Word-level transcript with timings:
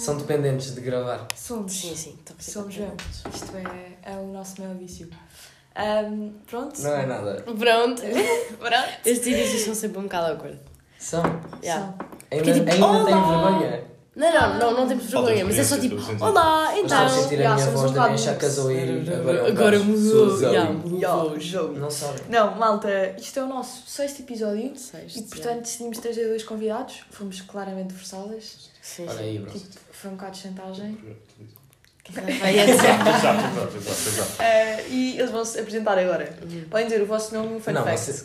São 0.00 0.16
dependentes 0.16 0.74
de 0.74 0.80
gravar. 0.80 1.26
Somos. 1.36 1.72
Sim, 1.72 1.94
sim. 1.94 2.18
estou 2.18 2.36
a 2.38 2.42
Somos 2.42 2.76
mesmo. 2.76 2.96
Isto 3.32 3.56
é, 3.56 4.12
é 4.12 4.16
o 4.16 4.32
nosso 4.32 4.60
maior 4.60 4.74
vício. 4.76 5.08
Ahm, 5.76 6.30
pronto. 6.46 6.80
Não 6.82 6.94
é 6.94 7.06
nada. 7.06 7.42
Pronto. 7.42 8.02
Pronto. 8.58 8.88
Estes 9.04 9.26
inícios 9.26 9.62
são 9.62 9.74
sempre 9.74 9.98
um 9.98 10.04
bocado 10.04 10.32
awkward. 10.32 10.58
São. 10.98 11.22
Yeah. 11.62 11.86
São. 11.86 12.08
Ainda, 12.30 12.44
Que 12.44 12.52
tipo, 12.52 12.70
ainda 12.70 13.04
têm 13.04 13.14
olá! 13.14 13.50
vergonha. 13.50 13.84
Não, 14.16 14.32
não, 14.32 14.58
não, 14.58 14.74
não 14.78 14.88
temos 14.88 15.04
vergonha, 15.04 15.44
mas 15.44 15.56
é 15.56 15.62
só 15.62 15.78
tipo, 15.78 15.94
olá, 16.22 16.64
Mas 16.72 16.78
então. 16.78 17.06
Estás 17.06 17.12
a 17.12 17.22
sentir 17.22 17.46
a 17.46 17.54
minha 17.54 17.64
somos 17.64 17.80
voz 17.80 17.90
um 17.90 17.94
da 17.94 18.08
minha 18.08 18.50
Zoe. 18.50 19.48
Agora, 19.48 19.76
é 19.76 19.78
mudou, 19.78 20.38
já, 20.52 20.64
mudou. 20.64 21.40
Joe. 21.40 21.78
Não 21.78 21.90
sabem. 21.90 22.22
Não, 22.28 22.54
malta, 22.56 23.14
isto 23.16 23.38
é 23.38 23.44
o 23.44 23.46
nosso 23.46 23.88
sexto 23.88 24.20
episódio 24.20 24.76
Sexto, 24.76 25.16
e 25.16 25.20
já. 25.22 25.26
portanto 25.28 25.60
decidimos 25.62 25.98
trazer 25.98 26.26
dois 26.26 26.42
convidados. 26.42 27.04
Fomos 27.12 27.40
claramente 27.42 27.94
forçadas. 27.94 28.70
Sim, 28.82 29.06
Olha 29.08 29.18
sim. 29.18 29.22
aí, 29.24 29.38
bro. 29.38 29.52
Tipo, 29.52 29.68
foi 29.92 30.10
um 30.10 30.14
bocado 30.14 30.32
de 30.32 30.38
chantagem. 30.38 30.98
Vai 32.40 32.58
a 32.58 32.66
dizer. 32.66 32.74
Exato, 32.74 33.08
exato, 33.10 33.76
exato, 33.76 34.08
exato. 34.08 34.32
Ah, 34.40 34.82
e 34.88 35.18
eles 35.18 35.30
vão 35.30 35.44
se 35.44 35.60
apresentar 35.60 35.96
agora. 35.96 36.34
Uhum. 36.42 36.64
Podem 36.68 36.86
dizer 36.88 37.00
o 37.00 37.06
vosso 37.06 37.32
nome 37.32 37.52
e 37.52 37.56
um 37.56 37.60
fun 37.60 37.70
Não, 37.72 37.84
fact. 37.84 38.24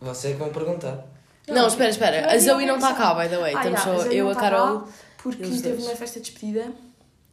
você, 0.00 0.28
é 0.28 0.32
que 0.32 0.38
vão 0.38 0.48
perguntar. 0.48 1.04
Não, 1.46 1.66
espera, 1.66 1.90
espera. 1.90 2.32
A 2.32 2.38
Zoe 2.38 2.64
não 2.64 2.76
está 2.76 2.94
cá, 2.94 3.14
by 3.14 3.28
the 3.28 3.36
way. 3.38 3.54
Ah, 3.54 3.58
Estamos 3.58 3.80
só 3.80 4.06
eu, 4.10 4.30
a 4.30 4.34
tá 4.34 4.40
Carol 4.40 4.88
Porque 5.30 5.42
Eles 5.44 5.62
teve 5.62 5.76
dois. 5.76 5.86
uma 5.88 5.96
festa 5.96 6.20
de 6.20 6.30
despedida. 6.30 6.72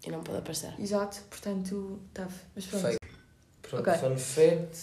e 0.06 0.10
não 0.12 0.22
pode 0.22 0.38
aparecer. 0.40 0.74
Exato, 0.80 1.18
portanto, 1.30 2.00
tough. 2.14 2.28
Mas 2.56 2.66
pronto. 2.66 2.82
Fake. 2.84 2.98
Pronto, 3.62 3.90
Ok. 3.90 4.00
fun 4.02 4.18
fact. 4.18 4.78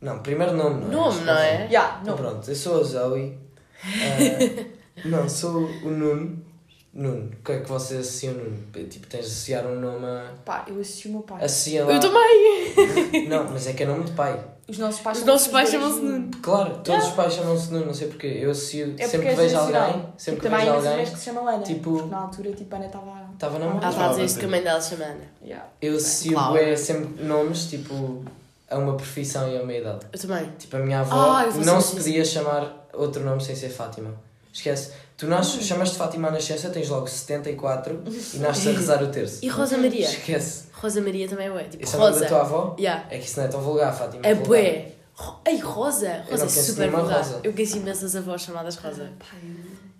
Não, 0.00 0.18
primeiro 0.22 0.54
nome, 0.54 0.84
não 0.84 0.90
é? 0.90 0.94
Nome, 0.94 1.20
não 1.24 1.38
é? 1.38 1.64
Yeah, 1.66 2.00
Então 2.02 2.16
não. 2.16 2.22
pronto, 2.22 2.50
eu 2.50 2.54
sou 2.54 2.80
a 2.80 2.82
Zoe. 2.84 3.38
Ah, 4.96 5.08
não, 5.08 5.28
sou 5.28 5.64
o 5.64 5.90
Nuno. 5.90 6.44
Nuno, 6.92 7.32
o 7.32 7.42
que 7.44 7.52
é 7.52 7.60
que 7.60 7.68
vocês 7.68 8.00
associam 8.00 8.34
Nuno? 8.34 8.56
Tipo, 8.88 9.06
tens 9.08 9.24
de 9.26 9.30
associar 9.32 9.66
um 9.66 9.80
nome 9.80 10.06
a. 10.06 10.32
Pá, 10.44 10.64
eu 10.68 10.78
associo 10.80 11.10
o 11.10 11.14
meu 11.14 11.22
pai. 11.22 11.44
Associa 11.44 11.84
lá. 11.84 11.92
Eu 11.94 12.00
também! 12.00 13.28
Não, 13.28 13.50
mas 13.50 13.66
é 13.66 13.72
que 13.72 13.82
é 13.82 13.86
nome 13.86 14.04
de 14.04 14.12
pai. 14.12 14.42
Os 14.66 14.78
nossos 14.78 15.00
pais 15.02 15.18
Os 15.18 15.24
chamam-se 15.24 15.26
nossos 15.26 15.48
pais 15.52 15.70
chamam-se 15.70 16.00
Nuno. 16.00 16.30
Claro, 16.42 16.80
todos 16.82 17.04
os 17.08 17.12
pais 17.12 17.32
chamam-se 17.34 17.70
Nuno, 17.72 17.86
não 17.86 17.94
sei 17.94 18.08
porquê. 18.08 18.38
Eu 18.40 18.50
associo, 18.50 18.94
É 18.98 19.06
sempre 19.06 19.18
porque 19.18 19.22
que 19.22 19.28
é 19.28 19.34
vejo 19.44 19.56
alguém, 19.58 20.06
sempre 20.16 20.40
que 20.40 20.48
vejo 20.48 20.70
alguém, 20.72 21.04
que 21.04 21.18
se 21.18 21.24
chamam 21.24 21.48
Ana. 21.48 21.62
tipo- 21.62 21.92
Porque 21.92 22.08
na 22.10 22.18
altura, 22.18 22.52
tipo, 22.52 22.74
a 22.74 22.78
Ana 22.78 22.86
estava... 22.86 23.28
estava 23.34 23.58
na 23.58 23.64
Ela 23.66 23.74
mão. 23.74 23.90
está 23.90 24.06
a 24.06 24.08
dizer 24.08 24.24
isso 24.24 24.38
que 24.38 24.44
a 24.44 24.48
mãe 24.48 24.62
dela 24.62 24.80
se 24.80 24.90
chama 24.90 25.04
Ana. 25.04 25.24
Yeah. 25.44 25.66
Eu 25.82 25.96
associo 25.96 26.32
Claro. 26.32 26.52
bué 26.52 26.76
sempre 26.76 27.24
nomes, 27.24 27.66
tipo, 27.66 28.24
a 28.70 28.78
uma 28.78 28.94
profissão 28.96 29.48
e 29.50 29.58
a 29.58 29.62
uma 29.62 29.72
idade. 29.74 30.06
Eu 30.12 30.18
também. 30.18 30.48
Tipo, 30.58 30.76
a 30.76 30.80
minha 30.80 31.00
avó 31.00 31.14
Ah, 31.14 31.46
não 31.64 31.80
se 31.80 31.96
podia 31.96 32.24
chamar 32.24 32.88
outro 32.94 33.22
nome 33.22 33.44
sem 33.44 33.54
ser 33.54 33.68
Fátima. 33.68 34.12
Esquece. 34.52 34.92
Tu 35.16 35.26
nasces, 35.26 35.56
Hum. 35.56 35.62
chamas-te 35.62 35.96
Fátima 35.96 36.28
à 36.28 36.30
nascença, 36.30 36.70
tens 36.70 36.88
logo 36.88 37.06
74 37.06 38.02
e 38.34 38.38
nasces 38.38 38.66
a 38.66 38.70
rezar 38.70 39.02
o 39.02 39.08
terço. 39.08 39.40
E 39.44 39.48
Rosa 39.48 39.76
Maria? 39.76 40.08
Esquece. 40.08 40.63
Rosa 40.80 41.00
Maria 41.00 41.28
também 41.28 41.46
é 41.46 41.50
bué. 41.50 41.64
Tipo, 41.64 41.82
Esse 41.84 41.94
é 41.94 41.98
o 41.98 42.00
nome 42.00 42.12
da 42.12 42.18
Rosa. 42.18 42.28
tua 42.28 42.40
avó? 42.40 42.76
Yeah. 42.78 43.04
É 43.10 43.18
que 43.18 43.24
isso 43.26 43.38
não 43.38 43.46
é 43.46 43.48
tão 43.48 43.60
vulgar, 43.60 43.92
Fátima. 43.96 44.20
É 44.24 44.34
vulgar. 44.34 44.48
bué. 44.48 44.88
Ro- 45.14 45.40
Ei, 45.46 45.58
Rosa! 45.58 46.24
Rosa 46.28 46.36
não 46.44 46.44
é 46.44 46.48
super 46.48 46.90
vulgar. 46.90 47.18
Rosa. 47.18 47.40
Eu 47.44 47.52
conheço 47.52 47.76
imensas 47.76 48.16
avós 48.16 48.42
chamadas 48.42 48.76
Rosa. 48.76 49.10
Pai, 49.18 49.38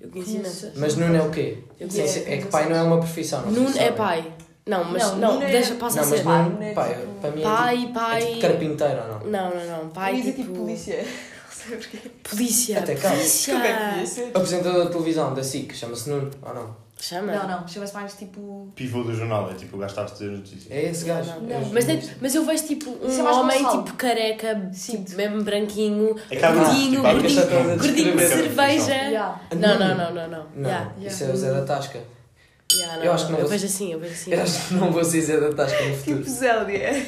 Eu 0.00 0.08
conheço 0.11 0.30
imensas. 0.36 0.72
Mas 0.77 0.97
Nuno 0.97 1.14
é 1.17 1.22
o 1.22 1.30
quê? 1.30 1.58
Eu 1.78 1.89
conheço. 1.89 2.14
sim, 2.14 2.25
é 2.27 2.36
que 2.39 2.47
pai 2.47 2.69
não 2.69 2.77
é 2.77 2.83
uma 2.83 2.98
profissão. 2.98 3.42
Não 3.42 3.52
Nuno 3.52 3.78
é 3.78 3.92
pai. 3.92 4.33
Não, 4.67 4.83
mas 4.84 5.02
Não, 5.12 5.19
não, 5.19 5.42
é- 5.42 5.50
deixa, 5.52 5.75
passa 5.77 6.00
Não, 6.00 6.05
a 6.05 6.11
mas 6.11 6.19
ser. 6.19 6.25
Pá, 6.25 6.39
Nuno, 6.39 6.50
Nuno 6.50 6.62
é 6.64 6.72
pai, 6.72 6.95
tipo- 6.95 7.06
para 7.20 7.30
mim 7.30 7.41
é 7.41 7.45
Pai, 7.45 7.77
tipo, 7.78 7.92
pai. 7.92 8.22
é 8.22 8.27
tipo 8.27 8.41
carpinteiro 8.41 9.00
ou 9.02 9.08
não? 9.08 9.20
Não, 9.30 9.55
não, 9.55 9.67
não. 9.84 9.89
Pai, 9.91 10.12
Pai, 10.14 10.22
tipo... 10.22 10.42
tipo 10.42 10.55
polícia. 10.55 11.05
Não 11.64 11.70
sei 11.70 11.77
porquê. 11.78 12.11
Polícia. 12.28 12.78
Até 12.80 12.95
cá. 12.97 13.11
Polícia. 13.11 13.55
Como 13.55 13.64
é 13.64 13.72
que 13.72 13.89
podia 13.91 14.06
ser? 14.06 14.30
Apresentador 14.34 14.84
da 14.84 14.91
televisão, 14.91 15.33
da 15.34 15.42
SIC, 15.42 15.72
chama-se 15.75 16.11
Nuno 16.11 16.30
ou 16.42 16.55
não? 16.55 16.77
Chama? 17.00 17.33
Não, 17.33 17.47
não. 17.48 17.69
Chama-se 17.69 17.92
mais 17.95 18.14
tipo... 18.14 18.73
Pivô 18.75 19.03
do 19.03 19.14
jornal, 19.14 19.50
é 19.50 19.55
tipo 19.55 19.77
o 19.77 19.81
gajo 19.81 19.91
está 19.92 20.03
a 20.03 20.05
dizer 20.06 20.31
notícias. 20.31 20.70
É 20.70 20.91
esse 20.91 21.05
gajo. 21.05 21.28
Não, 21.41 21.51
É 21.51 21.55
não. 21.55 21.62
os 21.62 21.73
Mas, 21.73 21.86
mas 22.20 22.34
eu 22.34 22.45
vejo 22.47 22.67
tipo 22.67 22.91
é 23.03 23.06
um 23.06 23.23
mais 23.23 23.36
homem 23.36 23.62
Gonçalo. 23.62 23.83
tipo 23.84 23.97
careca, 23.97 24.70
Sim. 24.73 25.03
tipo, 25.05 25.17
mesmo 25.17 25.42
branquinho, 25.42 26.17
É 26.30 26.36
gordinho, 26.52 26.91
tipo, 26.91 27.02
gordinho, 27.02 27.79
gordinho 27.79 28.17
de 28.17 28.27
cerveja. 28.29 28.92
Yeah. 28.95 29.41
Não, 29.57 29.79
não, 29.79 29.96
não, 29.96 30.14
não, 30.14 30.29
não. 30.29 30.46
Não, 30.55 30.70
Yeah. 30.70 30.92
isso 31.05 31.24
é 31.24 31.29
o 31.30 31.36
Zé 31.36 31.52
da 31.52 31.63
Tasca. 31.63 32.01
Yeah, 32.73 32.97
não, 32.97 33.05
Eu 33.05 33.13
acho 33.13 33.27
que 33.27 33.33
não 33.33 33.39
Eu 33.39 33.42
vou- 33.45 33.51
vejo 33.51 33.67
assim, 33.67 33.92
eu 33.92 34.01
vejo 34.01 34.13
assim. 34.14 34.33
Eu 34.33 34.42
acho 34.42 34.68
que 34.68 34.74
não 34.74 34.91
vou 34.92 35.05
ser 35.05 35.20
Zé 35.20 35.41
da 35.41 35.52
Tasca 35.52 35.85
no 35.85 35.97
futuro. 35.97 36.18
Tipo 36.18 36.30
Zélia. 36.30 37.07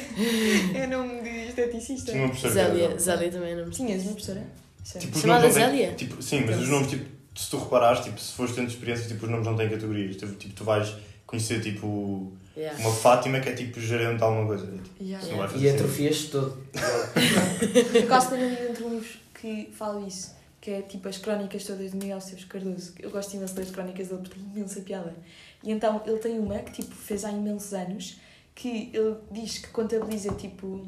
É 0.75 0.87
nome 0.87 1.21
de 1.23 1.29
esteticista. 1.47 2.11
Tinha 2.11 2.23
uma 2.25 2.29
professora 2.29 2.53
Zélia. 2.53 2.99
Zélia 2.99 3.31
também 3.31 3.55
não 3.55 3.65
me 3.65 3.71
Tinhas 3.71 4.03
uma 4.03 4.11
professora? 4.11 4.43
Tipo, 4.99 5.17
Chamada 5.19 5.49
Zélia? 5.49 5.93
Tipo, 5.93 6.21
sim, 6.21 6.45
mas 6.45 6.59
os 6.61 6.69
nomes, 6.69 6.89
tipo, 6.89 7.16
se 7.37 7.49
tu 7.49 7.57
reparares, 7.57 8.03
tipo, 8.03 8.19
se 8.19 8.33
fores 8.33 8.55
tendo 8.55 8.67
experiência, 8.67 9.07
tipo, 9.07 9.25
os 9.25 9.31
nomes 9.31 9.45
não 9.45 9.55
têm 9.55 9.69
categorias. 9.69 10.15
Tipo, 10.15 10.33
tu 10.33 10.63
vais 10.63 10.93
conhecer, 11.25 11.61
tipo, 11.61 12.33
Yeah. 12.55 12.75
uma 12.79 12.91
Fátima 12.91 13.39
que 13.39 13.49
é, 13.49 13.53
tipo, 13.53 13.79
gerente 13.79 14.17
de 14.17 14.23
alguma 14.23 14.47
coisa. 14.47 14.65
Tipo, 14.65 15.03
Yeah. 15.03 15.47
Fazer 15.47 15.65
E 15.65 15.69
atrofias-te 15.69 16.31
todo. 16.31 16.63
Acaso 18.03 18.29
tenho 18.31 18.47
um 18.47 18.49
livro 18.49 18.69
entre 18.69 18.83
livros 18.83 19.17
que 19.39 19.69
fala 19.71 20.07
isso, 20.07 20.35
que 20.59 20.71
é 20.71 20.81
tipo 20.81 21.07
as 21.07 21.19
crónicas 21.19 21.63
todas 21.63 21.91
de 21.91 21.97
Miguel 21.97 22.17
Esteves 22.17 22.45
Cardoso. 22.45 22.93
Eu 22.99 23.11
gosto 23.11 23.35
imenso 23.35 23.53
das 23.53 23.69
crónicas 23.69 24.07
dele 24.07 24.21
porque 24.21 24.39
tem 24.39 24.49
imensa 24.55 24.81
piada. 24.81 25.13
E 25.63 25.71
então 25.71 26.01
ele 26.05 26.17
tem 26.17 26.39
uma 26.39 26.57
que 26.59 26.81
tipo 26.81 26.95
fez 26.95 27.23
há 27.23 27.31
imensos 27.31 27.73
anos 27.73 28.17
que 28.55 28.89
ele 28.91 29.15
diz 29.31 29.59
que 29.59 29.67
contabiliza 29.67 30.33
tipo. 30.33 30.87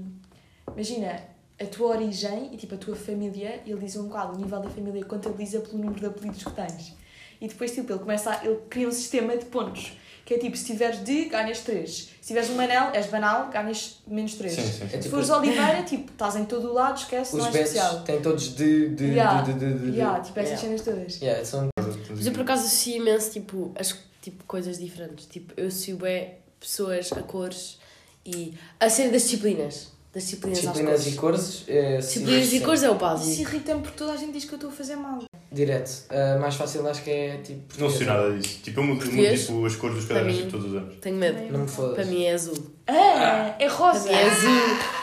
Imagina 0.74 1.22
a 1.62 1.66
tua 1.66 1.88
origem 1.98 2.50
e 2.54 2.58
tipo 2.58 2.76
a 2.76 2.78
tua 2.78 2.96
família, 2.96 3.62
ele 3.66 3.80
diz 3.80 3.96
um 3.96 4.08
bocado, 4.08 4.34
o 4.36 4.38
nível 4.38 4.60
da 4.60 4.70
família 4.70 5.04
contabiliza 5.06 5.60
pelo 5.60 5.78
número 5.78 6.00
de 6.00 6.06
apelidos 6.06 6.44
que 6.44 6.52
tens. 6.52 6.94
E 7.42 7.48
depois 7.48 7.72
tipo 7.72 7.92
ele 7.92 8.00
começa 8.00 8.32
a, 8.32 8.46
ele 8.46 8.60
cria 8.70 8.88
um 8.88 8.92
sistema 8.92 9.36
de 9.38 9.46
pontos. 9.46 9.94
Que 10.26 10.36
é 10.36 10.38
tipo, 10.38 10.56
se 10.56 10.64
tiveres 10.66 11.04
de, 11.04 11.26
ganhas 11.26 11.62
3. 11.62 11.90
Se 11.90 12.28
tiveres 12.28 12.52
um 12.52 12.56
Manel, 12.56 12.92
és 12.94 13.08
banal, 13.08 13.50
ganhas 13.50 14.00
menos 14.06 14.36
3. 14.36 14.54
Sim, 14.54 14.62
sim, 14.62 14.72
sim. 14.72 14.84
É 14.84 14.88
Se 14.90 14.98
tipo, 15.00 15.10
fores 15.10 15.30
Oliveira, 15.32 15.82
tipo, 15.82 16.12
estás 16.12 16.36
em 16.36 16.46
todo 16.46 16.70
o 16.70 16.74
lado, 16.74 17.00
esquece, 17.00 17.36
os 17.36 17.40
não 17.40 17.48
é 17.48 17.50
especial. 17.50 18.04
têm 18.04 18.22
todos 18.22 18.56
de. 18.56 18.90
de. 18.90 19.06
Yeah. 19.06 19.42
de. 19.42 19.54
de. 19.54 19.74
de. 19.74 19.80
de. 19.92 19.98
Yeah, 19.98 20.20
tipo, 20.20 20.40
essas 20.40 20.62
Yeah. 20.62 20.68
cenas 20.68 20.82
todas. 20.82 21.20
Yeah, 21.20 21.44
são. 21.46 21.70
Mas 22.12 22.28
eu 22.28 22.32
por 22.32 22.42
acaso 22.42 22.66
associo 22.68 22.98
imenso 22.98 23.32
tipo, 23.32 23.72
as 23.76 23.98
tipo, 24.22 24.44
coisas 24.44 24.78
diferentes. 24.78 25.26
Tipo, 25.26 25.52
eu 25.58 25.68
associo 25.68 25.98
bem 25.98 26.36
pessoas 26.60 27.12
a 27.12 27.24
cores 27.24 27.80
e 28.24 28.54
a 28.80 28.88
cena 28.88 29.12
das 29.12 29.24
disciplinas. 29.24 29.88
Das 30.12 30.24
disciplinas, 30.24 30.60
Disciplinas 30.60 31.06
e 31.08 31.12
cores. 31.14 31.64
é, 31.68 32.02
sim, 32.02 32.08
Disciplinas 32.22 32.48
e 32.48 32.50
sim. 32.50 32.60
cores 32.62 32.82
é 32.84 32.90
o 32.90 32.94
Isso 32.94 33.00
básico. 33.00 33.42
irrita-me 33.42 33.82
porque 33.82 33.98
toda 33.98 34.14
a 34.14 34.18
gente 34.18 34.32
diz 34.34 34.46
que 34.46 34.54
eu 34.54 34.56
estou 34.56 34.72
a 34.72 34.74
fazer 34.74 34.96
mal. 34.96 35.20
Direto. 35.52 35.92
Ah, 36.10 36.38
mais 36.40 36.56
fácil 36.56 36.88
acho 36.88 37.04
que 37.04 37.12
é 37.12 37.38
tipo. 37.44 37.80
Não 37.80 37.90
sei 37.92 38.08
nada 38.08 38.32
disso. 38.38 38.60
Tipo, 38.64 38.80
eu 38.80 38.84
mudo, 38.86 39.06
tipo, 39.08 39.66
as 39.66 39.76
cores 39.76 39.96
dos 39.98 40.06
Para 40.06 40.16
cadernos 40.18 40.36
mim. 40.36 40.46
tipo, 40.46 40.52
todos 40.58 40.72
os 40.74 40.78
anos. 40.78 40.96
Tenho 41.00 41.16
medo. 41.16 41.38
Não 41.52 41.60
me 41.60 41.66
Para 41.66 41.68
fodas. 41.68 42.08
mim 42.08 42.24
é 42.24 42.34
azul. 42.34 42.56
Ah, 42.88 43.56
é 43.60 43.66
Para 43.68 43.74
rosa. 43.76 44.10
mim 44.10 44.16
é 44.16 44.24
azul. 44.30 44.50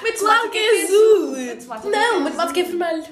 Matemática 0.03 0.19
Claro 0.19 0.51
que 0.51 0.59
é 0.59 0.85
azul! 0.85 1.31
Matemática 1.55 1.89
Não, 1.91 2.21
matemática 2.21 2.61
é 2.61 2.63
vermelho. 2.65 3.05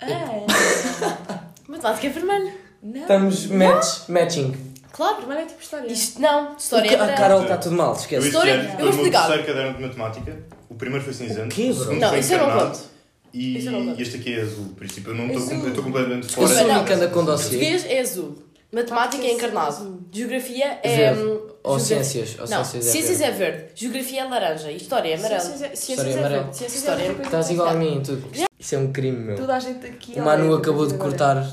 Ah, 0.00 1.36
Matemática 1.68 2.06
é 2.06 2.10
vermelho. 2.10 2.52
não. 2.82 3.00
Estamos 3.02 3.46
match, 3.46 4.08
matching. 4.08 4.69
Claro. 5.00 5.16
Primeiro 5.16 5.42
é 5.42 5.46
tipo 5.46 5.62
história. 5.62 5.86
Isto 5.90 6.20
não. 6.20 6.52
O 6.52 6.56
História 6.58 6.90
ca- 6.90 6.92
é 6.96 7.00
a 7.00 7.04
branca. 7.06 7.20
Carol 7.22 7.42
está 7.42 7.56
tudo 7.56 7.74
mal, 7.76 7.92
Eu 7.94 7.96
esquece. 8.00 8.26
História- 8.28 8.54
ano, 8.54 8.70
eu 8.72 8.78
vou 8.78 8.88
explicar. 8.90 9.26
terceiro 9.28 9.46
caderno 9.46 9.76
de 9.78 9.82
matemática, 9.82 10.38
o 10.68 10.74
primeiro 10.74 11.04
foi 11.04 11.14
cinzento. 11.14 11.46
O 11.46 11.48
quê, 11.48 11.62
o 11.70 11.74
bro? 11.74 11.84
segundo 11.84 12.00
Não, 12.00 12.08
foi 12.10 12.18
isso 12.18 12.32
eu 12.34 12.38
não 12.38 12.44
encarnado 12.46 12.70
conto. 12.76 12.90
E 13.32 13.64
eu 13.66 13.72
não 13.72 13.86
conto. 13.86 14.02
este 14.02 14.16
aqui 14.18 14.34
é 14.34 14.40
azul. 14.42 14.64
Por 14.76 14.84
isso, 14.84 14.94
tipo, 14.96 15.10
eu 15.10 15.14
não 15.14 15.26
estou 15.30 15.56
eu 15.56 15.68
estou 15.68 15.84
completamente 15.84 16.24
Eu 16.24 16.28
fora. 16.30 16.48
sou 16.48 16.66
Não. 16.68 16.82
o 16.82 16.84
que 16.84 16.92
anda 16.92 17.08
com 17.08 17.24
dossiê. 17.24 17.48
Português 17.48 17.86
é 17.86 18.00
azul. 18.00 18.38
Matemática 18.72 19.24
é 19.26 19.32
encarnado. 19.32 20.00
Geografia 20.12 20.78
é. 20.82 21.12
Hum, 21.14 21.40
Ou 21.64 21.78
ciências. 21.80 22.36
Ou 22.38 22.46
Não, 22.48 22.64
ciências 22.64 22.86
é 22.86 22.90
ciências 22.92 23.18
verde. 23.18 23.34
é 23.34 23.36
verde. 23.50 23.64
Geografia 23.74 24.20
é 24.20 24.24
laranja. 24.24 24.70
E 24.70 24.76
história 24.76 25.08
é 25.12 25.16
amarelo. 25.16 25.40
Ciências 25.40 25.62
é- 25.62 25.72
História 25.72 26.10
é 26.10 26.28
verde. 26.28 26.56
Ciências 26.56 26.84
é 26.84 26.96
coisa 27.06 27.22
Estás 27.22 27.50
igual 27.50 27.68
a 27.68 27.74
mim 27.74 27.94
em 27.96 28.02
tudo. 28.02 28.28
Isso 28.58 28.74
é 28.74 28.78
um 28.78 28.92
crime, 28.92 29.18
meu. 29.18 29.36
Toda 29.36 29.56
a 29.56 29.58
gente 29.58 29.86
aqui. 29.86 30.12
O 30.20 30.22
Manu 30.22 30.54
acabou 30.54 30.86
de 30.86 30.94
cortar 30.94 31.44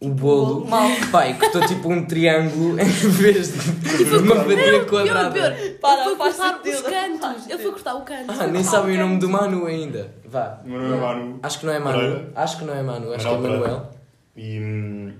o 0.00 0.10
bolo. 0.10 0.66
Mal. 0.66 0.88
Pai, 1.10 1.38
cortou 1.38 1.66
tipo 1.66 1.88
um 1.88 2.04
triângulo 2.04 2.78
em 2.78 2.84
vez 2.84 3.52
de 3.52 4.04
uma 4.18 4.36
fatia 4.36 4.56
Pior, 4.56 4.86
quadrada. 4.86 5.30
pior. 5.32 5.78
Para, 5.80 6.06
ele 6.06 6.16
foi 6.16 6.32
cortar 6.32 6.60
os 6.62 6.80
cantos. 6.82 7.46
Ele 7.50 7.58
foi 7.62 7.72
cortar 7.72 7.94
o 7.94 8.02
canto. 8.02 8.32
Ah, 8.32 8.46
nem 8.46 8.62
sabem 8.62 8.96
o 8.96 9.00
nome 9.00 9.18
do 9.18 9.28
Manu 9.28 9.66
ainda. 9.66 10.14
Vá. 10.26 10.60
Meu 10.64 10.80
nome 10.80 10.94
é 10.96 11.00
Manu. 11.00 11.38
Acho 11.42 11.58
que 11.60 11.66
não 11.66 11.72
é 11.72 11.78
Manu. 11.78 11.98
Pereira. 11.98 12.32
Acho 12.34 12.58
que 12.58 12.64
não 12.64 12.74
é 12.74 12.82
Manu. 12.82 13.12
Acho 13.14 13.24
que 13.26 13.34
é 13.34 13.36
Manuel 13.38 13.60
Manuel. 13.60 13.90
E 14.36 14.60
hum, 14.60 15.12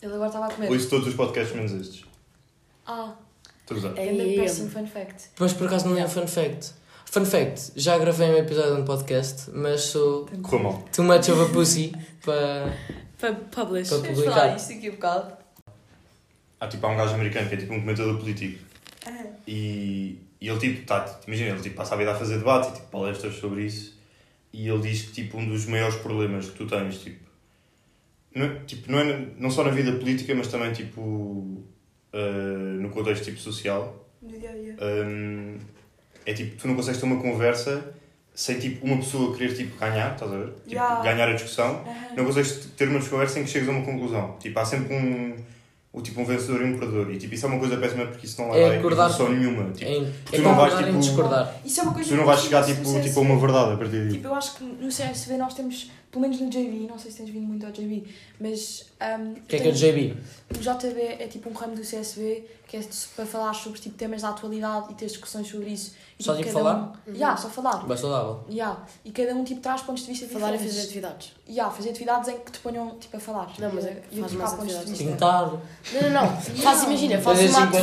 Ele 0.00 0.12
agora 0.14 0.26
estava 0.28 0.46
a 0.46 0.50
comer. 0.50 0.70
ouço 0.70 0.88
todos 0.88 1.08
os 1.08 1.14
podcasts 1.14 1.56
menos 1.56 1.72
estes. 1.72 2.04
Ah, 2.86 3.12
Todos. 3.66 3.84
É 3.96 4.00
ainda 4.02 4.22
péssimo 4.42 4.68
fun 4.70 4.86
fact. 4.86 5.30
Mas 5.40 5.52
por 5.54 5.66
acaso 5.66 5.88
não 5.88 5.98
é 5.98 6.06
fun 6.06 6.26
fact. 6.26 6.72
Fun 7.06 7.24
fact, 7.24 7.72
já 7.76 7.96
gravei 7.96 8.28
um 8.28 8.36
episódio 8.36 8.74
de 8.76 8.80
um 8.82 8.84
podcast, 8.84 9.50
mas 9.54 9.82
sou 9.82 10.26
Correu 10.42 10.62
mal. 10.64 10.84
too 10.94 11.04
much 11.04 11.28
of 11.30 11.40
a 11.42 11.46
pussy 11.52 11.92
para. 12.24 12.72
Para 13.24 13.34
publish. 13.64 13.88
Para 13.88 13.98
Vamos 13.98 14.14
publicar. 14.18 14.34
falar 14.34 14.56
isto 14.56 14.72
aqui 14.72 14.90
um 14.90 14.92
bocado. 14.92 15.36
Há 16.60 16.68
tipo 16.68 16.86
há 16.86 16.90
um 16.90 16.96
gajo 16.96 17.14
americano 17.14 17.48
que 17.48 17.54
é 17.54 17.58
tipo 17.58 17.72
um 17.72 17.80
comentador 17.80 18.18
político. 18.18 18.58
Ah. 19.06 19.24
E, 19.46 20.18
e 20.40 20.48
ele 20.48 20.58
tipo, 20.58 20.86
tá, 20.86 21.20
imagina, 21.26 21.50
ele 21.50 21.62
tipo, 21.62 21.74
passa 21.76 21.94
a 21.94 21.98
vida 21.98 22.12
a 22.12 22.14
fazer 22.14 22.36
debate 22.38 22.68
e 22.68 22.72
tipo, 22.74 22.86
palestras 22.88 23.34
sobre 23.36 23.64
isso. 23.64 23.98
E 24.52 24.68
ele 24.68 24.80
diz 24.82 25.02
que 25.02 25.12
tipo, 25.12 25.38
um 25.38 25.48
dos 25.48 25.64
maiores 25.66 25.96
problemas 25.96 26.50
que 26.50 26.56
tu 26.58 26.66
tens, 26.66 26.98
tipo, 27.00 27.24
não, 28.34 28.44
é- 28.46 28.60
tipo, 28.66 28.92
não, 28.92 28.98
é, 29.00 29.26
não 29.38 29.50
só 29.50 29.64
na 29.64 29.70
vida 29.70 29.92
política, 29.92 30.34
mas 30.34 30.48
também 30.48 30.72
tipo, 30.72 31.00
uh, 31.00 32.80
no 32.80 32.90
contexto 32.90 33.24
tipo 33.24 33.40
social, 33.40 34.06
No 34.22 34.38
dia 34.38 34.50
a 34.50 34.52
dia. 34.52 34.76
um, 34.80 35.58
é 36.26 36.32
tipo, 36.34 36.56
tu 36.56 36.68
não 36.68 36.76
consegues 36.76 37.00
ter 37.00 37.06
uma 37.06 37.20
conversa 37.20 37.94
sem 38.34 38.58
tipo 38.58 38.84
uma 38.84 38.96
pessoa 38.96 39.34
querer 39.36 39.54
tipo 39.54 39.78
ganhar, 39.78 40.12
estás 40.14 40.32
a 40.32 40.36
ver? 40.36 40.46
Tipo, 40.46 40.70
Yeah. 40.72 41.02
ganhar 41.02 41.28
a 41.28 41.32
discussão. 41.34 41.66
Aham. 41.86 41.94
Não 42.16 42.24
consegues 42.24 42.68
ter 42.76 42.88
uma 42.88 43.00
conversa 43.00 43.38
em 43.40 43.44
que 43.44 43.50
chegas 43.50 43.68
a 43.68 43.72
uma 43.72 43.84
conclusão. 43.84 44.36
Tipo, 44.40 44.58
há 44.58 44.64
sempre 44.64 44.92
um, 44.94 45.36
o 45.92 46.02
tipo, 46.02 46.20
um 46.20 46.24
vencedor 46.24 46.60
e 46.62 46.64
um 46.64 46.78
perdedor. 46.78 47.10
E 47.12 47.16
tipo, 47.18 47.32
isso 47.34 47.46
é 47.46 47.48
uma 47.48 47.58
coisa 47.60 47.76
péssima 47.76 48.06
porque 48.06 48.26
isso 48.26 48.42
não 48.42 48.52
É 48.52 48.58
leva 48.58 48.74
a 48.74 48.78
acordar- 48.78 49.10
evolução 49.10 49.32
nenhuma. 49.32 49.70
Tipo, 49.72 49.90
Em, 49.90 50.12
tu 50.26 50.34
é 50.34 50.38
não 50.40 50.54
vais, 50.56 50.74
tipo, 50.76 50.98
discordar. 50.98 51.54
Isso 51.64 51.80
é 51.80 51.82
uma 51.84 51.94
coisa 51.94 52.08
tu 52.10 52.16
não 52.16 52.24
vais 52.26 52.40
chegar 52.40 52.64
tipo, 52.64 52.82
CSV. 52.82 53.00
tipo, 53.02 53.18
a 53.20 53.22
uma 53.22 53.38
verdade 53.38 53.72
a 53.72 53.76
partir 53.76 54.02
disso. 54.02 54.16
Tipo, 54.16 54.26
eu 54.28 54.34
acho 54.34 54.54
que 54.56 54.64
no 54.64 54.88
CSV 54.88 55.36
nós 55.36 55.54
temos, 55.54 55.90
pelo 56.10 56.22
menos 56.22 56.40
no 56.40 56.50
JV, 56.50 56.86
não 56.88 56.98
sei 56.98 57.12
se 57.12 57.18
tens 57.18 57.30
vindo 57.30 57.46
muito 57.46 57.64
ao 57.64 57.70
JV, 57.70 58.02
mas. 58.40 58.86
Um, 59.04 59.32
O 59.32 59.40
que 59.42 59.56
é 59.56 59.58
que 59.60 59.68
é 59.68 59.70
o 59.70 59.74
JB? 59.74 60.16
O 60.50 60.58
JB 60.58 61.00
é 61.18 61.26
tipo 61.26 61.50
um 61.50 61.52
ramo 61.52 61.74
do 61.74 61.82
CSV 61.82 62.44
que 62.66 62.76
é 62.78 62.80
para 63.14 63.26
falar 63.26 63.52
sobre 63.52 63.78
tipo, 63.78 63.94
temas 63.96 64.22
da 64.22 64.30
atualidade 64.30 64.86
e 64.90 64.94
ter 64.94 65.06
discussões 65.06 65.46
sobre 65.48 65.68
isso. 65.68 65.94
E, 66.18 66.22
Só, 66.24 66.34
tipo, 66.34 66.48
falar? 66.50 66.92
Um, 67.06 67.12
yeah, 67.12 67.36
só 67.36 67.48
falar. 67.48 67.84
Bem 67.86 67.96
saudável. 67.96 68.44
Yeah. 68.48 68.80
E 69.04 69.10
cada 69.10 69.34
um 69.34 69.44
tipo, 69.44 69.60
traz 69.60 69.82
pontos 69.82 70.04
de 70.04 70.10
vista 70.12 70.26
Falar 70.28 70.48
e 70.48 70.52
diferentes. 70.52 70.76
fazer 70.76 70.86
atividades. 70.88 71.32
Yeah, 71.48 71.74
fazer 71.74 71.90
atividades 71.90 72.28
em 72.28 72.38
que 72.38 72.52
te 72.52 72.58
ponham 72.60 72.96
tipo, 72.98 73.16
a 73.16 73.20
falar. 73.20 73.52
Não, 73.58 73.70
mas 73.72 73.84
é- 73.84 74.02
e 74.10 74.20
faz 74.20 74.32
trocar 74.32 74.46
mais 74.46 74.50
pontos 74.58 74.74
de 74.74 74.80
atividades. 74.80 74.88
vista. 74.98 75.12
Pintar, 75.12 75.50
Não, 75.92 76.02
não, 76.02 76.10
não. 76.30 76.36
Faz, 76.62 76.82
imagina, 76.84 77.20
faz 77.20 77.38
fazer 77.40 77.50
uma 77.50 77.66
mãos 77.66 77.78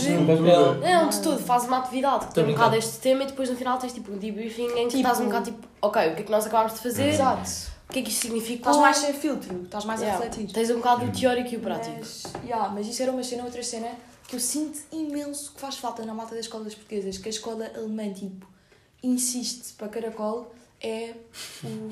atividade. 0.00 0.80
Não, 0.80 1.08
de 1.08 1.20
tudo, 1.22 1.38
faz 1.38 1.64
uma 1.64 1.78
atividade 1.78 2.26
que 2.26 2.34
tem 2.34 2.44
um 2.44 2.48
bocado 2.52 2.76
este 2.76 2.98
tema 2.98 3.22
e 3.22 3.26
depois 3.26 3.48
no 3.48 3.56
final 3.56 3.78
tens 3.78 3.92
tipo 3.92 4.12
um 4.12 4.18
debriefing 4.18 4.66
em 4.66 4.88
que 4.88 4.96
Tipo- 4.96 4.96
estás 4.98 5.20
um 5.20 5.24
bocado 5.26 5.44
tipo, 5.46 5.66
ok, 5.80 6.08
o 6.10 6.14
que 6.14 6.20
é 6.20 6.24
que 6.24 6.30
nós 6.30 6.46
acabámos 6.46 6.74
de 6.74 6.80
fazer, 6.80 7.08
Exato. 7.08 7.48
O 7.88 7.92
que 7.92 8.00
é 8.00 8.02
que 8.02 8.10
isto 8.10 8.22
significa. 8.22 8.58
Estás 8.58 8.76
mais 8.76 8.96
sem 8.98 9.14
filtro, 9.14 9.62
estás 9.64 9.84
mais 9.84 10.00
Yeah. 10.00 10.18
a 10.18 10.28
refletir. 10.28 10.52
Tens 10.52 10.70
um 10.70 10.76
bocado 10.76 11.06
o 11.06 11.12
teórico 11.12 11.54
e 11.54 11.56
o 11.56 11.60
prático. 11.60 11.96
Mas, 11.98 12.22
yeah, 12.44 12.68
mas 12.68 12.86
isso 12.86 13.02
era 13.02 13.10
uma 13.10 13.24
cena, 13.24 13.44
outra 13.44 13.62
cena 13.62 13.90
que 14.28 14.36
eu 14.36 14.40
sinto 14.40 14.78
imenso 14.92 15.52
que 15.54 15.60
faz 15.60 15.78
falta 15.78 16.04
na 16.04 16.12
malta 16.12 16.34
das 16.34 16.44
escolas 16.44 16.74
portuguesas, 16.74 17.16
que 17.16 17.28
a 17.28 17.30
escola 17.30 17.70
alemã, 17.74 18.12
tipo, 18.12 18.46
insiste 19.02 19.72
para 19.72 19.88
caracol, 19.88 20.54
é 20.80 21.14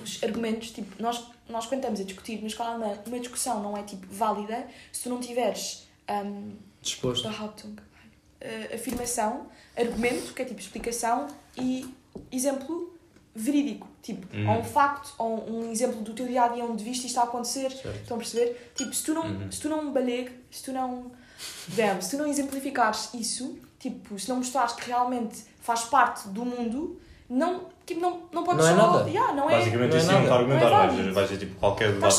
os 0.05 0.23
argumentos, 0.23 0.71
tipo, 0.71 1.03
nós, 1.03 1.27
nós 1.49 1.67
quando 1.67 1.81
estamos 1.81 1.99
a 1.99 2.05
discutir 2.05 2.41
na 2.43 2.47
escola 2.47 2.75
alemã, 2.75 2.99
uma 3.07 3.19
discussão 3.19 3.63
não 3.63 3.75
é, 3.75 3.83
tipo, 3.83 4.07
válida 4.11 4.67
se 4.93 5.05
tu 5.05 5.09
não 5.09 5.19
tiveres 5.19 5.89
um, 6.11 6.53
disposto. 6.83 7.27
Uh, 7.27 8.75
afirmação, 8.75 9.47
argumento, 9.75 10.35
que 10.35 10.43
é 10.43 10.45
tipo 10.45 10.61
explicação, 10.61 11.27
e 11.57 11.89
exemplo 12.31 12.96
verídico. 13.37 13.87
Tipo, 14.03 14.27
Uhum. 14.37 14.49
ou 14.51 14.59
um 14.61 14.65
facto, 14.65 15.13
ou 15.19 15.51
um 15.51 15.71
exemplo 15.73 16.01
do 16.03 16.13
teu 16.15 16.27
dia 16.27 16.45
a 16.45 16.49
dia 16.49 16.65
onde 16.65 16.83
viste 16.85 17.07
isto 17.07 17.19
a 17.19 17.25
acontecer. 17.25 17.71
Certo. 17.71 18.01
Estão 18.03 18.17
a 18.17 18.21
perceber? 18.21 18.71
Tipo, 18.75 18.95
se 18.95 19.03
tu 19.05 19.15
não, 19.15 19.23
Uhum. 19.25 19.51
se 19.53 19.61
tu 19.61 19.69
não 19.69 19.93
balegue, 19.93 20.31
se 20.51 20.63
tu 20.65 20.73
não. 20.73 21.11
Damn, 21.69 22.01
se 22.01 22.11
tu 22.11 22.17
não 22.19 22.27
exemplificares 22.27 23.11
isso, 23.15 23.59
tipo, 23.79 24.19
se 24.19 24.29
não 24.29 24.37
mostrares 24.37 24.73
que 24.73 24.87
realmente 24.87 25.45
faz 25.61 25.83
parte 25.85 26.29
do 26.29 26.45
mundo, 26.45 26.99
não, 27.29 27.67
tipo, 27.85 28.01
não, 28.01 28.23
não 28.33 28.43
podes 28.45 28.65
Não 28.65 28.73
é 28.73 28.77
só. 28.81 28.93
nada. 28.99 29.11
Yeah, 29.11 29.33
não 29.35 29.51
é. 29.51 29.59
Basicamente, 29.59 29.95
é 29.95 29.99
isso 29.99 30.07
não 30.13 30.23
está 30.23 30.35
a 30.35 30.39
nada. 30.39 30.55
argumentar. 30.55 30.71
Não 30.93 31.01
é 31.01 31.03
Vais 31.13 31.29
vais 31.29 31.39
tipo 31.41 31.55
qualquer 31.61 31.93
debate. 31.93 32.15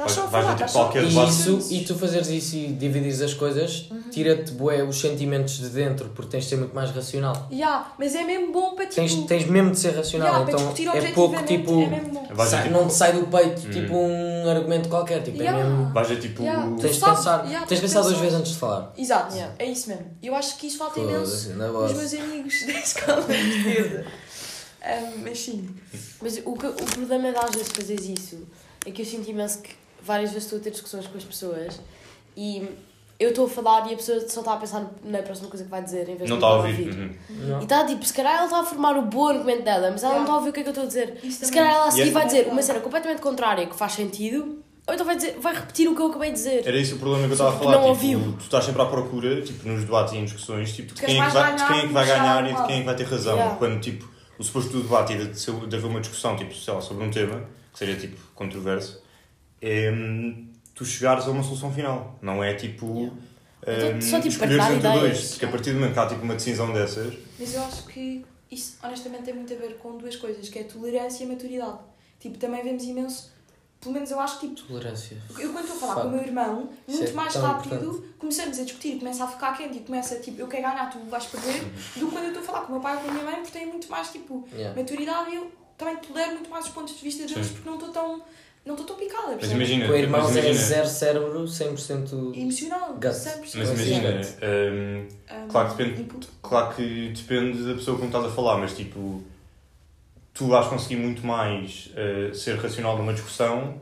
A 0.00 0.06
estás 0.06 0.12
só 0.12 0.24
a 0.24 0.28
falar. 0.28 0.54
tipo, 0.54 0.64
estás 0.66 0.70
só 0.72 0.90
a- 0.90 0.98
E 1.02 1.28
isso, 1.28 1.74
e 1.74 1.84
tu 1.84 1.94
fazeres 1.96 2.28
isso 2.28 2.56
e 2.56 2.68
dividires 2.72 3.20
as 3.20 3.34
coisas, 3.34 3.88
tira-te 4.10 4.52
bué 4.52 4.82
os 4.82 5.00
sentimentos 5.00 5.58
de 5.58 5.68
dentro, 5.68 6.08
porque 6.14 6.30
tens 6.30 6.44
de 6.44 6.50
ser 6.50 6.56
muito 6.56 6.74
mais 6.74 6.90
racional. 6.90 7.48
Yeah, 7.50 7.92
mas 7.98 8.14
é 8.14 8.24
mesmo 8.24 8.52
bom 8.52 8.74
para 8.74 8.86
tipo. 8.86 8.96
Tens, 8.96 9.14
tens 9.26 9.46
mesmo 9.46 9.70
de 9.72 9.78
ser 9.78 9.94
racional, 9.96 10.46
yeah, 10.46 10.50
então 10.52 10.94
é 10.94 11.12
pouco 11.12 11.36
objetivamente, 11.36 12.10
tipo. 12.10 12.32
É 12.32 12.46
sai- 12.46 12.62
dizer, 12.62 12.70
não 12.70 12.88
te 12.88 12.94
sai 12.94 13.12
do 13.12 13.26
peito 13.26 13.66
Hum. 13.66 13.70
tipo 13.70 13.94
um 13.94 14.50
argumento 14.50 14.88
qualquer, 14.88 15.22
tipo, 15.22 15.36
Yeah. 15.38 15.60
é 15.60 15.64
mesmo. 15.64 15.92
Vais 15.92 16.08
dizer 16.08 16.20
tipo. 16.20 16.42
Yeah. 16.42 16.76
Tens 16.80 16.94
de 16.96 17.00
pensar, 17.04 17.44
yeah, 17.46 17.66
tens 17.66 17.80
de 17.80 17.86
pensar 17.86 18.00
duas 18.02 18.18
vezes 18.18 18.34
antes 18.38 18.52
de 18.52 18.58
falar. 18.58 18.92
Exato, 18.96 19.34
Yeah. 19.34 19.54
é 19.58 19.66
isso 19.66 19.88
mesmo. 19.88 20.06
Eu 20.22 20.34
acho 20.34 20.56
que 20.56 20.66
isso 20.66 20.78
falta 20.78 20.98
imenso 21.00 21.32
os 21.32 21.92
meus 21.92 22.14
amigos 22.14 22.66
da 22.66 22.72
escola 22.72 23.22
portuguesa. 23.22 24.04
Um, 24.84 25.22
mas 25.22 25.38
sim. 25.38 25.68
Mas 26.20 26.38
o, 26.44 26.54
que, 26.54 26.66
o 26.66 26.72
problema 26.74 27.30
de 27.30 27.36
às 27.36 27.50
vezes 27.50 27.68
fazeres 27.68 28.04
isso 28.08 28.38
é 28.86 28.90
que 28.90 29.02
eu 29.02 29.06
sinto 29.06 29.28
imenso 29.30 29.58
que 29.58 29.70
várias 30.04 30.30
vezes 30.30 30.44
estou 30.44 30.58
a 30.58 30.62
ter 30.62 30.70
discussões 30.70 31.06
com 31.06 31.16
as 31.16 31.24
pessoas 31.24 31.80
e 32.36 32.68
eu 33.18 33.28
estou 33.30 33.46
a 33.46 33.48
falar 33.48 33.88
e 33.88 33.94
a 33.94 33.96
pessoa 33.96 34.20
só 34.28 34.40
está 34.40 34.54
a 34.54 34.56
pensar 34.56 34.90
na 35.04 35.22
próxima 35.22 35.48
coisa 35.48 35.64
que 35.64 35.70
vai 35.70 35.82
dizer 35.82 36.08
em 36.08 36.16
vez 36.16 36.28
Não 36.28 36.38
de 36.38 36.44
está 36.44 36.48
a 36.48 36.62
me 36.62 36.68
ouvir. 36.68 36.88
Uhum. 36.92 37.14
Não. 37.30 37.60
E 37.60 37.62
está 37.62 37.86
tipo, 37.86 38.04
se 38.04 38.12
calhar 38.12 38.34
ela 38.34 38.44
está 38.44 38.60
a 38.60 38.64
formar 38.64 38.96
o 38.96 39.02
bom 39.02 39.28
argumento 39.28 39.62
dela, 39.62 39.90
mas 39.90 40.02
ela 40.02 40.14
não 40.14 40.22
está 40.22 40.32
a 40.32 40.36
ouvir 40.36 40.50
o 40.50 40.52
que 40.52 40.60
é 40.60 40.62
que 40.62 40.68
eu 40.68 40.72
estou 40.72 40.84
a 40.84 40.88
dizer. 40.88 41.18
Isso 41.22 41.44
Se 41.44 41.52
calhar 41.52 41.72
ela 41.72 41.86
a 41.86 41.90
seguir 41.90 42.08
é- 42.08 42.12
vai 42.12 42.26
dizer 42.26 42.48
uma 42.48 42.62
cena 42.62 42.80
completamente 42.80 43.20
contrária 43.20 43.66
que 43.66 43.76
faz 43.76 43.92
sentido, 43.92 44.62
ou 44.86 44.94
então 44.94 45.06
vai, 45.06 45.14
dizer, 45.14 45.38
vai 45.40 45.54
repetir 45.54 45.88
o 45.88 45.94
que 45.94 46.02
eu 46.02 46.06
acabei 46.06 46.30
de 46.30 46.36
dizer. 46.36 46.66
Era 46.66 46.76
esse 46.76 46.94
o 46.94 46.98
problema 46.98 47.24
que 47.26 47.30
eu 47.30 47.34
estava 47.34 47.50
a 47.50 47.58
falar. 47.58 47.72
não 47.78 47.96
tipo, 47.96 48.32
tu 48.32 48.42
estás 48.42 48.64
sempre 48.64 48.82
à 48.82 48.86
procura, 48.86 49.40
tipo, 49.42 49.68
nos 49.68 49.84
debates 49.84 50.12
e 50.14 50.16
em 50.16 50.24
discussões, 50.24 50.72
tipo, 50.74 50.92
de 50.92 51.00
Queres 51.00 51.14
quem, 51.14 51.22
é 51.22 51.26
que 51.26 51.32
vai, 51.32 51.52
de 51.52 51.58
ganhar 51.58 51.68
quem 51.68 51.78
é 51.78 51.86
que 51.86 51.92
vai 51.92 52.06
ganhar 52.06 52.50
e 52.50 52.54
de 52.54 52.62
quem 52.66 52.76
é 52.76 52.78
que 52.80 52.86
vai 52.86 52.96
ter 52.96 53.04
razão. 53.04 53.34
Yeah. 53.34 53.56
Quando, 53.56 53.80
tipo, 53.80 54.10
o 54.38 54.42
suposto 54.42 54.72
do 54.72 54.82
debate 54.82 55.12
e 55.12 55.26
de, 55.26 55.66
de 55.68 55.76
haver 55.76 55.86
uma 55.86 56.00
discussão, 56.00 56.34
tipo, 56.34 56.52
sei 56.54 56.74
lá, 56.74 56.80
sobre 56.80 57.04
um 57.04 57.10
tema, 57.10 57.44
que 57.72 57.78
seja, 57.78 57.94
tipo, 57.96 58.16
controverso, 58.34 59.00
é 59.62 59.92
tu 60.74 60.84
chegares 60.84 61.26
a 61.26 61.30
uma 61.30 61.42
solução 61.42 61.72
final. 61.72 62.18
Não 62.20 62.42
é, 62.42 62.54
tipo, 62.54 62.86
Yeah. 62.86 63.14
hum, 63.14 63.18
Então, 63.64 64.00
só, 64.00 64.16
tipo, 64.16 64.28
escolheres 64.28 64.64
entre 64.64 64.76
ideias. 64.78 65.00
dois. 65.00 65.28
Porque 65.30 65.44
a 65.44 65.48
partir 65.48 65.70
do 65.70 65.76
momento 65.78 65.92
que 65.94 65.98
há, 66.00 66.06
tipo, 66.06 66.22
uma 66.22 66.34
decisão 66.34 66.72
dessas, 66.72 67.14
Mas 67.38 67.54
eu 67.54 67.62
acho 67.62 67.86
que 67.86 68.24
isso, 68.50 68.76
honestamente, 68.82 69.22
tem 69.24 69.34
muito 69.34 69.52
a 69.52 69.56
ver 69.56 69.76
com 69.78 69.96
duas 69.96 70.16
coisas, 70.16 70.48
que 70.48 70.58
é 70.58 70.62
a 70.62 70.64
tolerância 70.64 71.22
e 71.22 71.26
a 71.26 71.28
maturidade. 71.30 71.78
Tipo, 72.18 72.38
também 72.38 72.62
vemos 72.64 72.82
imenso, 72.84 73.30
pelo 73.80 73.94
menos 73.94 74.10
eu 74.10 74.18
acho 74.20 74.40
que, 74.40 74.48
tipo, 74.48 74.68
Tolerância. 74.68 75.16
eu 75.38 75.52
quando 75.52 75.64
estou 75.64 75.76
a 75.76 75.80
falar 75.80 76.02
com 76.02 76.08
o 76.08 76.10
meu 76.12 76.22
irmão, 76.22 76.70
muito 76.88 77.04
é 77.08 77.12
mais 77.12 77.34
rápido, 77.34 77.74
importante. 77.74 78.14
começamos 78.18 78.58
a 78.58 78.64
discutir, 78.64 78.98
começa 78.98 79.24
a 79.24 79.28
ficar 79.28 79.56
quente 79.56 79.78
e 79.78 79.80
começa, 79.80 80.16
tipo, 80.16 80.40
eu 80.40 80.48
quero 80.48 80.62
ganhar, 80.64 80.90
tu 80.90 80.98
vais 81.08 81.26
perder, 81.26 81.62
do 81.96 82.06
que 82.06 82.12
quando 82.12 82.24
eu 82.24 82.28
estou 82.28 82.42
a 82.42 82.46
falar 82.46 82.60
com 82.62 82.68
o 82.68 82.72
meu 82.72 82.80
pai 82.80 82.96
ou 82.96 83.02
com 83.02 83.08
a 83.08 83.12
minha 83.12 83.24
mãe, 83.24 83.34
porque 83.36 83.58
têm 83.58 83.66
muito 83.66 83.88
mais, 83.90 84.10
tipo, 84.10 84.46
Yeah. 84.52 84.80
maturidade 84.80 85.30
e 85.30 85.34
eu 85.36 85.52
também 85.78 85.96
tolero 85.96 86.32
muito 86.32 86.50
mais 86.50 86.66
os 86.66 86.70
pontos 86.72 86.96
de 86.96 87.02
vista 87.02 87.26
deles, 87.26 87.46
Sim. 87.46 87.54
porque 87.54 87.68
não 87.68 87.76
estou 87.76 87.90
tão, 87.90 88.22
não 88.64 88.74
estou 88.74 88.86
tão 88.86 88.96
picada, 88.96 89.36
mas 89.40 89.50
imagina, 89.50 89.86
Com 89.88 89.94
irmãos 89.94 90.22
mas 90.24 90.36
é 90.36 90.40
imagina, 90.40 90.54
zero 90.66 90.86
cérebro, 90.88 91.44
100%. 91.48 92.32
Emocional, 92.36 92.92
Gut. 92.94 93.06
100%. 93.08 93.40
mas 93.56 93.68
imagina 93.70 94.20
hum, 94.42 95.06
Um, 95.44 95.48
Claro 95.48 95.70
que 95.70 95.76
depende- 95.82 96.02
input. 96.02 96.28
Claro 96.42 96.74
que 96.76 97.08
depende 97.14 97.62
da 97.64 97.74
pessoa 97.74 97.96
com 97.96 98.02
que 98.02 98.06
estás 98.16 98.24
a 98.26 98.30
falar, 98.34 98.58
mas 98.58 98.76
tipo, 98.76 99.22
tu 100.34 100.46
vais 100.46 100.66
conseguir 100.68 100.96
muito 100.96 101.26
mais 101.26 101.90
eh, 101.96 102.30
ser 102.34 102.56
racional 102.56 102.96
numa 102.96 103.12
discussão 103.12 103.80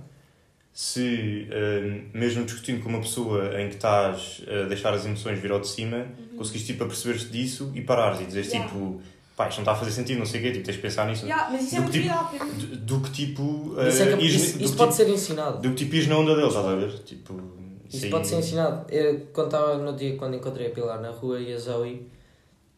se, 0.73 1.47
eh, 1.51 2.03
mesmo 2.15 2.45
discutindo 2.45 2.83
com 2.83 2.89
uma 2.89 3.01
pessoa 3.01 3.61
em 3.61 3.69
que 3.69 3.75
estás 3.75 4.41
a 4.49 4.67
deixar 4.69 4.95
as 4.95 5.05
emoções 5.05 5.39
vir 5.39 5.51
ao 5.53 5.61
de 5.61 5.69
cima, 5.69 6.07
conseguires 6.37 6.67
tipo, 6.67 6.85
a 6.85 6.87
perceber-te 6.87 7.27
disso 7.27 7.71
e 7.75 7.81
parares 7.83 8.21
e 8.21 8.25
dizeres 8.25 8.49
Yeah. 8.49 8.69
tipo, 8.71 9.01
pá, 9.41 9.49
isto 9.49 9.59
não 9.59 9.63
está 9.63 9.73
a 9.73 9.75
fazer 9.75 9.91
sentido, 9.93 10.19
não 10.19 10.27
sei 10.27 10.41
o 10.41 10.43
quê, 10.43 10.53
tipo, 10.53 10.65
tens 10.67 10.75
de 10.77 10.83
pensar 10.83 11.07
nisso. 11.07 11.25
Yeah, 11.25 11.51
mas 11.51 11.63
isso 11.65 11.77
é 11.77 11.81
Do 11.81 11.91
que 11.91 12.01
tipo- 12.01 12.09
maturidade 12.15 12.37
para 12.39 12.47
mim. 12.47 12.53
Do, 12.53 12.77
do 12.77 13.01
que 13.01 13.11
tipo. 13.13 13.75
Isso, 13.89 14.03
é 14.03 14.13
eh, 14.13 14.17
que- 14.17 14.25
isso- 14.27 14.59
do 14.59 14.65
isso 14.65 14.73
que, 14.73 14.79
pode 14.79 14.93
tipo, 14.93 14.93
ser 14.93 15.09
ensinado. 15.09 15.59
do 15.63 15.69
que 15.71 15.75
tipo 15.77 15.95
ires 15.97 16.09
na 16.09 16.19
onda 16.19 16.35
deles, 16.37 16.49
estás 16.51 16.67
a 16.67 16.75
ver? 16.77 16.99
Tipo, 17.05 17.41
Isso 17.89 18.05
aí- 18.05 18.11
pode 18.11 18.27
ser 18.29 18.37
ensinado. 18.39 18.93
Eu, 18.93 19.21
quando 19.33 19.47
estava 19.47 19.79
no 19.79 19.97
dia 19.97 20.17
quando 20.17 20.37
encontrei 20.37 20.67
a 20.67 20.71
Pilar 20.71 21.01
na 21.01 21.11
rua 21.11 21.41
e 21.41 21.53
a 21.55 21.59
Zoe, 21.59 22.07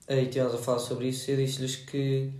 aí 0.09 0.25
estivemos 0.25 0.55
a 0.55 0.59
falar 0.59 0.79
sobre 0.79 1.09
isso, 1.09 1.31
eu 1.31 1.37
disse-lhes 1.37 1.77
que 1.77 2.31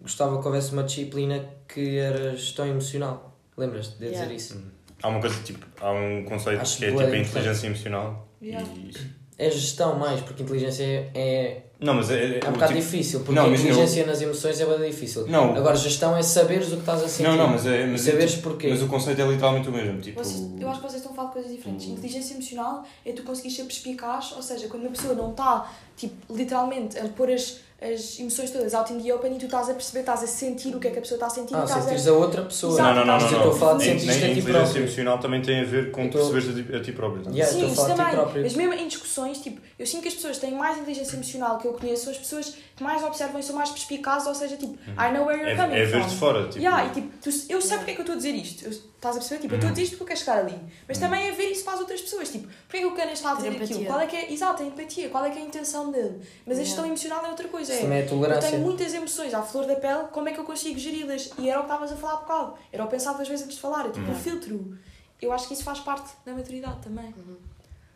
gostava 0.00 0.40
que 0.40 0.46
houvesse 0.46 0.72
uma 0.72 0.82
disciplina 0.82 1.44
que 1.68 1.98
era 1.98 2.34
gestão 2.36 2.66
emocional. 2.66 3.38
Lembras-te 3.56 3.96
de 3.98 4.04
Yeah. 4.06 4.22
dizer 4.24 4.34
isso? 4.36 4.62
Há 5.02 5.08
uma 5.08 5.20
coisa 5.20 5.40
tipo, 5.42 5.64
há 5.80 5.92
um 5.92 6.24
conceito 6.24 6.60
Acho 6.60 6.78
que 6.78 6.84
é 6.86 6.88
tipo 6.88 7.00
a 7.00 7.16
inteligência 7.16 7.66
emocional. 7.68 8.28
Yeah. 8.42 8.66
E... 8.76 8.90
É 9.38 9.48
gestão 9.50 9.96
mais, 9.98 10.20
porque 10.20 10.42
inteligência 10.42 10.82
é, 10.84 11.10
é, 11.14 11.62
Não, 11.80 11.94
mas 11.94 12.10
é, 12.10 12.40
é 12.40 12.48
um 12.48 12.52
bocado 12.52 12.72
tipo, 12.72 12.84
difícil, 12.84 13.20
porque 13.20 13.34
não, 13.38 13.46
a 13.46 13.48
inteligência 13.50 14.04
nas 14.04 14.20
emoções 14.20 14.60
é 14.60 14.66
bem 14.66 14.90
difícil. 14.90 15.28
Não. 15.28 15.54
Agora, 15.54 15.76
gestão 15.76 16.16
é 16.16 16.22
saberes 16.22 16.68
o 16.68 16.70
que 16.72 16.80
estás 16.80 17.04
a 17.04 17.08
sentir. 17.08 17.22
Não, 17.28 17.36
não, 17.36 17.48
mas 17.48 17.64
é. 17.66 17.86
Mas, 17.86 18.06
é, 18.08 18.10
saberes 18.10 18.32
tipo, 18.32 18.50
porquê. 18.50 18.68
mas 18.68 18.82
o 18.82 18.88
conceito 18.88 19.20
é 19.22 19.26
literalmente 19.26 19.68
o 19.68 19.72
mesmo. 19.72 20.00
Tipo, 20.00 20.18
Vocês- 20.24 20.44
eu 20.60 20.68
acho 20.68 20.80
que 20.80 20.86
vocês 20.88 21.00
estão 21.00 21.12
a 21.12 21.14
falar 21.14 21.28
de 21.28 21.32
coisas 21.34 21.52
diferentes. 21.52 21.86
o- 21.86 21.90
Inteligência 21.92 22.34
emocional 22.34 22.84
é 23.06 23.12
tu 23.12 23.22
conseguires 23.22 23.56
ser 23.56 23.62
perspicaz, 23.62 24.32
ou 24.34 24.42
seja, 24.42 24.66
quando 24.66 24.82
uma 24.82 24.90
pessoa 24.90 25.14
não 25.14 25.30
está, 25.30 25.70
tipo, 25.96 26.34
literalmente 26.34 26.98
a 26.98 27.04
pôr 27.10 27.30
as, 27.30 27.60
as 27.80 28.18
emoções 28.18 28.50
todas 28.50 28.74
out 28.74 28.92
in 28.92 29.00
the 29.00 29.14
open 29.14 29.36
e 29.36 29.38
tu 29.38 29.44
estás 29.44 29.68
a 29.70 29.72
perceber, 29.74 30.00
estás 30.00 30.24
a 30.24 30.26
sentir 30.26 30.74
o 30.74 30.80
que 30.80 30.88
é 30.88 30.90
que 30.90 30.98
a 30.98 31.00
pessoa 31.02 31.14
está 31.16 31.26
a 31.26 31.30
sentir 31.30 31.54
Ah, 31.54 31.62
estás 31.62 31.84
sentires 31.84 32.08
a... 32.08 32.10
a 32.10 32.14
outra 32.14 32.42
pessoa. 32.42 32.72
Exato, 32.72 32.94
não, 32.96 33.06
não, 33.06 33.18
não, 33.18 33.24
não. 33.24 33.30
eu 33.30 33.36
estou 33.36 33.52
a 33.52 33.54
falar 33.56 33.72
de 33.78 33.86
Nem- 33.86 33.98
sentir-te 34.00 34.20
nem 34.20 34.32
a 34.32 34.34
ti 34.34 34.42
próprio. 34.42 34.82
emocional 34.82 35.18
também 35.18 35.42
tem 35.42 35.60
a 35.60 35.64
ver 35.64 35.90
com 35.92 36.08
tô- 36.10 36.18
perceberes 36.30 36.48
a 36.48 36.52
ti, 36.72 36.76
a 36.76 36.80
ti 36.82 36.92
próprio. 36.92 37.22
tá? 37.22 37.30
Yeah, 37.30 37.52
Sim, 37.52 37.66
estou 37.70 37.86
isso 37.86 37.96
também. 37.96 38.42
Mas 38.42 38.54
mesmo 38.54 38.74
em 38.74 38.88
discussões, 38.88 39.38
tipo, 39.38 39.60
eu 39.78 39.86
sinto 39.86 40.02
que 40.02 40.08
as 40.08 40.14
pessoas 40.14 40.38
têm 40.38 40.52
mais 40.54 40.76
inteligência 40.76 41.14
emocional 41.14 41.58
que 41.58 41.68
eu 41.68 41.72
conheço, 41.72 42.04
são 42.04 42.12
as 42.12 42.18
pessoas 42.18 42.54
que 42.78 42.82
mais 42.84 43.02
observam 43.02 43.40
e 43.40 43.42
são 43.42 43.54
mais 43.56 43.70
perspicazes, 43.70 44.26
ou 44.28 44.34
seja, 44.34 44.56
tipo, 44.56 44.72
I 44.92 45.12
know 45.12 45.26
where 45.26 45.42
É, 45.42 45.50
you're 45.52 45.60
coming 45.62 45.76
é 45.76 45.86
from. 45.86 45.98
ver 46.00 46.06
de 46.08 46.16
fora. 46.16 46.42
Tipo, 46.44 46.58
Yeah, 46.58 46.86
e 46.86 46.90
tipo, 46.90 47.08
tu- 47.18 47.28
eu 47.48 47.60
sei 47.60 47.76
porque 47.76 47.90
é 47.90 47.94
que 47.94 48.00
eu 48.00 48.04
estou 48.04 48.14
a 48.14 48.16
dizer 48.16 48.30
isto. 48.34 48.64
Eu- 48.64 48.70
estás 48.70 49.16
a 49.16 49.18
perceber? 49.18 49.40
Tipo, 49.42 49.54
eu 49.54 49.56
estou 49.58 49.68
a 49.68 49.72
dizer 49.72 49.82
isto 49.82 49.90
porque 49.98 50.02
eu 50.04 50.06
quero 50.16 50.20
chegar 50.20 50.38
ali. 50.38 50.58
Mas 50.86 50.98
também 50.98 51.26
é 51.28 51.32
ver 51.32 51.50
isso 51.50 51.64
para 51.64 51.74
as 51.74 51.80
outras 51.80 52.00
pessoas. 52.00 52.28
Tipo, 52.30 52.46
porque 52.46 52.76
é 52.76 52.80
que 52.80 52.86
o 52.86 52.94
Canas 52.94 53.12
está 53.14 53.32
a 53.32 53.34
dizer 53.34 53.48
empatia. 53.48 53.64
aquilo? 53.76 53.84
Qual 53.86 54.00
é 54.00 54.06
que 54.06 54.16
é, 54.16 54.32
exato, 54.32 54.62
a 54.62 54.66
empatia. 54.66 55.08
Qual 55.10 55.24
é 55.24 55.30
que 55.30 55.38
é 55.38 55.42
a 55.42 55.44
intenção 55.44 55.90
dele? 55.90 56.20
Mas 56.46 56.58
a 56.58 56.62
gestão 56.64 56.86
emocional 56.86 57.24
é 57.26 57.28
outra 57.28 57.48
coisa. 57.48 57.72
Isso 57.74 57.82
É, 57.86 57.98
é 58.00 58.02
eu 58.04 58.40
tenho 58.40 58.58
muitas 58.60 58.94
emoções 58.94 59.34
à 59.34 59.42
flor 59.42 59.66
da 59.66 59.74
pele, 59.76 60.04
como 60.12 60.28
é 60.28 60.32
que 60.32 60.38
eu 60.38 60.44
consigo 60.44 60.78
geri-las? 60.78 61.30
E 61.38 61.48
era 61.50 61.58
o 61.60 61.64
que 61.64 61.68
estavas 61.70 61.92
a 61.92 61.96
falar 61.96 62.12
há 62.14 62.16
bocado. 62.16 62.54
Era 62.72 62.84
o 62.84 62.86
pensar 62.86 63.12
duas 63.14 63.26
vezes 63.28 63.44
antes 63.44 63.56
de 63.56 63.62
falar. 63.62 63.86
É 63.86 63.90
tipo, 63.90 64.10
o 64.10 64.14
filtro. 64.14 64.78
Eu 65.20 65.32
acho 65.32 65.48
que 65.48 65.54
isso 65.54 65.64
faz 65.64 65.80
parte 65.80 66.10
da 66.24 66.32
maturidade 66.32 66.78
também. 66.80 67.12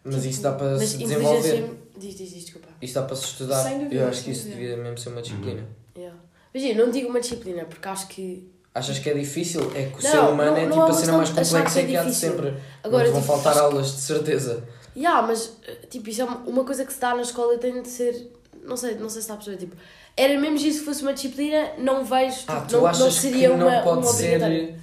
Mas 0.04 0.24
isso 0.24 0.42
dá 0.42 0.52
para 0.52 0.72
Mas 0.76 0.88
se 0.90 0.98
desenvolver. 0.98 1.70
Diz, 2.02 2.16
diz, 2.16 2.30
diz, 2.30 2.44
desculpa. 2.44 2.68
Isso 2.82 2.94
dá 2.94 3.02
para 3.02 3.16
se 3.16 3.24
estudar. 3.24 3.62
Sem 3.62 3.78
dúvida, 3.78 3.94
Eu 3.94 4.08
acho 4.08 4.24
que 4.24 4.30
isso 4.32 4.44
dúvida. 4.48 4.60
devia 4.60 4.76
mesmo 4.76 4.98
ser 4.98 5.08
uma 5.10 5.22
disciplina. 5.22 5.66
Yeah. 5.96 6.18
Imagina, 6.54 6.84
não 6.84 6.90
digo 6.92 7.08
uma 7.08 7.20
disciplina, 7.20 7.64
porque 7.64 7.88
acho 7.88 8.08
que. 8.08 8.50
Achas 8.74 8.98
que 8.98 9.08
é 9.10 9.14
difícil? 9.14 9.60
É 9.74 9.84
que 9.84 10.00
o 10.00 10.02
Não, 10.02 10.10
ser 10.10 10.18
humano 10.18 10.50
não- 10.52 10.56
é 10.56 10.66
tipo 10.66 10.80
é 10.80 10.90
a 10.90 10.92
cena 10.94 11.16
mais 11.18 11.28
complexa 11.28 11.62
que 11.72 11.78
é 11.78 11.86
que 11.86 11.96
há 11.96 12.02
de 12.04 12.14
sempre. 12.14 12.54
Agora, 12.82 13.04
não 13.04 13.12
vão 13.12 13.20
tipo, 13.22 13.32
faltar 13.34 13.58
aulas, 13.58 13.92
de 13.94 14.00
certeza. 14.00 14.64
Yeah, 14.96 15.26
mas 15.26 15.52
tipo, 15.90 16.08
isso 16.10 16.22
é 16.22 16.24
uma 16.24 16.64
coisa 16.64 16.84
que 16.84 16.92
se 16.92 17.00
dá 17.00 17.14
na 17.14 17.22
escola 17.22 17.54
e 17.54 17.58
tem 17.58 17.80
de 17.80 17.88
ser. 17.88 18.30
Não 18.64 18.76
sei, 18.76 18.94
não 18.96 19.08
sei 19.08 19.20
se 19.22 19.26
está 19.26 19.34
a 19.34 19.36
perceber. 19.36 19.56
Tipo, 19.58 19.76
era 20.16 20.38
mesmo 20.40 20.58
se 20.58 20.80
fosse 20.80 21.02
uma 21.02 21.12
disciplina, 21.14 21.72
não 21.78 22.04
vejo. 22.04 22.38
Tipo, 22.40 22.52
Ah, 22.52 22.60
tu 22.68 22.76
não, 22.78 22.86
achas 22.86 23.00
não 23.04 23.10
seria 23.10 23.50
que 23.50 23.56
não 23.56 23.68
uma, 23.68 23.82
pode 23.82 23.98
uma 24.06 24.12
ser. 24.12 24.74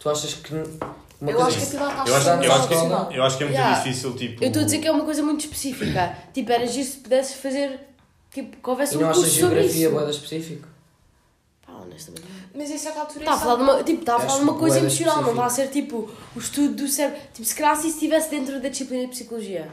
Tu 0.00 0.08
achas 0.10 0.34
que. 0.34 0.54
Eu 1.30 1.42
acho 1.42 1.56
que 1.58 1.64
aquilo 1.64 1.88
está 1.88 2.04
Eu 2.06 2.16
acho, 2.16 2.28
eu, 2.28 2.52
acho 2.52 2.68
que, 2.68 2.74
opcional. 2.74 3.10
é- 3.12 3.18
eu 3.18 3.22
acho 3.22 3.36
que 3.38 3.42
é 3.44 3.46
muito 3.46 3.58
Yeah. 3.58 3.78
difícil, 3.82 4.16
tipo... 4.16 4.42
Eu 4.42 4.48
estou 4.48 4.62
a 4.62 4.64
dizer 4.64 4.78
que 4.80 4.88
é 4.88 4.90
uma 4.90 5.04
coisa 5.04 5.22
muito 5.22 5.40
específica. 5.40 6.18
tipo, 6.34 6.50
era 6.52 6.66
giro 6.66 6.86
se 6.86 6.96
pudesses 6.98 7.34
fazer. 7.36 7.80
Tipo, 8.32 8.56
que 8.56 8.70
houvesse 8.70 8.94
E 8.94 8.96
um 8.96 9.00
não 9.02 9.10
achas 9.10 9.22
curso 9.22 9.38
sobre 9.40 9.54
geografia 9.56 9.86
isso. 9.86 9.94
boeda 9.94 10.10
específico? 10.10 10.68
Pá, 11.66 11.72
honestamente. 11.74 12.26
Mas 12.54 12.70
em 12.70 12.78
certa 12.78 13.00
altura. 13.00 13.20
Está 13.20 13.32
a 13.34 13.38
falar 13.38 13.56
de 13.56 13.62
uma, 13.62 13.84
tipo, 13.84 14.00
está 14.00 14.16
a 14.16 14.20
falar 14.20 14.38
de 14.38 14.42
uma 14.44 14.52
que 14.54 14.58
coisa 14.58 14.78
emocional, 14.78 15.22
não 15.22 15.30
está 15.30 15.44
a 15.44 15.46
específico. 15.48 15.74
ser 15.74 15.80
tipo 15.82 16.10
o 16.34 16.38
estudo 16.38 16.74
do 16.74 16.88
cérebro. 16.88 17.20
Tipo, 17.32 17.46
se 17.46 17.54
calhar 17.54 17.76
se 17.76 17.86
isso 17.88 17.96
estivesse 17.96 18.30
dentro 18.30 18.60
da 18.60 18.68
disciplina 18.68 19.02
de 19.04 19.08
psicologia, 19.10 19.70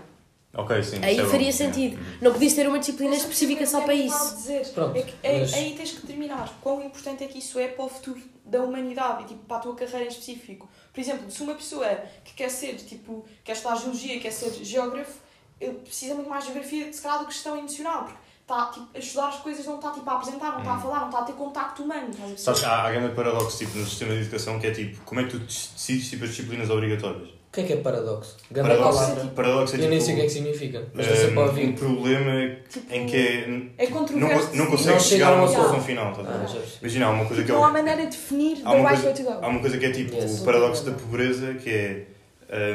Ok, 0.54 0.84
sim. 0.84 1.00
aí 1.02 1.14
isso 1.14 1.22
é 1.22 1.24
bom. 1.26 1.30
faria 1.32 1.52
sentido. 1.54 1.94
Yeah. 1.94 2.18
Não 2.22 2.32
podias 2.34 2.54
ter 2.54 2.68
uma 2.68 2.80
disciplina 2.80 3.16
específica 3.16 3.66
só 3.66 3.82
para 3.82 3.94
isso. 3.94 4.36
Dizer. 4.36 4.68
Pronto, 4.74 4.98
É 4.98 5.02
que, 5.04 5.14
é- 5.24 5.40
mas- 5.40 5.54
Aí 5.54 5.74
tens 5.76 5.92
que 5.92 6.02
determinar 6.02 6.54
quão 6.62 6.84
importante 6.84 7.24
é 7.24 7.28
que 7.28 7.40
isso 7.40 7.58
é 7.60 7.68
para 7.70 7.86
o 7.86 7.90
futuro 7.90 8.22
da 8.46 8.62
humanidade 8.62 9.24
e 9.24 9.28
tipo, 9.28 9.46
para 9.46 9.58
a 9.58 9.60
tua 9.62 9.76
carreira 9.76 10.04
em 10.06 10.08
específico. 10.10 10.68
Por 10.94 11.00
exemplo, 11.00 11.30
se 11.32 11.42
uma 11.44 11.54
pessoa 11.56 11.88
que 12.26 12.34
quer 12.34 12.50
ser, 12.50 12.76
tipo, 12.76 13.26
quer 13.44 13.54
estudar 13.54 13.76
geologia, 13.76 14.20
quer 14.20 14.32
ser 14.32 14.52
geógrafo, 14.64 15.20
ele 15.62 15.74
precisa 15.80 16.16
muito 16.16 16.30
mais 16.30 16.46
de 16.46 16.52
geografia, 16.52 16.92
se 16.92 17.02
calhar, 17.02 17.20
do 17.20 17.26
que 17.28 17.34
gestão 17.34 17.58
emocional, 17.58 18.04
porque 18.06 18.18
está 18.42 18.66
tipo, 18.68 18.88
a 18.96 19.00
estudar 19.00 19.28
as 19.28 19.36
coisas, 19.38 19.66
não 19.66 19.76
está 19.76 19.92
tipo, 19.92 20.10
a 20.10 20.14
apresentar, 20.14 20.52
não 20.54 20.60
está 20.60 20.72
a 20.72 20.78
Hum. 20.78 20.82
falar, 20.82 21.00
não 21.02 21.10
está 21.10 21.20
a 21.20 21.24
ter 21.24 21.34
contacto 21.34 21.84
humano. 21.84 22.10
a? 22.20 22.38
Sabes, 22.38 22.64
há, 22.64 22.84
há 22.88 22.92
grande 22.92 23.14
paradoxo 23.16 23.58
tipo, 23.58 23.78
no 23.78 23.86
sistema 23.86 24.14
de 24.14 24.22
educação 24.22 24.60
que 24.60 24.68
é 24.68 24.72
tipo, 24.72 25.00
como 25.06 25.22
é 25.22 25.26
que 25.26 25.32
tu 25.32 25.40
decides 25.40 26.10
tipo, 26.10 26.24
as 26.24 26.32
disciplinas 26.32 26.70
obrigatórias? 26.70 27.30
O 27.50 27.52
que 27.52 27.62
é 27.62 27.64
que 27.64 27.74
é 27.74 27.78
paradoxo? 27.78 28.38
Grande 28.52 28.70
Paradoxo, 28.70 29.00
palavra. 29.00 29.26
paradoxo 29.32 29.76
é 29.76 29.80
Eu 29.80 29.90
nem 29.90 30.00
tipo, 30.00 30.06
sei 30.06 30.14
o 30.14 30.18
que 30.18 30.22
é 30.22 30.26
que 30.26 30.32
significa. 30.32 30.88
Mas 30.94 31.08
um, 31.08 31.10
não 31.10 31.16
sei 31.18 31.32
para 31.32 31.44
um 31.44 31.74
problema 31.74 32.56
Tipo, 32.70 32.94
em 32.94 33.06
que 33.08 33.16
é, 33.18 33.50
é 33.80 33.90
não, 33.90 33.98
controverso. 33.98 34.56
não 34.56 34.66
sim. 34.66 34.72
consegues 34.72 34.86
Não 34.94 35.00
chegar 35.00 35.34
a 35.34 35.36
uma 35.36 35.48
solução 35.48 35.82
final. 35.82 36.14
ver? 36.14 36.26
Ah. 36.28 36.46
Imagina, 36.82 37.06
há 37.08 37.10
uma 37.10 37.26
coisa 37.26 37.44
que 37.44 37.52
é 37.52 37.56
Não 37.56 37.64
há 37.66 37.72
maneira 37.72 38.06
de 38.06 38.12
definir 38.12 38.58
go. 38.62 38.68
Há 38.70 39.48
uma 39.48 39.60
coisa 39.60 39.78
que 39.80 39.86
é 39.88 39.92
tipo 39.92 40.16
Yes. 40.16 40.42
o 40.42 40.46
paradoxo 40.46 40.86
da 40.86 40.92
pobreza, 40.92 41.56
que 41.56 41.70
é 41.72 42.06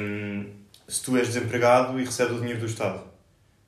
hum, 0.00 0.46
se 0.88 1.02
tu 1.04 1.16
és 1.16 1.28
desempregado 1.28 2.00
e 2.00 2.04
recebes 2.04 2.36
o 2.36 2.40
dinheiro 2.40 2.58
do 2.60 2.66
Estado, 2.66 3.00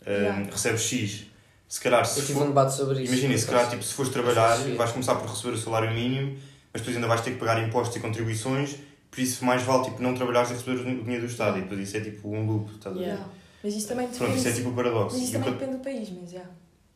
Yeah. 0.06 0.44
recebes 0.50 0.82
X, 0.82 1.26
se 1.68 1.80
calhar 1.80 2.04
se 2.06 2.20
Eu 2.20 2.26
tive 2.26 2.38
um 2.38 2.42
for, 2.42 2.48
debate 2.48 2.74
sobre 2.76 3.02
isso. 3.02 3.12
imagina, 3.12 3.36
se 3.38 3.46
calhar 3.46 3.68
tipo, 3.70 3.82
se 3.82 3.92
fores 3.94 4.12
trabalhar 4.12 4.56
vais 4.76 4.92
começar 4.92 5.14
por 5.16 5.28
receber 5.28 5.54
o 5.54 5.58
salário 5.58 5.90
mínimo, 5.92 6.36
mas 6.72 6.80
depois 6.82 6.94
ainda 6.96 7.08
vais 7.08 7.20
ter 7.22 7.32
que 7.32 7.38
pagar 7.38 7.60
impostos 7.66 7.96
e 7.96 8.00
contribuições, 8.00 8.76
por 9.10 9.20
isso 9.20 9.44
mais 9.44 9.62
vale 9.62 9.84
tipo, 9.84 10.02
não 10.02 10.14
trabalhares 10.14 10.50
e 10.50 10.54
receber 10.54 10.80
o 10.80 11.02
dinheiro 11.04 11.26
do 11.26 11.30
Estado, 11.30 11.58
e 11.58 11.62
depois 11.62 11.80
isso 11.80 11.96
é 11.96 12.00
tipo 12.00 12.28
um 12.28 12.46
loop, 12.46 12.70
estás 12.74 12.94
a 12.96 12.98
ver? 12.98 13.04
Yeah. 13.06 13.26
Mas 13.64 13.74
isso 13.74 13.88
também 13.88 14.06
depende. 14.06 14.24
Pronto, 14.24 14.38
isso 14.38 14.48
é 14.48 14.52
tipo 14.52 14.68
o 14.68 14.72
paradoxo. 14.74 15.16
Mas 15.16 15.24
isso 15.24 15.32
também 15.32 15.52
depende 15.52 15.72
do 15.72 15.78
país, 15.82 16.10
mas 16.20 16.30
já. 16.30 16.42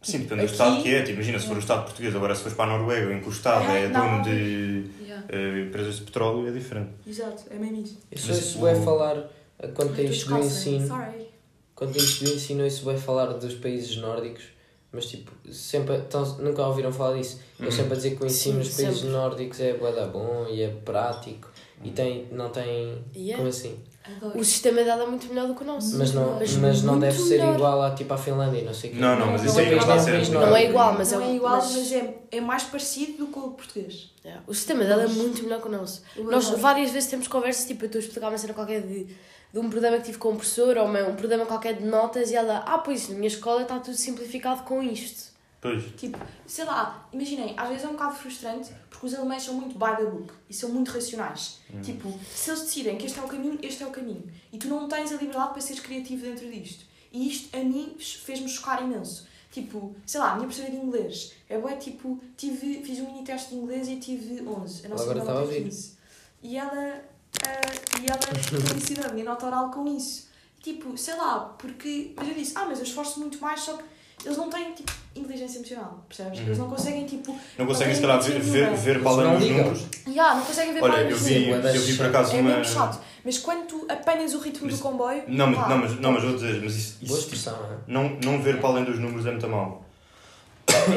Sim, 0.02 0.19
depende 0.21 0.29
do 0.40 0.45
Aqui- 0.45 0.52
Estado 0.52 0.83
que 0.83 0.95
é. 0.95 1.00
Tipo, 1.02 1.12
imagina, 1.14 1.38
se 1.38 1.47
for 1.47 1.57
o 1.57 1.61
Estado 1.61 1.85
português, 1.85 2.14
agora 2.17 2.35
se 2.35 2.40
fores 2.43 2.57
para 2.57 2.73
a 2.73 2.79
Noruega, 2.79 3.12
em 3.14 3.21
que 3.21 3.29
o 3.29 3.33
Estado 3.33 3.64
É, 3.71 3.85
é 3.85 3.88
não. 3.88 4.00
dono 4.23 4.25
de 4.25 4.87
Yeah. 5.02 5.26
eh, 5.29 5.61
empresas 5.67 5.97
de 5.97 6.02
petróleo, 6.05 6.49
é 6.49 6.52
diferente. 6.52 6.90
Exato, 7.07 7.43
é 7.50 7.55
mesmo 7.57 7.83
isso. 7.83 7.99
Isso 8.11 8.61
o- 8.62 8.67
é 8.69 8.75
falar 8.76 9.31
eh, 9.59 9.69
quando 9.75 9.99
isto 10.00 10.29
do 10.29 10.38
ensino. 10.38 10.87
Sorry. 10.87 11.29
Quando 11.75 11.93
tem 11.93 12.02
isto 12.02 12.25
do 12.25 12.31
ensino, 12.35 12.67
isso 12.67 12.85
vai 12.85 12.97
falar 12.97 13.26
dos 13.35 13.55
países 13.55 13.97
nórdicos. 13.97 14.45
Mas 14.93 15.07
tipo, 15.07 15.31
sempre. 15.52 15.97
Então, 15.97 16.25
nunca 16.38 16.67
ouviram 16.67 16.90
falar 16.93 17.17
disso. 17.17 17.40
Eu 17.59 17.67
Uhum. 17.67 17.71
sempre 17.71 17.93
a 17.93 17.97
dizer 17.97 18.17
que 18.17 18.23
o 18.23 18.26
ensino 18.26 18.59
nos 18.59 18.69
países 18.75 19.02
nórdicos 19.05 19.61
é 19.61 19.75
bué 19.75 19.93
da 19.93 20.07
bom 20.07 20.47
e 20.50 20.62
é 20.62 20.69
prático. 20.69 21.49
E 21.82 21.90
tem, 21.90 22.28
não 22.32 22.50
tem. 22.50 23.02
Yeah. 23.16 23.37
Como 23.37 23.49
assim? 23.49 23.78
Adoro. 24.04 24.38
O 24.38 24.44
sistema 24.44 24.82
dado 24.82 25.02
é 25.02 25.06
muito 25.06 25.28
melhor 25.28 25.46
do 25.46 25.54
que 25.54 25.62
o 25.62 25.66
nosso. 25.66 25.96
Mas 25.99 26.12
não, 26.12 26.38
Mas 26.38 26.54
mas 26.56 26.82
não 26.82 26.99
deve 26.99 27.16
ser 27.18 27.38
melhor. 27.38 27.54
igual 27.54 27.82
a, 27.82 27.90
tipo, 27.94 28.12
à 28.12 28.18
Finlândia 28.18 28.62
não 28.64 28.72
sei 28.75 28.92
o. 28.92 28.96
Não, 28.96 29.18
não, 29.18 29.26
mas 29.32 29.42
Não, 29.42 29.46
isso 29.49 29.54
não 29.56 29.60
aí 29.60 29.66
é 29.66 29.70
não 29.72 29.78
está 29.80 29.94
a 29.94 29.99
ser. 30.00 30.30
não 30.30 30.56
é 30.56 30.64
igual, 30.66 30.94
mas 30.94 31.12
não 31.12 31.20
é 31.20 31.25
é 31.25 31.28
um- 31.28 31.37
igual, 31.37 31.56
mas- 31.56 31.76
mas, 31.76 31.92
é, 31.92 32.14
é 32.32 32.40
mais 32.40 32.62
parecido 32.64 33.18
do 33.18 33.26
que 33.32 33.38
o 33.38 33.50
português. 33.50 34.10
Yeah. 34.25 34.42
O 34.46 34.54
sistema 34.54 34.84
dado 34.84 35.02
é 35.02 35.06
muito 35.06 35.42
melhor 35.42 35.60
que 35.60 35.68
o 35.68 35.70
nosso. 35.70 36.02
Eu 36.16 36.25
Nós 36.25 36.49
várias 36.50 36.90
vezes 36.90 37.08
temos 37.10 37.28
conversas, 37.28 37.66
tipo, 37.66 37.84
eu 37.84 37.87
estou 37.87 37.99
a 38.00 38.02
explicar 38.04 38.28
uma 38.30 38.38
cena 38.38 38.52
qualquer 38.54 38.82
de, 38.82 39.04
de 39.52 39.58
um 39.58 39.68
problema 39.70 39.96
que 39.99 40.04
tive 40.04 40.18
com 40.18 40.30
um 40.30 40.37
professor 40.37 40.76
ou 40.78 40.87
uma- 40.87 41.04
um 41.06 41.14
problema 41.14 41.44
qualquer 41.46 41.75
de 41.76 41.84
notas 41.84 42.30
e 42.30 42.37
ela, 42.37 42.62
ah, 42.66 42.78
pois, 42.78 43.08
na 43.08 43.14
minha 43.14 43.28
escola 43.28 43.62
está 43.62 43.78
tudo 43.78 43.96
simplificado 43.96 44.62
com 44.64 44.82
isto. 44.82 45.30
Pois. 45.60 45.84
Tipo, 45.96 46.18
sei 46.46 46.64
lá, 46.64 47.06
imaginem, 47.12 47.52
às 47.56 47.68
vezes 47.68 47.84
é 47.84 47.88
um 47.88 47.92
bocado 47.92 48.14
frustrante 48.14 48.70
porque 49.00 49.07
os 49.07 49.14
alemães 49.14 49.42
são 49.42 49.54
muito 49.54 49.78
by 49.78 49.97
the 49.97 50.04
book 50.04 50.30
e 50.47 50.52
são 50.52 50.69
muito 50.69 50.90
racionais. 50.90 51.59
Tipo, 51.83 52.12
se 52.35 52.50
eles 52.50 52.61
decidem 52.61 52.99
que 52.99 53.07
este 53.07 53.19
é 53.19 53.23
o 53.23 53.26
caminho, 53.26 53.59
este 53.62 53.83
é 53.83 53.87
o 53.87 53.90
caminho. 53.90 54.30
E 54.52 54.59
tu 54.59 54.69
não 54.69 54.87
tens 54.88 55.11
a 55.11 55.16
liberdade 55.16 55.52
para 55.52 55.61
seres 55.62 55.80
criativo 55.80 56.23
dentro 56.23 56.50
disto. 56.50 56.85
E 57.11 57.26
isto 57.26 57.57
a 57.57 57.64
mim 57.64 57.97
fez-me 57.99 58.47
chocar 58.47 58.83
imenso. 58.83 59.26
Tipo, 59.50 59.97
sei 60.04 60.21
lá, 60.21 60.33
a 60.33 60.35
minha 60.35 60.47
professora 60.47 60.71
de 60.71 60.76
inglês. 60.76 61.33
É 61.49 61.59
bué, 61.59 61.76
tipo, 61.76 62.21
tive, 62.37 62.83
fiz 62.85 62.99
um 62.99 63.07
mini 63.07 63.25
teste 63.25 63.49
de 63.49 63.54
inglês 63.54 63.88
e 63.88 63.97
tive 63.97 64.47
11. 64.47 64.85
A 64.85 64.88
nossa 64.90 65.02
Agora 65.04 65.19
estava 65.21 65.38
a 65.38 65.42
é 65.42 65.45
ouvir. 65.47 65.64
15. 65.64 65.97
E 66.42 66.57
ela, 66.59 67.04
ah, 67.42 68.00
e 68.02 68.07
ela 68.07 68.21
felicitou 68.69 69.07
a 69.07 69.12
minha 69.14 69.25
nota 69.25 69.47
oral 69.47 69.71
com 69.71 69.87
isso. 69.97 70.28
Tipo, 70.62 70.97
sei 70.99 71.16
lá, 71.16 71.57
porque. 71.59 72.12
Mas 72.14 72.28
eu 72.28 72.35
disse, 72.35 72.52
ah, 72.54 72.66
mas 72.66 72.78
eu 72.78 72.85
esforço 72.85 73.19
muito 73.19 73.38
mais, 73.40 73.61
só 73.61 73.78
que 73.78 73.85
eles 74.24 74.36
não 74.36 74.50
têm, 74.50 74.72
tipo, 74.72 74.92
inteligência 75.16 75.58
emocional, 75.58 76.04
percebes? 76.08 76.38
Uhum. 76.40 76.46
Eles 76.46 76.58
não 76.58 76.68
conseguem, 76.68 77.06
tipo. 77.06 77.38
Não 77.58 77.66
conseguem, 77.66 77.94
se 77.94 78.00
calhar, 78.00 78.20
ver, 78.22 78.40
ver, 78.40 78.74
ver 78.74 79.00
para 79.02 79.10
além 79.10 79.26
Não 79.26 79.38
dos 79.38 79.48
números. 79.48 79.82
Yeah, 80.06 80.34
não 80.38 80.44
conseguem 80.44 80.74
ver 80.74 80.82
Olha, 80.82 80.92
para 80.92 81.02
eu 81.02 81.16
além 81.16 81.18
vi, 81.18 81.52
dos 81.62 81.74
eu 81.74 81.80
vi 81.82 81.96
por 81.96 82.06
acaso 82.06 82.36
É 82.36 82.40
uma. 82.40 82.56
mesmo 82.56 82.64
chato. 82.74 83.00
Mas 83.24 83.38
quando 83.38 83.66
tu 83.66 83.86
apanhas 83.88 84.32
o 84.34 84.38
ritmo 84.38 84.66
Mas- 84.66 84.78
do 84.78 84.82
comboio. 84.82 85.22
Não, 85.28 85.46
mas, 85.48 85.58
pá, 85.58 85.68
não, 85.68 85.78
mas, 85.78 86.00
não, 86.00 86.12
mas 86.12 86.22
vou 86.24 86.34
dizer, 86.34 86.60
mas 86.62 86.74
isso, 86.74 86.98
Boa 87.06 87.18
isso 87.18 87.28
tipo, 87.28 87.36
expressão, 87.36 87.58
não 87.62 87.72
é? 87.72 87.78
não, 87.86 88.18
não 88.36 88.42
ver 88.42 88.58
para 88.60 88.68
além 88.70 88.84
dos 88.84 88.98
números 88.98 89.26
é 89.26 89.30
muito 89.30 89.48
mal. 89.48 89.84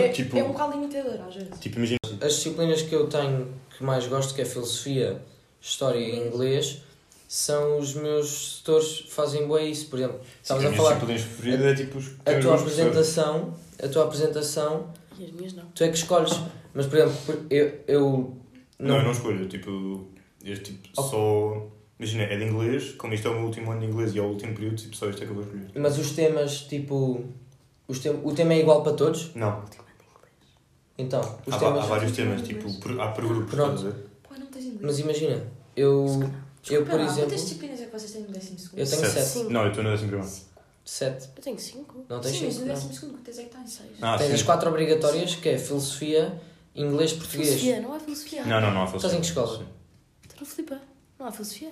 é, 0.02 0.08
tipo- 0.14 0.38
é 0.38 0.44
um 0.44 0.50
bocado 0.50 0.72
limitador 0.74 1.20
às 1.28 1.36
vezes. 1.36 1.60
Tipo, 1.60 1.78
imagina. 1.78 1.98
As 2.22 2.34
disciplinas 2.36 2.82
que 2.82 2.94
eu 2.96 3.08
tenho 3.08 3.48
que 3.78 3.84
mais 3.84 4.06
gosto, 4.08 4.34
que 4.34 4.42
é 4.42 4.46
filosofia, 4.46 5.22
história 5.60 5.98
e 6.00 6.28
inglês, 6.28 6.82
são 7.36 7.80
os 7.80 7.96
meus 7.96 8.58
tutores 8.60 9.02
que 9.02 9.12
fazem 9.12 9.48
bem 9.48 9.72
isso. 9.72 9.88
Por 9.88 9.98
exemplo, 9.98 10.20
estavas 10.40 10.66
as 10.66 10.72
a 10.72 10.76
falar 10.76 11.00
preferidas 11.00 11.66
é 11.66 11.74
tipo 11.84 11.98
os 11.98 12.12
a 12.26 12.40
tua 12.40 12.56
apresentação, 12.56 13.54
a 13.84 13.88
tua 13.88 14.04
apresentação, 14.04 14.94
E 15.18 15.26
as 15.26 15.32
minhas 15.32 15.54
não. 15.54 15.66
tu 15.74 15.84
é 15.84 15.90
que 15.90 15.98
escolhes. 15.98 16.40
Mas 16.76 16.86
por 16.86 17.00
exemplo, 17.00 17.46
eu, 17.50 17.80
eu 17.88 18.38
Não, 18.78 18.98
eu 18.98 19.04
não 19.04 19.12
escolho. 19.12 19.48
Tipo, 19.48 20.08
eu 20.44 20.62
tipo, 20.62 20.88
Oh. 20.96 21.02
só. 21.02 21.68
Imagina, 21.98 22.24
é 22.24 22.38
de 22.38 22.44
inglês, 22.46 22.92
como 22.92 23.14
isto 23.16 23.28
é 23.28 23.32
o 23.32 23.34
meu 23.36 23.46
último 23.46 23.72
ano 23.72 23.82
de 23.82 23.88
inglês 23.88 24.14
e 24.14 24.20
é 24.20 24.22
o 24.22 24.26
último 24.26 24.54
período, 24.54 24.76
tipo, 24.76 24.96
só 24.96 25.10
isto 25.10 25.24
é 25.24 25.26
que 25.26 25.32
eu 25.32 25.36
vou 25.36 25.44
escolher. 25.44 25.72
mas 25.76 25.98
os 25.98 26.12
temas, 26.12 26.62
tipo, 26.62 27.24
os 27.88 27.98
tem, 28.00 28.12
o 28.24 28.32
tema 28.36 28.54
é 28.54 28.60
igual 28.60 28.84
para 28.84 28.94
todos? 28.94 29.34
Não, 29.36 29.64
Então, 30.98 31.22
os 31.48 31.54
há, 31.54 31.58
temas. 31.60 31.84
há 31.84 31.88
vários 31.88 32.12
temas, 32.12 32.42
tipo, 32.44 32.72
por- 32.80 33.00
há 33.00 33.08
por 33.10 33.26
grupos, 33.26 33.52
Pronto. 33.56 33.84
não. 33.84 33.94
Mas 34.82 35.00
imagina, 35.00 35.42
eu, 35.76 36.06
eu 36.72 36.84
Desculpa 36.84 36.92
por 36.92 37.00
lá, 37.00 37.06
exemplo, 37.06 37.24
Quantas 37.30 37.42
disciplinas 37.42 37.82
é 37.82 37.86
que 37.86 37.92
vocês 37.92 38.12
têm 38.12 38.22
no 38.22 38.28
décimo 38.30 38.60
segundo? 38.60 38.80
eu 38.80 38.88
tenho 38.90 39.06
sete. 39.06 39.26
Cinco. 39.28 39.50
Não, 39.50 39.62
eu 39.64 39.68
estou 39.70 39.84
no 39.84 39.90
décimo 39.92 40.10
primeiro. 40.10 40.34
Sete. 40.86 41.30
Eu 41.38 41.44
tenho 41.44 41.60
cinco. 41.60 42.06
Não 42.10 42.20
tens 42.22 42.36
Sim, 42.38 42.46
mas 42.46 42.54
cinco, 42.54 42.66
no 42.66 42.68
não. 42.68 42.76
décimo 42.76 42.94
segundo 42.94 43.14
quantas 43.14 43.40
é 43.40 43.44
que 43.44 43.50
tens? 43.50 43.72
Seis. 43.72 43.90
Ah, 44.02 44.18
Tens 44.18 44.28
sim. 44.28 44.34
as 44.34 44.42
quatro 44.44 44.70
obrigatórias, 44.70 45.36
que 45.36 45.50
é 45.50 45.58
filosofia, 45.58 46.42
inglês, 46.76 47.14
português. 47.14 47.48
Filosofia, 47.50 47.82
não 47.82 47.94
há 47.94 48.00
filosofia. 48.00 48.44
Não, 48.46 48.62
não, 48.62 48.72
não 48.74 48.84
há 48.84 48.88
filosofia. 48.88 48.98
Estás 48.98 49.14
em 49.14 49.20
que 49.22 49.26
escola? 49.28 49.58
Sim. 49.58 49.66
Estou 50.24 50.40
no 50.42 50.46
Filipa. 50.46 50.82
Não 51.20 51.26
há 51.28 51.32
filosofia. 51.32 51.72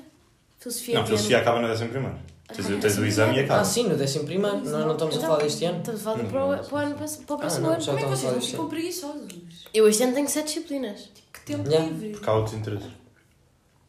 Filosofia 0.60 0.96
Não, 0.96 1.02
é 1.02 1.06
filosofia 1.06 1.38
acaba 1.40 1.62
no 1.62 1.68
décimo 1.68 1.90
primeiro. 1.90 2.18
Tens, 2.54 2.66
Ah, 2.66 2.78
tens 2.82 2.98
o 2.98 3.06
exame 3.06 3.30
e 3.32 3.34
primeiro. 3.34 3.42
Ah, 3.54 3.56
acaba. 3.56 3.66
sim, 3.66 3.84
no 3.88 3.96
décimo 3.98 4.26
primeiro. 4.26 4.58
Nós 4.58 4.66
não 4.86 4.92
estamos 4.92 5.16
a 5.16 5.18
Então, 5.18 5.30
falar 5.30 5.44
deste 5.44 5.66
ano. 5.66 5.78
Estamos 5.80 6.02
a 6.02 6.04
falar 6.04 6.18
para, 6.18 6.26
o- 6.26 6.30
para, 6.30 6.76
o 6.76 6.78
ano, 6.78 6.96
para 6.96 7.36
o 7.36 7.38
próximo 7.40 7.68
não, 7.68 7.74
ano. 7.74 7.86
Como 7.86 7.98
é 7.98 8.02
que 8.02 8.08
vocês 8.10 8.46
ficam 8.46 8.70
preguiçosos? 8.70 9.34
Eu 9.74 9.88
este 9.90 10.04
ano 10.04 10.14
tenho 10.14 10.28
sete 10.30 10.46
disciplinas. 10.48 11.10
Que 11.34 11.40
tempo 11.42 11.68
Yeah. 11.70 11.90
livre. 11.90 12.10
Porque 12.12 12.30
há 12.30 12.34
outros 12.34 12.56
interesses. 12.56 12.90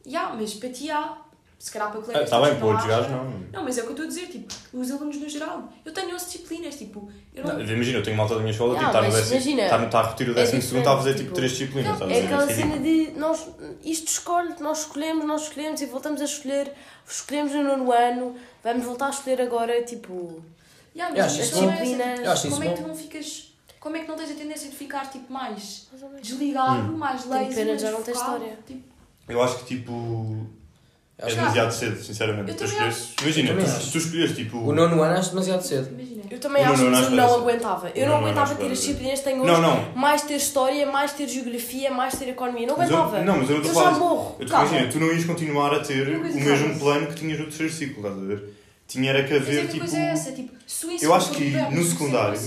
Ya, 0.05 0.29
mas 0.37 0.53
para 0.55 0.69
ti 0.69 0.89
há. 0.91 1.17
Se 1.59 1.71
calhar 1.71 1.89
para 1.91 1.99
Ah, 2.01 2.03
colegas 2.03 2.23
Está 2.25 2.41
bem, 2.41 2.55
para 2.55 2.65
outros 2.65 2.85
gajos 2.87 3.09
não. 3.11 3.23
Não, 3.53 3.63
mas 3.63 3.77
é 3.77 3.81
o 3.81 3.83
que 3.85 3.89
eu 3.91 3.93
estou 3.93 4.05
a 4.05 4.09
dizer, 4.09 4.27
tipo, 4.27 4.53
os 4.73 4.91
alunos 4.91 5.15
no 5.15 5.29
geral. 5.29 5.69
Eu 5.85 5.93
tenho 5.93 6.13
11 6.13 6.25
disciplinas, 6.25 6.75
tipo, 6.75 7.09
eu 7.33 7.41
não. 7.45 7.53
Não, 7.53 7.61
Imagina, 7.61 7.99
eu 7.99 8.03
tenho 8.03 8.17
malta 8.17 8.33
da 8.35 8.41
minha 8.41 8.51
escola, 8.51 8.73
Ah, 8.73 8.77
tipo, 8.79 8.87
está 8.89 9.01
no 9.01 9.11
décimo. 9.13 9.61
Está, 9.61 9.83
está 9.85 9.99
a 9.99 10.03
repetir 10.03 10.27
o 10.27 10.31
é 10.31 10.33
décimo 10.35 10.61
segundo, 10.61 10.79
está 10.79 10.93
a 10.93 10.97
fazer 10.97 11.09
tipo 11.11 11.23
tipo, 11.23 11.35
três 11.35 11.51
disciplinas. 11.53 11.93
estás 11.93 12.11
a 12.11 12.13
É 12.13 12.25
aquela 12.25 12.51
é 12.51 12.53
cena 12.53 12.77
de 12.79 13.11
nós, 13.15 13.47
isto 13.81 14.07
escolhe, 14.09 14.53
nós 14.59 14.79
escolhemos, 14.79 15.25
nós 15.25 15.43
escolhemos 15.43 15.79
e 15.81 15.85
voltamos 15.85 16.19
a 16.19 16.25
escolher, 16.25 16.73
escolhemos 17.07 17.53
no 17.53 17.63
nono 17.63 17.91
ano, 17.93 18.35
vamos 18.61 18.83
voltar 18.85 19.07
a 19.07 19.11
escolher 19.11 19.39
agora, 19.41 19.81
tipo. 19.83 20.43
Ya, 20.93 21.09
Eu 21.11 21.15
mas 21.15 21.25
acho 21.25 21.39
a 21.39 21.43
isso 21.45 21.51
questão 21.53 21.65
bom. 21.65 21.71
é 21.71 21.75
tipo, 21.77 22.33
isso 22.33 22.49
como 22.49 22.63
é 22.63 22.67
que 22.73 22.81
tu 22.81 22.87
não 22.89 22.95
ficas. 22.95 23.53
Como 23.79 23.95
é 23.97 23.99
que 24.01 24.07
não 24.09 24.15
tens 24.17 24.31
a 24.31 24.35
tendência 24.35 24.69
de 24.69 24.75
ficar 24.75 25.09
tipo 25.09 25.31
mais 25.31 25.87
desligado, 26.21 26.91
Hum. 26.93 26.97
mais 26.97 27.25
lazy, 27.25 27.55
pena 27.55 27.61
de 27.63 27.69
mais 27.69 27.81
já 27.81 27.91
não 27.91 27.99
focado, 27.99 28.17
história. 28.17 28.59
Tipo, 28.67 28.92
Eu 29.27 29.41
acho 29.41 29.59
que 29.59 29.75
tipo. 29.77 30.47
É 31.17 31.27
demasiado 31.33 31.71
cedo, 31.71 32.03
sinceramente. 32.03 32.49
Eu 32.51 32.57
Tu 32.57 32.65
escolhes, 32.65 33.13
imagina, 33.21 33.53
tu, 33.53 33.61
acho. 33.61 33.85
se 33.85 33.91
tu 33.91 33.97
escolhes 33.99 34.35
tipo. 34.35 34.57
O 34.57 34.73
nono 34.73 35.01
ano 35.01 35.17
acho 35.17 35.29
demasiado 35.29 35.61
cedo. 35.61 35.89
Imagina. 35.93 36.23
Eu 36.29 36.39
também 36.39 36.63
acho 36.63 36.83
não, 36.83 37.03
que 37.03 37.09
não 37.11 37.27
não 37.27 37.35
aguentava. 37.35 37.89
Eu 37.89 38.07
Não, 38.07 38.13
não 38.13 38.23
aguentava 38.25 38.55
ter 38.55 38.65
as 38.71 38.79
disciplinas 38.79 39.19
que 39.19 39.25
tenho 39.25 39.41
hoje. 39.43 39.51
Não, 39.51 39.61
não. 39.61 39.91
Mais 39.95 40.23
ter 40.23 40.35
história, 40.35 40.85
mais 40.87 41.13
ter 41.13 41.27
geografia, 41.29 41.91
mais 41.91 42.15
ter 42.17 42.29
economia. 42.29 42.65
Não 42.67 42.75
Mas 42.77 42.89
eu- 42.89 42.97
aguentava. 42.97 43.23
não, 43.23 43.37
mas 43.37 43.49
eu 43.49 43.55
não 43.59 43.63
estou 43.63 43.81
a 43.81 43.83
já 43.85 43.91
falar. 43.91 43.99
morro. 43.99 44.35
Eu 44.39 44.47
imagina, 44.47 44.87
tu 44.91 44.99
não 44.99 45.07
ias 45.13 45.23
continuar 45.25 45.73
a 45.75 45.79
ter 45.81 46.07
o 46.17 46.21
mesmo 46.23 46.79
plano 46.79 47.07
que 47.07 47.15
tinhas 47.15 47.39
no 47.39 47.45
terceiro 47.45 47.71
ciclo, 47.71 47.97
estás 48.05 48.17
a 48.17 48.25
ver? 48.25 48.53
Tinha 48.87 49.09
era 49.11 49.23
que 49.23 49.33
haver 49.35 49.53
é 49.53 49.61
que 49.61 49.67
a 49.67 49.67
tipo. 49.67 49.79
coisa 49.79 49.97
é 49.97 50.05
essa, 50.11 50.31
tipo, 50.33 50.51
ensino 50.65 50.97
Eu 51.01 51.13
acho 51.13 51.31
que 51.31 51.45
moderno, 51.45 51.77
no 51.77 51.83
secundário- 51.85 52.39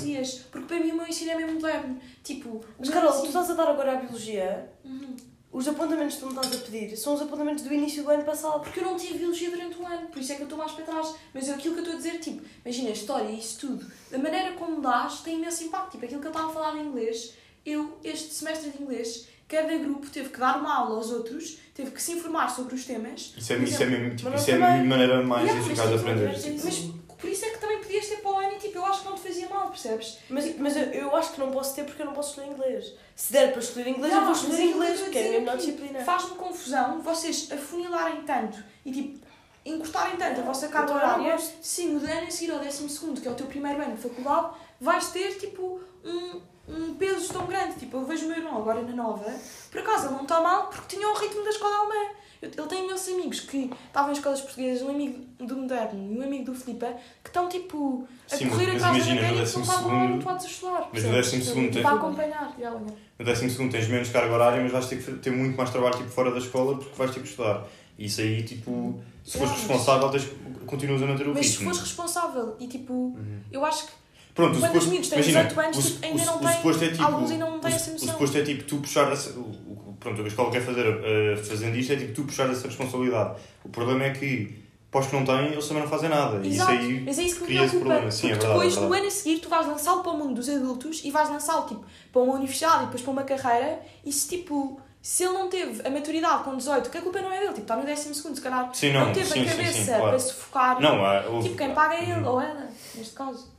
Porque 0.51 0.67
para 0.67 0.81
mim 0.81 0.91
o 0.93 0.97
meu 0.97 1.07
ensino 1.07 1.31
é 1.31 1.35
mesmo 1.37 1.55
moderno. 1.55 1.99
Tipo, 2.23 2.61
Mas 2.79 2.91
Carol, 2.91 3.13
tu 3.21 3.27
estás 3.27 3.51
a 3.51 3.55
dar 3.55 3.69
agora 3.71 3.93
a 3.93 3.97
biologia. 3.97 4.69
Uhum. 4.85 5.17
Os 5.53 5.67
apontamentos 5.67 6.17
que 6.17 6.21
tu 6.21 6.27
me 6.27 6.35
estás 6.35 6.55
a 6.55 6.65
pedir 6.65 6.97
são 6.97 7.15
os 7.15 7.23
apontamentos 7.23 7.65
do 7.65 7.73
início 7.73 8.03
do 8.03 8.11
ano 8.11 8.25
passado. 8.25 8.61
Porque 8.61 8.81
eu 8.81 8.85
não 8.85 8.97
tive 8.97 9.19
biologia 9.19 9.51
durante 9.51 9.79
um 9.79 9.87
ano, 9.87 10.09
por 10.09 10.21
isso 10.21 10.33
é 10.33 10.35
que 10.35 10.43
eu 10.43 10.47
estou 10.47 10.59
mais 10.59 10.73
para 10.73 10.85
trás. 10.85 11.15
Mas 11.33 11.49
aquilo 11.49 11.75
que 11.75 11.81
eu 11.81 11.85
estou 11.85 11.95
a 11.95 11.97
dizer, 11.97 12.19
tipo, 12.19 12.43
imagina, 12.65 12.91
a 12.91 12.93
história 12.93 13.31
e 13.31 13.39
isso 13.39 13.61
tudo, 13.61 13.87
da 14.11 14.19
maneira 14.19 14.53
como 14.53 14.81
dás 14.81 15.21
tem 15.21 15.37
imenso 15.37 15.65
impacto. 15.65 15.93
Tipo, 15.93 16.05
aquilo 16.05 16.21
que 16.21 16.27
eu 16.27 16.33
estava 16.33 16.51
a 16.51 16.53
falar 16.53 16.73
de 16.73 16.81
inglês, 16.81 17.35
eu, 17.65 17.99
este 18.05 18.35
semestre 18.35 18.71
de 18.71 18.83
inglês, 18.83 19.29
cada 19.49 19.77
grupo 19.79 20.09
teve 20.11 20.29
que 20.29 20.39
dar 20.39 20.59
uma 20.59 20.75
aula 20.75 20.97
aos 20.97 21.11
outros, 21.11 21.59
teve 21.73 21.91
que 21.91 22.03
se 22.03 22.13
informar 22.13 22.49
sobre 22.49 22.75
os 22.75 22.85
temas. 22.85 23.35
Isso 23.37 23.53
é, 23.53 23.57
isso 23.59 23.83
é, 23.83 23.87
mesmo, 23.87 24.17
tipo, 24.17 24.35
isso 24.35 24.51
é 24.51 24.55
a 24.55 24.85
maneira 24.85 25.23
mais 25.23 25.45
Yeah, 25.45 25.65
eficaz 25.65 25.89
de 25.89 25.95
uma 25.95 26.01
aprender. 26.03 26.61
Mas 26.65 27.06
por 27.19 27.31
isso 27.31 27.45
é 27.45 27.51
que 27.51 27.59
também 27.59 27.79
podias 27.79 28.07
ter 28.07 28.17
para 28.17 28.31
o 28.31 28.39
ano 28.39 28.53
e 28.53 28.59
tipo, 28.59 28.79
eu 28.79 28.85
acho 28.85 29.01
que 29.03 29.09
não 29.09 29.15
te 29.15 29.21
fazia 29.23 29.49
mal, 29.49 29.69
percebes? 29.69 30.19
Mas, 30.29 30.57
mas 30.59 30.77
eu, 30.77 30.83
eu 30.85 31.17
acho 31.17 31.33
que 31.33 31.41
não 31.41 31.51
posso 31.51 31.75
ter 31.75 31.85
porque 31.85 32.03
eu 32.03 32.07
não 32.07 32.13
posso 32.13 32.31
escolher 32.31 32.53
inglês. 32.53 32.93
Se 33.15 33.33
der 33.33 33.53
para 33.53 33.61
escolher 33.61 33.89
inglês, 33.89 34.13
Não, 34.13 34.21
eu 34.21 34.27
vou 34.27 34.35
escolher 34.35 34.61
é 34.61 34.65
inglês, 34.65 35.01
porque 35.01 35.19
é 35.19 35.37
a 35.37 35.41
minha 35.41 35.57
disciplina. 35.57 36.05
Faz-me 36.05 36.37
confusão 36.37 37.01
vocês 37.01 37.51
afunilarem 37.51 38.23
tanto 38.23 38.63
e 38.85 38.93
tipo 38.93 39.27
encostarem 39.65 40.17
tanto 40.17 40.41
a 40.41 40.45
vossa 40.45 40.69
carga 40.69 40.93
não 40.93 40.97
horária. 40.97 41.39
Sim, 41.61 41.97
o 41.97 41.99
ano 41.99 42.27
a 42.27 42.31
seguir 42.31 42.53
ao 42.53 42.61
12, 42.61 43.21
que 43.21 43.27
é 43.27 43.31
o 43.31 43.35
teu 43.35 43.47
primeiro 43.47 43.83
ano 43.83 43.97
de 43.97 44.03
faculdade, 44.03 44.55
vais 44.81 45.11
ter 45.11 45.37
tipo 45.39 45.81
um, 46.05 46.41
um 46.69 46.95
peso 46.95 47.33
tão 47.33 47.47
grande. 47.47 47.75
Tipo, 47.75 47.97
eu 47.97 48.05
vejo 48.05 48.27
o 48.27 48.29
meu 48.29 48.39
irmão 48.39 48.59
agora 48.59 48.83
na 48.83 48.95
nova, 48.95 49.25
por 49.71 49.81
acaso 49.81 50.07
ele 50.07 50.15
não 50.15 50.23
está 50.23 50.41
mal 50.41 50.69
porque 50.69 50.97
tinha 50.97 51.09
o 51.09 51.15
ritmo 51.15 51.43
da 51.43 51.51
escola 51.51 51.75
alemã. 51.77 52.11
Eu- 52.43 52.51
Ele 52.57 52.67
tem 52.69 52.85
imensos 52.85 53.09
amigos 53.15 53.41
que 53.41 53.71
estavam 53.87 54.11
em 54.11 54.13
escolas 54.15 54.41
portuguesas, 54.41 54.83
um 54.83 54.91
amigo 54.91 55.19
do 55.39 55.57
Moderno 55.57 56.13
e 56.15 56.19
um 56.19 56.23
amigo 56.23 56.45
do 56.45 56.55
Filipe, 56.55 56.87
que 57.23 57.29
estão 57.31 57.49
tipo 57.49 58.07
a 58.31 58.37
Sim, 58.37 58.45
mas- 58.47 58.53
correr 58.55 58.67
mas 58.73 58.77
atrás 58.77 58.83
da 58.83 58.89
imagina, 58.99 59.15
no 59.15 59.21
matéria 59.23 59.35
e 59.35 59.55
não 59.55 59.63
estavam 59.63 59.89
lá 59.89 59.95
12º 60.01 60.13
habituados 60.15 60.45
a 60.45 60.49
estudar. 60.49 60.73
mas 60.93 61.05
no 61.05 61.11
percebes? 61.13 61.47
12º 61.49 61.73
tem- 61.73 61.83
Para 61.83 61.97
acompanhar. 61.97 62.57
já. 62.59 62.71
No 62.71 63.25
décimo 63.25 63.51
segundo 63.51 63.73
tens 63.73 63.89
menos 63.89 64.09
carga 64.11 64.33
horária, 64.35 64.63
mas 64.63 64.73
vais 64.73 64.87
ter 64.87 65.03
que 65.03 65.13
ter 65.13 65.31
muito 65.31 65.57
mais 65.57 65.71
trabalho 65.71 65.97
tipo, 65.97 66.11
fora 66.11 66.31
da 66.31 66.39
escola 66.39 66.77
porque 66.77 66.95
vais 66.97 67.11
ter 67.11 67.21
que 67.21 67.29
estudar. 67.29 67.67
E 67.99 68.05
isso 68.07 68.21
aí, 68.21 68.43
tipo, 68.43 69.01
se 69.25 69.39
fores 69.39 69.53
mas- 69.53 69.61
responsável, 69.61 70.11
tens, 70.11 70.29
continuas 70.67 71.03
a 71.03 71.07
manter 71.07 71.27
o 71.27 71.33
Mas 71.33 71.47
se 71.47 71.53
ritmo. 71.53 71.65
fores 71.67 71.81
responsável 71.81 72.57
e 72.61 72.67
tipo, 72.69 72.93
Uhum. 72.93 73.41
eu 73.51 73.65
acho 73.65 73.87
que 73.87 73.93
Pronto, 74.37 74.57
o 74.57 74.61
Quando 74.61 74.63
os 74.63 74.69
suposto, 74.85 74.91
miúdos 74.91 75.09
têm 75.09 75.19
imagina, 75.19 75.43
18 75.45 75.61
anos, 75.61 75.77
o, 75.79 75.83
tipo, 75.91 76.07
ainda 76.07 76.23
o, 76.23 76.27
não 76.27 76.37
o 76.37 76.39
têm- 76.41 76.49
é 76.87 76.91
tipo, 76.93 77.03
alguns 77.03 77.31
ainda 77.33 77.45
não 77.47 77.59
têm 77.59 77.73
o, 77.73 77.75
essa 77.75 77.91
o 77.91 77.93
noção. 77.95 78.09
suposto 78.09 78.39
é 78.39 78.43
tipo 78.43 78.65
tu 78.65 78.77
puxar 78.77 79.11
essa, 79.13 79.31
o, 79.31 79.41
o, 79.41 79.97
pronto, 79.99 80.23
a 80.23 80.27
escola 80.29 80.51
quer 80.53 80.61
fazer 80.61 80.87
uh, 80.87 81.37
fazendo 81.45 81.77
isto 81.77 81.93
é 81.93 81.97
tipo 81.97 82.13
tu 82.13 82.23
puxar 82.25 82.49
essa 82.51 82.67
responsabilidade. 82.69 83.41
O 83.65 83.69
problema 83.71 84.05
é 84.05 84.11
que 84.11 84.65
os 84.93 85.07
que 85.07 85.15
não 85.17 85.25
têm, 85.27 85.53
eles 85.53 85.67
também 85.69 85.83
não 85.83 85.91
fazem 85.91 86.09
nada. 86.09 86.37
E 86.39 86.49
isso 86.49 86.57
Exato, 86.63 86.73
aí 86.73 87.03
mas 87.05 87.19
é 87.19 87.23
isso 87.23 87.35
que 87.37 87.41
me 87.43 87.47
preocupa. 87.49 87.79
problema. 87.81 88.11
Sim, 88.11 88.27
é 88.29 88.31
porque 88.31 88.47
verdade. 88.47 88.69
depois, 88.71 88.77
é 88.77 88.81
no 88.89 88.93
ano 88.95 89.07
a 89.07 89.11
seguir, 89.11 89.39
tu 89.41 89.49
vais 89.51 89.67
lançá-lo 89.67 90.03
para 90.03 90.13
o 90.13 90.17
mundo 90.19 90.35
dos 90.35 90.49
adultos 90.49 91.01
e 91.05 91.11
vais 91.11 91.29
lançá-lo 91.29 91.67
tipo, 91.67 91.85
para 92.13 92.23
uma 92.23 92.35
universidade 92.35 92.83
e 92.83 92.87
depois 92.87 93.03
para 93.03 93.11
uma 93.13 93.23
carreira. 93.25 93.81
E 94.05 94.11
se 94.13 94.29
tipo, 94.29 94.81
se 95.03 95.25
ele 95.25 95.35
não 95.35 95.49
teve 95.51 95.87
a 95.87 95.91
maturidade 95.91 96.45
com 96.45 96.57
18, 96.57 96.89
que 96.91 96.97
a 96.99 97.03
culpa 97.03 97.21
não 97.21 97.31
é 97.31 97.37
dele, 97.41 97.49
tipo, 97.49 97.61
está 97.63 97.77
no 97.77 97.85
12, 97.85 98.15
se 98.15 98.41
calhar 98.41 98.71
Sim, 98.75 98.93
não, 98.93 99.13
teve 99.13 99.27
sim, 99.27 99.43
a 99.43 99.51
cabeça 99.51 99.73
sim, 99.73 99.85
claro. 99.87 100.03
para 100.05 100.19
se 100.19 100.33
focar. 100.33 100.81
Não, 100.81 100.97
houve- 101.31 101.49
tipo, 101.49 101.59
quem 101.59 101.71
paga 101.75 101.95
é 101.97 102.03
ele 102.03 102.13
Uhum. 102.21 102.29
ou 102.33 102.41
ela, 102.41 102.69
neste 102.95 103.15
caso. 103.15 103.56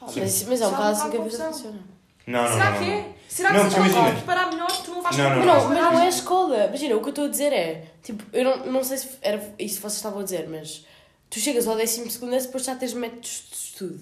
Pá, 0.00 0.06
mas, 0.16 0.42
mas 0.44 0.60
é 0.60 0.66
um 0.66 0.70
Já 0.70 0.88
assim 0.88 1.00
que 1.10 1.16
a 1.16 1.20
vida 1.20 1.22
confusão. 1.24 1.52
funciona. 1.52 1.78
Não, 2.26 2.42
não, 2.42 2.52
Será 2.52 2.70
não, 2.70 2.78
que 2.78 2.84
não. 2.84 2.92
é? 2.92 3.06
Será 3.28 3.48
que 3.50 3.56
Não, 3.56 3.62
se 3.62 3.68
porque 3.76 3.78
não 3.80 3.86
imagina- 3.86 4.02
vais 4.02 4.16
preparar 4.18 4.50
melhor, 4.52 4.82
tu 4.82 4.90
não 4.90 5.02
vais 5.02 5.16
Não, 5.16 5.24
preparar 5.30 5.36
Mas 5.36 5.46
não, 5.46 5.62
não, 5.62 5.68
mas 5.82 5.92
não 5.94 6.00
é 6.00 6.04
a 6.04 6.08
escola. 6.08 6.64
Imagina, 6.66 6.96
o 6.96 7.00
que 7.00 7.06
eu 7.06 7.10
estou 7.10 7.24
a 7.24 7.28
dizer 7.28 7.52
é. 7.52 7.84
Tipo, 8.02 8.24
eu 8.32 8.44
não, 8.44 8.66
não 8.72 8.84
sei 8.84 8.96
se 8.98 9.08
era 9.22 9.36
isso 9.58 9.76
que 9.76 9.82
vocês 9.82 9.94
estavam 9.94 10.20
a 10.20 10.24
dizer, 10.24 10.48
mas 10.48 10.84
tu 11.28 11.38
chegas 11.38 11.66
ao 11.68 11.76
12 11.76 12.10
segundo 12.10 12.34
e 12.34 12.38
depois 12.40 12.64
já 12.64 12.74
tens 12.76 12.92
métodos 12.94 13.44
de 13.50 13.56
estudo. 13.56 14.00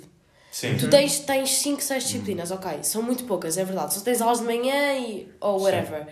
Sim. 0.50 0.76
Tu 0.78 0.88
tens 0.88 1.12
5, 1.12 1.26
tens 1.26 1.50
cinco, 1.50 1.82
seis 1.82 2.04
disciplinas, 2.04 2.50
ok. 2.50 2.82
São 2.82 3.02
muito 3.02 3.24
poucas, 3.24 3.58
é 3.58 3.64
verdade. 3.64 3.94
Só 3.94 4.00
tens 4.00 4.20
aulas 4.20 4.40
de 4.40 4.46
manhã 4.46 4.98
e. 4.98 5.28
ou 5.40 5.60
whatever. 5.62 6.06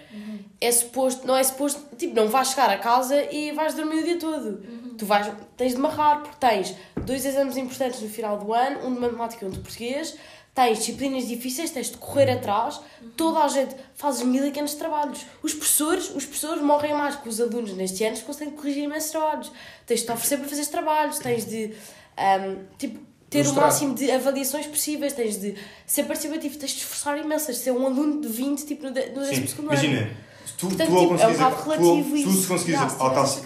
É 0.60 0.70
suposto, 0.72 1.26
não 1.26 1.36
é 1.36 1.42
suposto. 1.42 1.96
Tipo, 1.96 2.14
não 2.14 2.28
vais 2.28 2.48
chegar 2.48 2.70
a 2.70 2.78
casa 2.78 3.22
e 3.32 3.52
vais 3.52 3.74
dormir 3.74 4.00
o 4.00 4.04
dia 4.04 4.18
todo. 4.18 4.62
Tu 4.96 5.04
vais, 5.06 5.30
tens 5.56 5.74
de 5.74 5.78
marrar, 5.80 6.22
porque 6.22 6.36
tens 6.38 6.74
dois 7.04 7.24
exames 7.24 7.56
importantes 7.56 8.00
no 8.00 8.08
final 8.08 8.38
do 8.38 8.52
ano, 8.52 8.86
um 8.86 8.94
de 8.94 9.00
matemática 9.00 9.44
e 9.44 9.48
um 9.48 9.50
de 9.50 9.60
português. 9.60 10.16
Tens 10.54 10.78
disciplinas 10.78 11.28
difíceis, 11.28 11.70
tens 11.70 11.90
de 11.90 11.98
correr 11.98 12.30
atrás. 12.30 12.80
Toda 13.14 13.40
a 13.40 13.48
gente 13.48 13.74
faz 13.94 14.22
mil 14.22 14.46
e 14.46 14.50
quinhentos 14.50 14.74
trabalhos. 14.74 15.26
Os 15.42 15.52
professores, 15.52 16.04
os 16.14 16.24
professores 16.24 16.62
morrem 16.62 16.94
mais 16.94 17.16
que 17.16 17.28
os 17.28 17.40
alunos 17.40 17.72
neste 17.72 18.04
ano, 18.04 18.16
porque 18.16 18.30
eles 18.30 18.36
têm 18.38 18.50
de 18.50 18.54
corrigir 18.56 18.84
imensos 18.84 19.10
trabalhos. 19.10 19.52
Tens 19.84 20.00
de 20.00 20.06
te 20.06 20.12
oferecer 20.12 20.38
para 20.38 20.48
fazer 20.48 20.62
os 20.62 20.68
trabalhos, 20.68 21.18
tens 21.18 21.44
de. 21.44 21.74
ahm, 22.16 22.64
tipo, 22.78 22.98
ter 23.36 23.44
Mostrar. 23.44 23.60
o 23.60 23.64
máximo 23.64 23.94
de 23.94 24.10
avaliações 24.10 24.66
possíveis, 24.66 25.12
tens 25.12 25.36
de 25.40 25.54
ser 25.86 26.04
participativo, 26.04 26.56
tens 26.58 26.70
de 26.72 26.78
esforçar 26.78 27.18
imenso, 27.18 27.46
tens 27.46 27.58
de 27.58 27.64
ser 27.64 27.70
um 27.72 27.86
aluno 27.86 28.20
de 28.20 28.28
20, 28.28 28.64
tipo, 28.66 28.84
no, 28.84 28.90
de- 28.92 29.10
no 29.10 29.22
Sim, 29.24 29.30
décimo 29.30 29.48
segundo 29.48 29.70
ano. 29.72 29.84
imagina, 29.84 30.10
se 30.46 30.52
tu, 30.54 30.66
Portanto, 30.68 30.88
tu 30.88 30.98
tipo, 31.00 31.14
é 31.22 31.26
um 31.26 31.36
tu, 31.36 31.68
relativo 31.68 32.10
tu 32.10 32.16
isso. 32.16 32.40
se 32.42 32.46
conseguires 32.48 32.80
alcançar. 32.98 33.40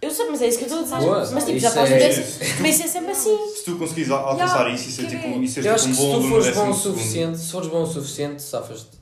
Eu 0.00 0.10
sei, 0.12 0.30
mas 0.30 0.40
é 0.42 0.46
isso 0.46 0.58
que 0.58 0.64
eu 0.64 0.68
estou 0.68 0.78
a 0.78 0.82
dizer. 0.84 1.08
Boa, 1.10 1.30
mas 1.32 1.44
tipo, 1.44 1.56
isso 1.56 1.60
já 1.60 1.68
estás 1.70 1.90
a 1.92 1.96
é-. 1.96 2.24
Mas 2.60 2.74
isso 2.76 2.82
é 2.84 2.86
sempre 2.86 3.10
assim. 3.10 3.36
se 3.56 3.64
tu 3.64 3.76
conseguires 3.76 4.10
al- 4.12 4.28
alcançar 4.28 4.58
Yeah, 4.60 4.74
isso 4.74 4.88
e 4.88 4.92
ser 4.92 5.02
que 5.02 5.08
tipo, 5.16 5.42
e 5.42 5.48
seres 5.48 5.56
Eu 5.56 5.62
tipo 5.62 5.74
acho 5.74 5.88
que 5.88 5.94
se 5.94 6.00
bom 6.02 6.20
tu 6.20 6.28
fores 6.28 6.30
bom 6.46 6.50
o 6.62 6.66
décimo 6.66 6.74
suficiente, 6.74 7.38
se 7.38 7.50
fores 7.50 7.68
bom 7.68 7.82
o 7.82 7.86
suficiente, 7.86 8.42
safas-te. 8.42 8.98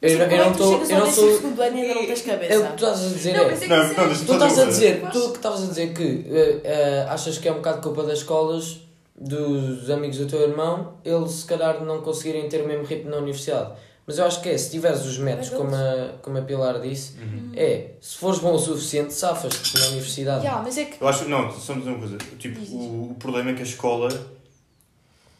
Eu, 0.00 0.08
tipo, 0.08 0.22
eu 0.22 0.28
como 0.30 0.40
é 0.40 0.44
não 0.46 0.52
tu 0.54 0.62
estou. 0.62 0.72
Eu 0.72 0.78
não 1.00 1.06
décimo 1.06 1.26
sou. 1.26 1.36
segundo 1.36 1.60
ano 1.62 1.76
e 1.76 1.80
ainda 1.82 1.94
não 1.94 2.06
tens 2.06 2.26
É 2.28 2.58
o 2.58 2.62
que 2.62 2.68
tu 2.68 2.74
estás 2.86 3.04
a 3.04 3.08
dizer 3.08 3.32
Não, 3.34 3.40
é. 3.40 3.44
é 3.44 3.48
Não, 3.48 3.52
isso 3.54 3.68
não, 3.68 3.76
é- 3.76 4.08
Tu 4.14 4.32
estás 4.32 4.58
a 4.58 4.64
dizer, 4.64 5.02
tu 5.12 5.20
que 5.30 5.36
estavas 5.36 5.62
a 5.62 5.66
dizer 5.66 5.92
que 5.92 6.24
eh, 6.30 6.60
eh, 6.64 7.06
achas 7.10 7.36
que 7.36 7.46
é 7.48 7.52
um 7.52 7.56
bocado 7.56 7.82
culpa 7.82 8.02
das 8.04 8.20
escolas, 8.20 8.78
dos 9.20 9.90
amigos 9.90 10.16
do 10.18 10.26
teu 10.26 10.40
irmão, 10.48 10.94
eles 11.04 11.30
se 11.32 11.46
calhar 11.46 11.84
não 11.84 12.00
conseguirem 12.00 12.48
ter 12.48 12.62
o 12.62 12.66
mesmo 12.66 12.84
ritmo 12.84 13.10
na 13.10 13.18
universidade. 13.18 13.72
Mas 14.06 14.18
eu 14.18 14.24
acho 14.24 14.40
que 14.42 14.48
é, 14.48 14.58
se 14.58 14.70
tiveres 14.70 15.04
os 15.04 15.18
métodos, 15.18 15.50
como 15.50 15.74
a, 15.74 16.14
como 16.22 16.38
a 16.38 16.42
Pilar 16.42 16.80
disse, 16.80 17.12
Uhum. 17.20 17.52
é, 17.54 17.90
se 18.00 18.16
fores 18.16 18.40
bom 18.40 18.54
o 18.54 18.58
suficiente, 18.58 19.12
safas-te 19.12 19.78
na 19.78 19.86
universidade. 19.88 20.42
Yeah, 20.44 20.62
mas 20.64 20.78
é 20.78 20.86
que 20.86 21.00
Eu 21.00 21.06
acho, 21.06 21.28
não, 21.28 21.50
só 21.52 21.74
me 21.74 21.80
dizer 21.80 21.90
uma 21.90 21.98
coisa. 22.00 22.16
Tipo, 22.38 22.60
o, 22.74 23.10
o 23.12 23.14
problema 23.16 23.50
é 23.50 23.54
que 23.54 23.60
a 23.60 23.64
escola. 23.64 24.08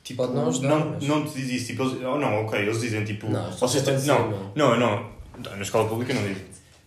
Tipo, 0.04 0.22
Pode 0.22 0.34
não 0.34 0.48
ajudar, 0.48 0.68
não, 0.68 0.90
mas- 0.90 1.02
não 1.04 1.24
te 1.26 1.34
diz 1.40 1.50
isso. 1.50 1.66
Tipo, 1.68 1.82
eles, 1.84 1.94
oh, 2.02 2.18
não, 2.18 2.44
ok, 2.44 2.60
eles 2.60 2.80
dizem 2.80 3.04
tipo. 3.04 3.28
Não, 3.28 3.50
vocês 3.52 3.82
têm, 3.82 3.98
não, 4.02 4.30
não. 4.30 4.52
não, 4.54 4.78
não, 4.78 5.56
na 5.56 5.62
escola 5.62 5.88
pública 5.88 6.12
não 6.14 6.22
digo. 6.22 6.40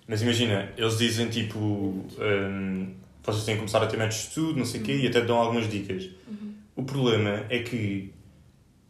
Mas 0.08 0.22
imagina, 0.22 0.70
eles 0.78 0.98
dizem 0.98 1.28
tipo. 1.30 1.58
hum, 1.60 2.94
vocês 3.24 3.46
têm 3.46 3.56
que 3.56 3.60
começar 3.60 3.82
a 3.82 3.88
ter 3.88 3.98
métodos 3.98 4.22
de 4.22 4.28
estudo, 4.30 4.58
não 4.60 4.66
sei 4.66 4.82
o 4.82 4.84
quê, 4.84 4.94
e 4.96 5.08
até 5.08 5.22
te 5.22 5.28
dão 5.28 5.38
algumas 5.38 5.70
dicas. 5.70 6.10
O 6.76 6.84
problema 6.84 7.46
é 7.50 7.60
que 7.60 8.14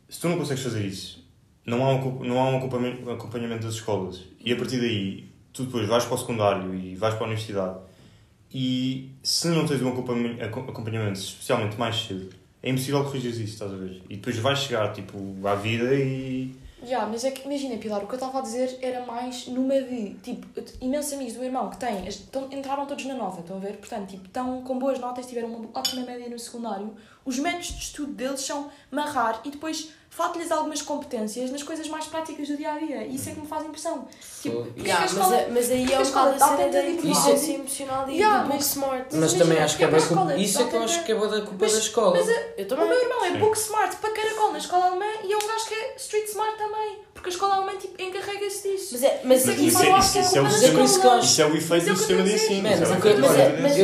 se 0.08 0.20
tu 0.20 0.30
não 0.30 0.38
consegues 0.38 0.64
fazer 0.64 0.86
isso, 0.86 1.28
não 1.66 1.84
há 1.84 1.94
um, 1.94 2.24
não 2.24 2.40
há 2.40 2.50
um 2.50 2.58
acompanhamento, 2.58 3.64
das 3.66 3.76
escolas. 3.76 4.22
E 4.44 4.54
a 4.54 4.56
partir 4.56 4.80
daí, 4.80 5.26
tu 5.52 5.66
depois 5.66 5.88
vais 5.88 6.06
para 6.06 6.14
o 6.16 6.18
secundário 6.18 6.74
e 6.76 6.96
vais 6.96 7.14
para 7.16 7.24
a 7.24 7.28
universidade. 7.28 7.80
E 8.54 9.12
se 9.24 9.48
não 9.48 9.66
tens 9.66 9.82
um 9.82 9.90
acompanhamento, 9.90 10.44
acom- 10.44 10.70
acompanhamento 10.70 11.20
especialmente 11.20 11.78
mais 11.78 11.96
cedo, 11.96 12.30
é 12.62 12.70
impossível 12.70 13.04
corrigir 13.04 13.32
isso, 13.32 13.44
estás 13.44 13.74
a 13.74 13.76
ver? 13.76 14.02
E 14.10 14.16
depois 14.16 14.38
vais 14.38 14.60
chegar 14.60 14.94
tipo, 14.94 15.18
à 15.46 15.56
vida 15.56 15.94
e. 15.96 16.54
Já, 16.86 17.06
mas 17.06 17.24
é 17.24 17.32
que 17.32 17.46
imagina, 17.48 17.78
Pilar, 17.78 18.04
o 18.04 18.08
que 18.08 18.14
eu 18.14 18.18
estava 18.18 18.40
a 18.40 18.42
dizer 18.42 18.78
era 18.82 19.06
mais 19.06 19.48
numa 19.48 19.80
de, 19.82 20.16
tipo, 20.16 20.46
imensos 20.82 21.14
amigos 21.14 21.34
do 21.34 21.40
meu 21.40 21.48
irmão 21.48 21.70
que 21.70 21.78
têm, 21.78 22.06
as- 22.08 22.18
tão- 22.18 22.52
entraram 22.52 22.86
todos 22.86 23.06
na 23.06 23.14
nova, 23.16 23.40
estão 23.40 23.56
a 23.56 23.60
ver? 23.60 23.78
Portanto, 23.78 24.10
tipo, 24.10 24.26
estão 24.26 24.62
com 24.64 24.78
boas 24.78 25.00
notas, 25.00 25.26
tiveram 25.26 25.48
uma 25.50 25.70
ótima 25.74 26.06
média 26.06 26.28
no 26.30 26.38
secundário. 26.38 26.94
Os 27.24 27.40
métodos 27.40 27.68
de 27.68 27.80
estudo 27.84 28.12
deles 28.12 28.42
são 28.42 28.70
marrar 28.92 29.40
e 29.46 29.52
depois 29.52 29.94
falta-lhes 30.16 30.52
algumas 30.52 30.82
competências 30.82 31.50
nas 31.50 31.64
coisas 31.64 31.88
mais 31.88 32.06
práticas 32.06 32.48
do 32.48 32.56
dia 32.56 32.72
a 32.72 32.78
dia. 32.78 33.04
E 33.04 33.16
isso 33.16 33.30
é 33.30 33.34
que 33.34 33.40
me 33.40 33.48
faz 33.48 33.66
impressão. 33.66 34.08
Tipo, 34.42 34.64
porque 34.64 34.82
Yeah, 34.82 34.98
a 34.98 35.02
mas, 35.02 35.12
escola- 35.14 35.36
a- 35.38 35.48
mas 35.52 35.72
aí 35.72 35.92
é 35.92 35.96
a 35.96 36.00
um 36.00 36.02
escola 36.04 36.32
bocado 36.34 36.54
a 36.54 36.58
cena 36.58 36.70
da 36.72 36.90
inteligência 36.90 37.54
emocional 37.56 38.10
e 38.10 38.14
Yeah, 38.18 38.44
book 38.44 38.56
mas- 38.56 38.66
smart. 38.68 39.06
Mas 39.06 39.14
Imagina, 39.16 39.44
também 39.44 39.58
acho 39.64 39.78
que 39.78 39.84
é 39.84 39.88
bem 39.88 40.00
culpa. 40.00 40.14
escola 40.14 40.38
Isso 40.38 40.62
é 40.62 40.64
que 40.66 40.76
eu 40.76 40.84
acho 40.84 41.04
que 41.04 41.12
é 41.12 41.16
boa 41.16 41.28
da 41.30 41.42
culpa 41.42 41.58
Mas- 41.62 41.72
da 41.74 41.80
escola. 41.80 42.18
mas 42.18 42.30
a- 42.30 42.44
Eu 42.58 42.66
O 42.66 42.68
também. 42.68 42.88
meu 42.90 43.02
irmão 43.02 43.26
é 43.26 43.32
Sim. 43.32 43.38
book 43.40 43.58
smart 43.58 43.96
para 43.98 44.10
caracol 44.12 44.52
na 44.52 44.58
escola 44.60 44.86
alemã 44.86 45.06
e 45.24 45.34
é 45.34 45.36
um 45.38 45.48
gajo 45.48 45.66
que 45.68 45.74
é 45.74 45.94
street 45.98 46.28
smart 46.28 46.58
também. 46.58 46.98
Porque 47.14 47.30
a 47.30 47.32
escola 47.34 47.56
alemã 47.56 47.72
tipo, 47.78 48.02
encarrega-se 48.02 48.70
disso. 48.70 48.90
Mas, 48.92 49.04
é, 49.04 49.22
mas, 49.24 49.46
Mas 49.46 49.58
isso 49.60 49.82
é, 49.82 49.98
isso, 49.98 50.12
que 50.14 50.18
é 50.20 50.22
isso 50.22 50.38
é 50.38 50.42
o 50.42 50.44
Mas 50.44 50.54
é 50.54 50.58
isso 50.58 50.72
que 50.74 50.78
eu 50.80 50.84
escola. 50.86 51.16
acho- 51.16 51.26
Isso 51.26 51.42
é 51.42 51.46
o 51.46 51.50
Mas 51.50 51.58
efeito 51.64 51.86
do 51.86 51.98
sistema 51.98 52.24
de 52.24 52.34
ensino. 52.36 52.68
É 52.68 52.76
o 52.76 52.80
mas 52.80 52.82
efeito 52.92 53.02
do 53.04 53.08
eu- 53.10 53.30
Mas, 53.30 53.40
é- 53.40 53.58
mas, 53.62 53.78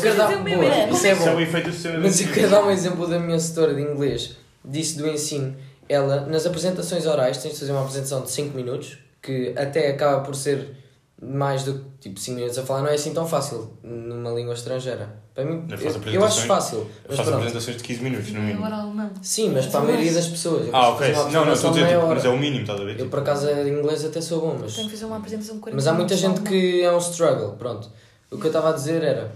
quero 0.00 0.22
ah, 0.22 0.26
dar 0.26 0.28
um 0.28 0.36
exemplo. 0.46 0.54
o 0.54 0.58
o 0.60 0.62
é. 0.62 0.88
isso 0.90 1.06
é 1.06 1.10
é 1.10 1.14
o 1.14 1.16
bom. 1.18 2.00
Mas 2.02 2.20
eu 2.20 2.32
quero 2.32 2.48
dar 2.50 2.64
um 2.64 2.70
exemplo 2.70 3.06
da 3.08 3.18
minha 3.18 3.38
setora 3.40 3.74
de 3.74 3.82
inglês, 3.82 4.36
disse 4.64 4.96
do 4.98 5.08
ensino. 5.08 5.54
Ela, 5.88 6.26
nas 6.26 6.46
apresentações 6.46 7.06
orais, 7.06 7.38
tens 7.38 7.54
de 7.54 7.60
fazer 7.60 7.72
uma 7.72 7.80
apresentação 7.80 8.22
de 8.22 8.30
5 8.30 8.56
minutos, 8.56 8.98
que 9.20 9.52
até 9.56 9.88
acaba 9.90 10.22
por 10.22 10.34
ser 10.34 10.76
mais 11.22 11.64
do 11.64 11.74
que 11.74 12.08
tipo 12.08 12.18
5 12.18 12.36
minutos 12.36 12.58
a 12.58 12.62
falar 12.62 12.80
não 12.80 12.88
é 12.88 12.94
assim 12.94 13.12
tão 13.12 13.26
fácil 13.26 13.76
numa 13.82 14.30
língua 14.30 14.54
estrangeira. 14.54 15.20
Para 15.34 15.44
mim, 15.44 15.66
Eu 15.70 16.12
eu, 16.12 16.24
acho 16.24 16.46
fácil. 16.46 16.78
Eu 16.78 16.86
Mas 17.08 17.16
faço 17.16 17.30
pronto. 17.30 17.42
apresentações 17.42 17.76
de 17.76 17.82
15 17.82 18.02
minutos, 18.02 18.32
no 18.32 18.40
mínimo. 18.40 19.10
Sim, 19.22 19.50
mas 19.50 19.66
para 19.66 19.80
a 19.80 19.84
maioria 19.84 20.12
das 20.12 20.26
pessoas. 20.26 20.68
Ah, 20.72 20.88
ok. 20.90 21.12
Não, 21.12 21.44
não, 21.44 21.52
estou 21.52 21.70
a 21.70 21.72
dizer, 21.74 21.88
tipo, 21.88 22.06
mas 22.06 22.24
é 22.24 22.28
o 22.28 22.38
mínimo, 22.38 22.62
estás 22.62 22.80
a 22.80 22.84
ver? 22.84 22.98
Eu 22.98 23.08
por 23.08 23.20
acaso 23.20 23.46
de 23.46 23.68
inglês 23.70 24.04
até 24.04 24.20
sou 24.20 24.40
bom, 24.40 24.58
mas. 24.60 24.74
Tenho 24.74 24.88
que 24.88 24.94
fazer 24.94 25.04
uma 25.04 25.18
apresentação 25.18 25.56
de 25.56 25.60
40 25.60 25.76
Mas 25.76 25.86
há 25.86 25.92
muita 25.92 26.16
gente 26.16 26.40
que 26.40 26.82
é 26.82 26.92
um 26.92 26.98
struggle, 26.98 27.52
pronto. 27.52 27.88
O 28.30 28.38
que 28.38 28.44
eu 28.44 28.48
estava 28.48 28.70
a 28.70 28.72
dizer 28.72 29.02
era. 29.02 29.32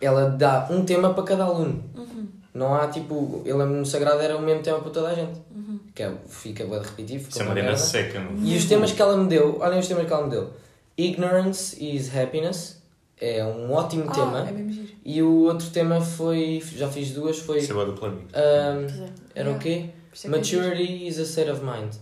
Ela 0.00 0.28
dá 0.28 0.66
um 0.70 0.84
tema 0.84 1.14
para 1.14 1.24
cada 1.24 1.44
aluno. 1.44 1.82
Uhum, 1.94 2.26
Não 2.56 2.74
há 2.74 2.88
tipo. 2.88 3.42
Eu 3.44 3.56
lembro-me 3.58 3.80
no 3.80 3.86
Sagrado 3.86 4.20
era 4.20 4.36
o 4.36 4.40
mesmo 4.42 4.62
tema 4.62 4.80
para 4.80 4.90
toda 4.90 5.08
a 5.08 5.14
gente. 5.14 5.40
uhum. 5.54 5.78
Que 5.94 6.02
é, 6.02 6.12
fica 6.28 6.64
bem 6.64 6.78
repetitivo. 6.78 7.28
Isso 7.28 7.40
é 7.40 7.44
uma 7.44 7.54
merda. 7.54 7.76
seca. 7.76 8.22
E 8.42 8.56
os 8.56 8.64
temas 8.64 8.92
que 8.92 9.02
ela 9.02 9.16
me 9.16 9.28
deu, 9.28 9.58
olhem 9.60 9.78
os 9.78 9.86
temas 9.88 10.06
que 10.06 10.12
ela 10.12 10.24
me 10.24 10.30
deu. 10.30 10.50
Ignorance 10.96 11.76
is 11.78 12.10
Happiness, 12.16 12.80
é 13.20 13.44
um 13.44 13.70
ótimo 13.72 14.04
Ah, 14.08 14.12
tema. 14.14 14.48
é 14.48 14.52
mesmo 14.52 14.72
giro. 14.72 14.88
E 15.04 15.22
o 15.22 15.42
outro 15.44 15.68
tema 15.70 16.00
foi, 16.00 16.62
já 16.74 16.88
fiz 16.88 17.10
duas, 17.10 17.38
foi. 17.38 17.58
Isso 17.58 17.72
é 17.72 17.74
Pois 17.84 19.00
é. 19.00 19.08
era 19.34 19.48
o 19.50 19.52
Yeah. 19.52 19.58
quê? 19.58 19.90
É. 20.24 20.28
Maturity 20.28 21.06
is 21.06 21.18
a 21.18 21.22
state 21.24 21.50
of 21.50 21.62
mind. 21.62 21.92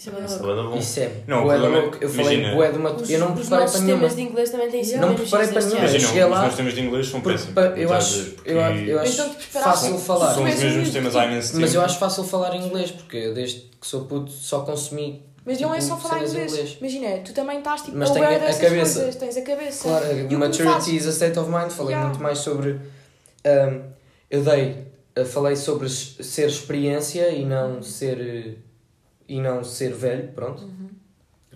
Isso 0.00 0.08
é 0.08 0.12
bem 0.14 0.24
Isso 0.24 0.34
é 0.34 0.38
louco. 0.46 0.62
bué 0.62 0.70
da. 0.72 0.78
Isso 0.78 1.00
é 1.00 1.10
Não, 1.26 1.42
bué 1.44 1.54
da 1.54 1.60
problema 1.60 1.76
é- 1.76 1.80
louco. 1.82 1.98
Eu 2.00 2.08
falei 2.08 2.34
imagina. 2.38 2.54
bué 2.56 2.72
de 2.72 2.78
uma. 2.78 2.90
Os, 2.94 3.10
Eu 3.10 3.18
não 3.20 3.26
me 3.28 3.32
os 3.34 3.40
preparei 3.40 3.64
nossos 3.64 3.76
para 3.76 3.84
nenhuma. 3.86 4.00
temas 4.02 4.16
de 4.16 4.22
inglês 4.22 4.50
também 4.50 4.70
têm 4.70 4.84
sido 4.84 5.00
Não 5.00 5.08
me 5.10 5.14
preparei 5.16 5.48
para 5.48 5.60
nenhuma. 5.60 5.78
Imagina, 5.80 6.06
cheguei 6.08 6.24
os 6.24 6.30
lá- 6.30 6.40
meus 6.42 6.54
temas 6.54 6.74
de 6.74 6.80
inglês 6.80 7.06
são 7.08 7.20
Porque 7.20 7.36
péssimos. 7.36 7.54
pa- 7.54 7.60
eu 7.66 7.74
Estás 7.76 7.90
a 7.90 7.96
acho, 7.98 8.22
ver? 8.22 8.36
eu, 8.46 8.56
eu 8.56 9.00
acho 9.00 9.12
Então, 9.12 9.28
tu 9.28 9.40
esperaste- 9.40 9.70
fácil 9.82 9.98
falar. 9.98 10.34
São 10.34 10.42
os 10.44 10.48
Mas 10.50 10.62
mesmos 10.62 10.86
eu- 10.88 10.92
temas 10.94 11.16
há 11.16 11.26
imenso 11.26 11.48
tempo. 11.48 11.60
Mas 11.60 11.74
eu 11.74 11.80
acho 11.82 11.98
fácil 11.98 12.24
falar 12.24 12.56
inglês, 12.56 12.90
porque 12.92 13.16
eu 13.18 13.34
desde 13.34 13.60
que 13.78 13.86
sou 13.86 14.06
puto 14.06 14.30
só 14.30 14.60
consumi. 14.60 15.22
Mas 15.44 15.60
não 15.60 15.74
é 15.74 15.78
tipo, 15.78 15.88
só 15.90 15.96
falar 15.98 16.14
cenas 16.14 16.30
em 16.30 16.32
inglês. 16.36 16.52
inglês. 16.52 16.76
Imagina, 16.80 17.22
tu 17.22 17.32
também 17.34 17.58
estás 17.58 17.82
tipo 17.82 17.96
Mas 17.98 18.08
aware 18.10 18.26
tenho 18.26 18.36
a 18.42 18.46
dessas 18.46 18.62
cabeça. 18.62 18.94
coisas, 19.00 19.16
tens 19.16 19.36
a 19.36 19.42
cabeça. 19.42 19.82
Claro, 19.88 20.06
E 20.18 20.22
o 20.24 20.28
que 20.28 20.36
maturity 20.36 20.96
is 20.96 21.06
a 21.06 21.10
state 21.10 21.38
of 21.38 21.50
mind. 21.50 21.70
Falei 21.70 21.92
Yeah. 21.92 22.08
muito 22.08 22.22
mais 22.22 22.38
sobre. 22.38 22.80
eu 24.30 24.42
dei. 24.42 24.88
falei 25.26 25.54
sobre 25.56 25.86
s- 25.86 26.22
ser 26.22 26.46
experiência 26.48 27.28
e 27.30 27.44
não 27.44 27.82
ser. 27.82 28.18
eh, 28.20 28.69
e 29.36 29.40
não 29.40 29.62
ser 29.64 29.92
velho, 29.94 30.28
pronto. 30.34 30.62
Uhum. 30.62 30.88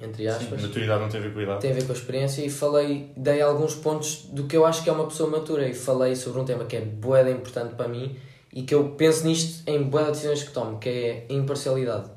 Entre 0.02 0.26
aspas. 0.28 0.60
Maturidade 0.62 1.02
não 1.02 1.08
tem 1.08 1.20
a 1.20 1.22
ver 1.22 1.32
com 1.32 1.38
a 1.38 1.42
idade. 1.42 1.60
Tem 1.60 1.70
a 1.70 1.74
ver 1.74 1.84
com 1.87 1.92
a 1.92 1.94
experiência 1.94 2.44
e 2.44 2.50
falei, 2.50 3.10
dei 3.16 3.40
alguns 3.40 3.74
pontos 3.74 4.26
do 4.32 4.44
que 4.44 4.56
eu 4.56 4.66
acho 4.66 4.82
que 4.82 4.90
é 4.90 4.92
uma 4.92 5.06
pessoa 5.06 5.30
matura 5.30 5.68
e 5.68 5.74
falei 5.74 6.16
sobre 6.16 6.40
um 6.40 6.44
tema 6.44 6.64
que 6.64 6.76
é 6.76 6.80
boeda 6.80 7.30
importante 7.30 7.74
para 7.74 7.87
mim 7.88 8.16
e 8.52 8.62
que 8.62 8.74
eu 8.74 8.90
penso 8.90 9.24
nisto 9.26 9.62
em 9.68 9.82
boeda 9.84 10.10
decisões 10.10 10.42
que 10.42 10.50
tomo, 10.52 10.78
que 10.78 10.88
é 10.88 11.26
imparcialidade, 11.28 12.10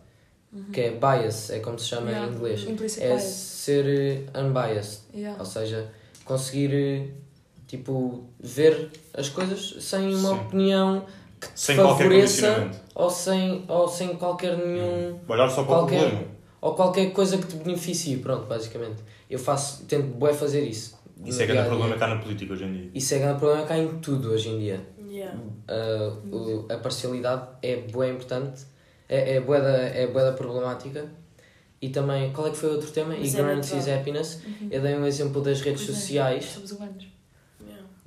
que 0.74 0.82
é 0.82 0.92
bias, 0.92 1.50
é 1.52 1.60
como 1.60 1.78
se 1.78 1.86
chama 1.88 2.10
Yeah. 2.10 2.32
em 2.32 2.36
inglês. 2.36 2.64
Implicit 2.68 3.04
É 3.04 3.10
bias. 3.10 3.24
ser 3.24 3.86
eh, 4.34 4.40
unbiased, 4.42 5.00
Yeah. 5.14 5.40
ou 5.40 5.46
seja, 5.46 5.92
conseguir 6.26 6.74
eh, 6.74 7.08
tipo 7.68 8.26
ver 8.40 8.90
as 9.14 9.30
coisas 9.30 9.76
sem 9.80 10.16
uma 10.16 10.30
Sim. 10.34 10.40
opinião 10.42 11.06
Sem 11.56 11.76
qualquer 11.76 12.04
favoreça 12.04 12.48
condicionamento. 12.48 12.78
ou 12.96 13.10
sem, 13.10 13.66
ou 13.68 13.88
sem 13.88 14.16
qualquer 14.16 14.58
nenhum 14.58 15.20
Olhar 15.28 15.50
só 15.50 15.64
para 15.64 15.76
qualquer- 15.76 15.98
o 15.98 16.08
problema. 16.10 16.28
ou 16.62 16.74
qualquer 16.76 17.12
coisa 17.14 17.38
que 17.38 17.48
te 17.48 17.56
beneficie, 17.58 18.18
pronto, 18.18 18.46
basicamente. 18.46 19.04
Eu 19.30 19.38
faço, 19.40 19.84
tento 19.86 20.08
bué 20.16 20.34
fazer 20.34 20.62
isso. 20.64 20.98
Isso 21.26 21.42
é 21.42 21.46
grande 21.46 21.62
dia. 21.64 21.70
problema 21.70 21.96
cá 21.98 22.08
na 22.08 22.18
política 22.18 22.54
hoje 22.54 22.64
em 22.66 22.74
dia. 22.74 22.92
Isso 22.94 23.14
é 23.16 23.20
grande 23.20 23.40
problema 23.40 23.66
cá 23.66 23.78
em 23.78 24.00
tudo 24.00 24.32
hoje 24.32 24.50
em 24.50 24.60
dia. 24.60 24.82
Yeah. 25.10 25.36
Ah, 25.68 26.14
o- 26.32 26.66
a 26.72 26.78
parcialidade 26.78 27.48
é 27.64 27.78
bué 27.78 28.10
importante, 28.10 28.62
é, 29.10 29.36
é, 29.36 29.42
bué 29.42 29.60
da, 29.62 29.78
é 29.78 30.06
bué 30.08 30.24
da 30.24 30.34
problemática. 30.34 31.06
E 31.82 31.90
também, 31.90 32.32
qual 32.34 32.48
é 32.48 32.50
que 32.52 32.58
foi 32.58 32.70
o 32.70 32.74
outro 32.74 32.90
tema? 32.92 33.16
Mas 33.18 33.34
é 33.36 33.40
Ignorance 33.40 33.76
is 33.78 33.88
happiness. 33.88 34.42
Eu 34.72 34.82
dei 34.82 34.96
um 34.96 35.06
exemplo 35.06 35.42
das 35.42 35.62
redes 35.62 35.86
Pois 35.86 35.98
é, 35.98 36.02
sociais. 36.02 36.46
Somos 36.46 36.72
humanos. 36.72 37.08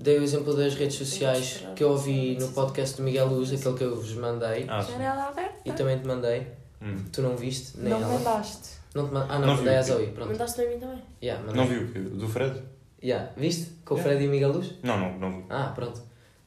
Dei 0.02 0.18
o 0.18 0.22
exemplo 0.22 0.56
das 0.56 0.74
redes 0.74 0.96
sociais 0.96 1.62
que 1.76 1.84
eu 1.84 1.90
ouvi 1.90 2.36
no 2.40 2.48
podcast 2.48 2.96
do 2.96 3.02
Miguel 3.02 3.26
Luz, 3.26 3.52
aquele 3.52 3.76
que 3.76 3.84
eu 3.84 3.94
vos 3.96 4.14
mandei. 4.14 4.64
Ah, 4.66 4.82
sim. 4.82 4.92
Janela 4.92 5.24
aberta. 5.28 5.56
E 5.64 5.72
também 5.72 5.98
te 5.98 6.06
mandei. 6.06 6.46
Hum. 6.80 6.96
Tu 7.12 7.20
não 7.20 7.36
viste, 7.36 7.72
nem 7.78 7.90
Não 7.90 7.98
ela. 8.02 8.14
mandaste. 8.14 8.70
Não 8.94 9.06
te. 9.08 9.14
Ah, 9.14 9.38
não, 9.38 9.46
Não 9.48 9.56
mandei 9.56 9.72
vi. 9.74 9.78
a 9.78 9.82
Zoe. 9.82 10.06
Pronto. 10.06 10.30
Mandaste-me 10.30 10.66
a 10.66 10.70
mim 10.70 10.78
também. 10.80 11.02
Yeah, 11.22 11.44
mandei. 11.44 11.60
Não 11.62 11.68
viu 11.68 11.82
o 11.82 11.88
quê? 11.92 11.98
Do 11.98 12.26
Fred? 12.28 12.62
Yeah. 13.04 13.30
Viste? 13.36 13.72
Com 13.84 13.94
o 13.94 13.98
Yeah. 13.98 14.10
Fred 14.10 14.24
e 14.24 14.28
o 14.28 14.30
Miguel 14.30 14.52
Luz? 14.52 14.72
Não, 14.82 14.98
não, 14.98 15.18
não 15.18 15.30
vi. 15.38 15.44
Ah, 15.50 15.72
pronto. 15.74 16.00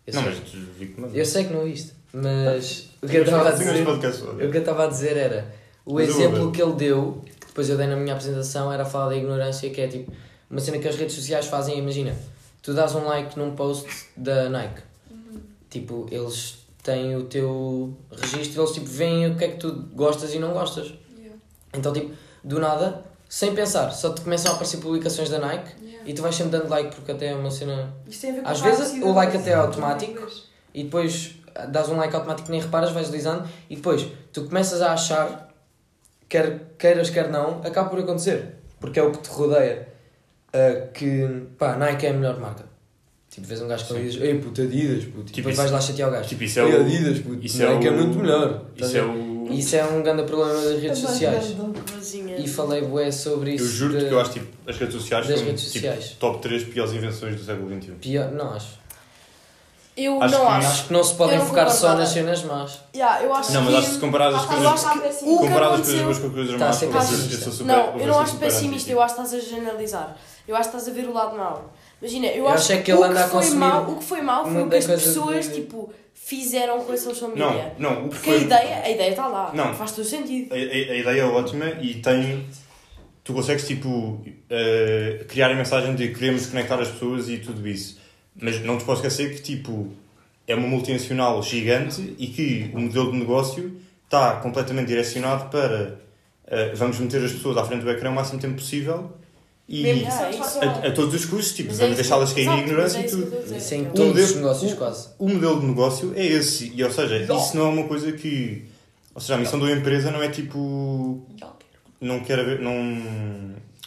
Eu, 0.08 0.14
Não, 0.16 0.24
sei. 0.24 0.32
mas 0.32 0.50
vi 0.78 0.86
que 0.88 1.00
mandou. 1.02 1.16
eu 1.16 1.26
sei 1.26 1.46
que 1.46 1.54
não 1.54 1.64
viste, 1.64 1.94
mas 2.12 2.90
o 3.02 3.08
que 3.08 3.16
eu 3.18 3.24
estava 3.24 3.50
a 3.50 3.52
dizer, 3.52 3.88
o 3.88 4.00
que 4.52 4.58
eu 4.58 4.60
estava 4.60 4.84
a 4.84 4.88
dizer 4.88 5.16
era 5.16 5.54
o 5.86 5.94
Mas 5.94 6.10
eu 6.10 6.16
exemplo 6.16 6.46
ver. 6.48 6.52
que 6.52 6.62
ele 6.62 6.74
deu, 6.74 7.22
que 7.40 7.46
depois 7.48 7.70
eu 7.70 7.78
dei 7.78 7.88
na 7.88 7.96
minha 7.96 8.14
apresentação, 8.14 8.74
era 8.74 8.84
falar 8.84 9.10
da 9.10 9.16
ignorância, 9.16 9.70
que 9.70 9.80
é 9.80 9.88
tipo 9.88 10.12
uma 10.50 10.60
cena 10.60 10.80
que 10.80 10.88
as 10.90 10.96
redes 10.98 11.16
sociais 11.16 11.46
fazem. 11.46 11.78
Imagina, 11.80 12.14
tu 12.64 12.74
dás 12.74 12.96
um 12.96 13.04
like 13.06 13.38
num 13.38 13.56
post 13.56 13.88
da 14.18 14.50
Nike, 14.50 14.82
tipo, 15.70 16.08
eles 16.10 16.66
têm 16.82 17.16
o 17.16 17.26
teu 17.26 17.96
registro, 18.12 18.62
eles 18.64 18.74
tipo 18.74 18.88
veem 18.88 19.28
o 19.32 19.36
que 19.38 19.44
é 19.46 19.48
que 19.50 19.58
tu 19.58 19.72
gostas 19.94 20.34
e 20.34 20.40
não 20.40 20.52
gostas. 20.54 20.94
Yeah. 21.18 21.36
Então, 21.74 21.94
tipo, 21.94 22.12
do 22.44 22.60
nada, 22.60 23.04
sem 23.30 23.54
pensar, 23.54 23.92
só 23.92 24.14
te 24.14 24.22
começam 24.22 24.52
a 24.52 24.56
aparecer 24.56 24.78
publicações 24.78 25.30
da 25.30 25.38
Nike 25.40 25.72
Yeah. 25.84 26.10
e 26.10 26.14
tu 26.14 26.22
vais 26.22 26.36
sempre 26.36 26.52
dando 26.58 26.70
like 26.70 26.94
porque 26.96 27.12
até 27.14 27.28
é 27.28 27.36
uma 27.36 27.50
cena 27.52 27.94
Isto 28.08 28.22
tem 28.22 28.32
a 28.32 28.34
ver 28.34 28.42
com 28.44 28.50
Às 28.50 28.62
a 28.62 28.64
vezes 28.66 29.04
o 29.04 29.12
like 29.14 29.38
até 29.38 29.52
é 29.52 29.54
automático. 29.54 30.28
e 30.74 30.84
depois 30.84 31.36
ah, 31.56 31.66
dás 31.66 31.88
um 31.88 31.96
like 31.96 32.14
automático 32.16 32.52
nem 32.52 32.60
reparas, 32.60 32.92
vais 32.92 33.08
deslizando 33.08 33.48
e 33.70 33.76
depois 33.78 34.06
tu 34.34 34.44
começas 34.46 34.82
a 34.82 34.92
achar, 34.94 35.50
quer 36.28 36.74
queiras, 36.78 37.10
quer 37.10 37.30
não, 37.30 37.62
acaba 37.64 37.90
por 37.90 38.00
acontecer. 38.00 38.56
Porque 38.82 39.00
é 39.00 39.04
o 39.04 39.12
que 39.12 39.20
te 39.20 39.30
rodeia. 39.30 39.88
Ah, 40.54 40.88
que 40.94 41.28
pá, 41.58 41.76
Nike 41.78 42.06
é 42.06 42.10
a 42.10 42.14
melhor 42.14 42.40
marca. 42.40 42.66
Tipo, 43.30 43.48
vês 43.48 43.62
um 43.64 43.68
gajo 43.68 43.86
com. 43.88 43.96
Adidas, 43.96 44.16
ei 44.22 44.38
puto, 44.40 44.62
Adidas, 44.62 45.06
puto. 45.06 45.24
Tipo, 45.26 45.32
e 45.32 45.36
depois 45.36 45.54
isso- 45.54 45.62
vais 45.62 45.72
lá 45.72 45.82
chatear 45.82 46.10
o 46.10 46.12
gajo. 46.12 46.30
Tipo, 46.30 46.44
isso 46.44 46.60
é 46.60 46.64
o- 46.64 46.82
Adidas, 46.82 47.20
puto. 47.20 47.46
isso 47.46 47.64
é 47.64 47.74
Nike 47.74 47.88
é, 47.88 47.92
o- 47.92 47.94
muito 47.96 48.20
melhor. 48.20 48.62
Isso 48.78 48.98
é 48.98 49.02
o. 49.04 49.34
Isso 49.52 49.76
é 49.76 49.84
um 49.86 50.02
grande 50.04 50.24
problema 50.24 50.54
das 50.62 50.80
redes 50.82 51.00
sociais. 51.00 51.56
E 52.38 52.48
falei 52.48 52.82
bué 52.84 53.12
sobre 53.12 53.56
isso. 53.56 53.64
Eu 53.66 53.70
juro 53.70 53.98
de- 54.00 54.06
que 54.06 54.12
eu 54.14 54.20
acho 54.20 54.32
tipo, 54.34 54.48
as 54.70 54.78
redes 54.78 54.96
sociais 54.96 55.28
das 55.28 55.38
são 55.40 55.46
redes 55.48 55.62
tipo, 55.64 55.74
sociais. 55.74 56.16
top 56.20 56.42
3 56.42 56.64
piores 56.64 56.94
invenções 56.94 57.36
do 57.36 57.44
século 57.44 57.68
XXI. 57.70 57.92
Pior, 58.00 58.32
não 58.32 58.52
acho. 58.54 58.84
Eu 59.96 60.20
Acho 60.24 60.34
não 60.34 60.42
que- 60.46 60.52
acho. 60.54 60.68
Acho 60.68 60.88
que 60.88 60.94
não 60.94 61.04
se 61.04 61.14
podem 61.16 61.38
não 61.38 61.46
focar 61.46 61.70
só 61.70 61.96
nas 61.96 62.10
cenas 62.10 62.44
más. 62.44 62.80
Yeah, 62.96 63.24
eu 63.24 63.34
acho 63.34 63.52
Não, 63.54 63.62
mas 63.62 63.70
que... 63.74 63.78
acho 63.80 63.88
que 63.90 63.94
se 63.94 64.00
comparares 64.00 64.36
as 64.36 64.44
Ah, 64.44 64.48
coisas. 64.48 64.66
é 65.06 65.08
assim. 65.08 65.38
Comparadas 65.38 65.80
as 65.82 65.86
coisas 65.86 66.02
boas 66.04 66.18
com 66.20 66.30
coisas 66.32 66.50
Tá 66.58 66.66
a 66.66 66.68
más, 66.70 66.82
eu 67.32 67.38
sou- 67.40 67.52
super- 67.54 67.66
Não, 67.68 68.00
eu 68.00 68.08
não 68.08 68.20
acho 68.20 68.38
pessimista, 68.38 68.92
eu 68.92 69.00
acho 69.02 69.16
que 69.16 69.22
estás 69.22 69.44
a 69.44 69.46
generalizar. 69.48 70.18
Eu 70.48 70.56
acho 70.56 70.70
que 70.70 70.76
estás 70.78 70.94
a 70.94 71.00
ver 71.00 71.08
o 71.08 71.14
lado 71.14 71.38
mau. 71.38 71.74
Imagina, 72.02 72.28
eu, 72.28 72.36
Eu 72.44 72.48
acho, 72.50 72.64
acho 72.64 72.72
é 72.74 72.82
que 72.82 72.92
ele 72.92 73.00
o 73.00 73.04
anda 73.04 73.24
a 73.24 73.28
foi 73.28 73.50
mau, 73.52 73.92
O 73.92 73.98
que 73.98 74.04
foi 74.04 74.22
mau 74.22 74.46
foi 74.46 74.62
o 74.64 74.70
que 74.70 74.76
as 74.76 74.86
pessoas, 74.86 75.48
de- 75.48 75.56
tipo, 75.62 75.92
fizeram 76.14 76.84
com 76.84 76.92
a 76.92 76.98
social 76.98 77.30
media. 77.30 77.74
Não, 77.80 77.92
não, 77.92 78.06
o 78.06 78.10
que 78.10 78.16
Porque 78.16 78.30
foi. 78.30 78.38
a 78.38 78.42
ideia, 78.42 78.82
a 78.84 78.90
ideia 78.90 79.10
está 79.12 79.28
lá. 79.28 79.52
Não. 79.54 79.74
Faz 79.74 79.92
todo 79.94 80.04
sentido. 80.06 80.52
A, 80.54 80.56
a- 80.56 80.60
a 80.60 80.96
ideia 80.98 81.22
é 81.22 81.26
ótima 81.26 81.66
e 81.82 81.96
tem. 81.96 82.46
Tu 83.24 83.34
consegues, 83.34 83.66
tipo, 83.66 84.22
eh, 84.50 85.24
criar 85.30 85.50
a 85.50 85.56
mensagem 85.56 85.96
de 85.96 86.10
queremos 86.14 86.46
conectar 86.48 86.78
as 86.82 86.90
pessoas 86.90 87.30
e 87.30 87.38
tudo 87.38 87.66
isso. 87.66 87.98
Mas 88.36 88.60
não 88.62 88.78
te 88.78 88.84
posso 88.84 89.06
esquecer 89.06 89.34
que, 89.34 89.42
tipo, 89.42 89.88
é 90.46 90.54
uma 90.56 90.68
multinacional 90.68 91.42
gigante 91.42 92.16
e 92.20 92.28
que 92.28 92.70
o 92.74 92.80
modelo 92.82 93.14
de 93.14 93.18
negócio 93.20 93.80
está 94.04 94.36
completamente 94.42 94.88
direcionado 94.88 95.50
para 95.50 96.00
eh, 96.48 96.74
vamos 96.76 97.00
meter 97.00 97.24
as 97.24 97.32
pessoas 97.32 97.56
à 97.56 97.64
frente 97.64 97.84
do 97.84 97.90
ecrã 97.90 98.10
o 98.10 98.14
máximo 98.14 98.42
tempo 98.42 98.56
possível 98.56 99.14
e 99.68 99.82
Mesmo 99.84 100.06
que 100.06 100.12
seja 100.12 100.44
a, 100.66 100.88
a 100.88 100.92
todos 100.92 101.14
os 101.16 101.26
custos, 101.26 101.54
tipo, 101.54 101.70
Mas 101.70 101.80
é 101.80 101.84
vamos 101.84 102.00
isso- 102.00 102.10
deixá-las 102.10 102.34
cair 102.34 102.46
na 102.46 102.52
Exato, 102.54 102.68
ignorância 102.70 102.98
é 102.98 103.02
e 103.02 103.06
isso 103.06 103.16
que 103.16 103.22
tudo. 103.24 103.34
eu 103.36 103.40
estou 103.40 103.40
a 103.40 103.44
dizer. 103.44 103.58
Isso 103.66 103.76
em 103.76 103.86
Eu- 103.86 103.92
todos 103.94 104.08
os 104.10 104.20
modelo- 104.30 104.36
negócios 104.42 104.72
o- 104.72 104.76
quase. 104.76 105.08
O 105.20 105.30
modelo 105.30 105.60
de 105.62 105.66
negócio 105.68 106.14
é 106.16 106.26
esse, 106.26 106.72
e 106.76 106.84
ou 106.84 106.92
seja, 106.92 107.18
isso 107.34 107.58
não 107.58 107.66
é 107.66 107.70
uma 107.70 107.88
coisa 107.88 108.12
que. 108.12 108.66
Ou 109.16 109.22
seja, 109.22 109.36
a 109.36 109.38
missão 109.38 109.60
da 109.60 109.72
empresa 109.72 110.12
não 110.12 110.22
é 110.22 110.28
tipo. 110.30 111.26
Não 112.02 112.20
quer 112.20 112.40
haver. 112.40 112.60
Não, 112.60 112.74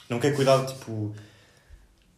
não 0.08 0.18
quer 0.18 0.34
cuidar, 0.34 0.64
tipo. 0.66 1.14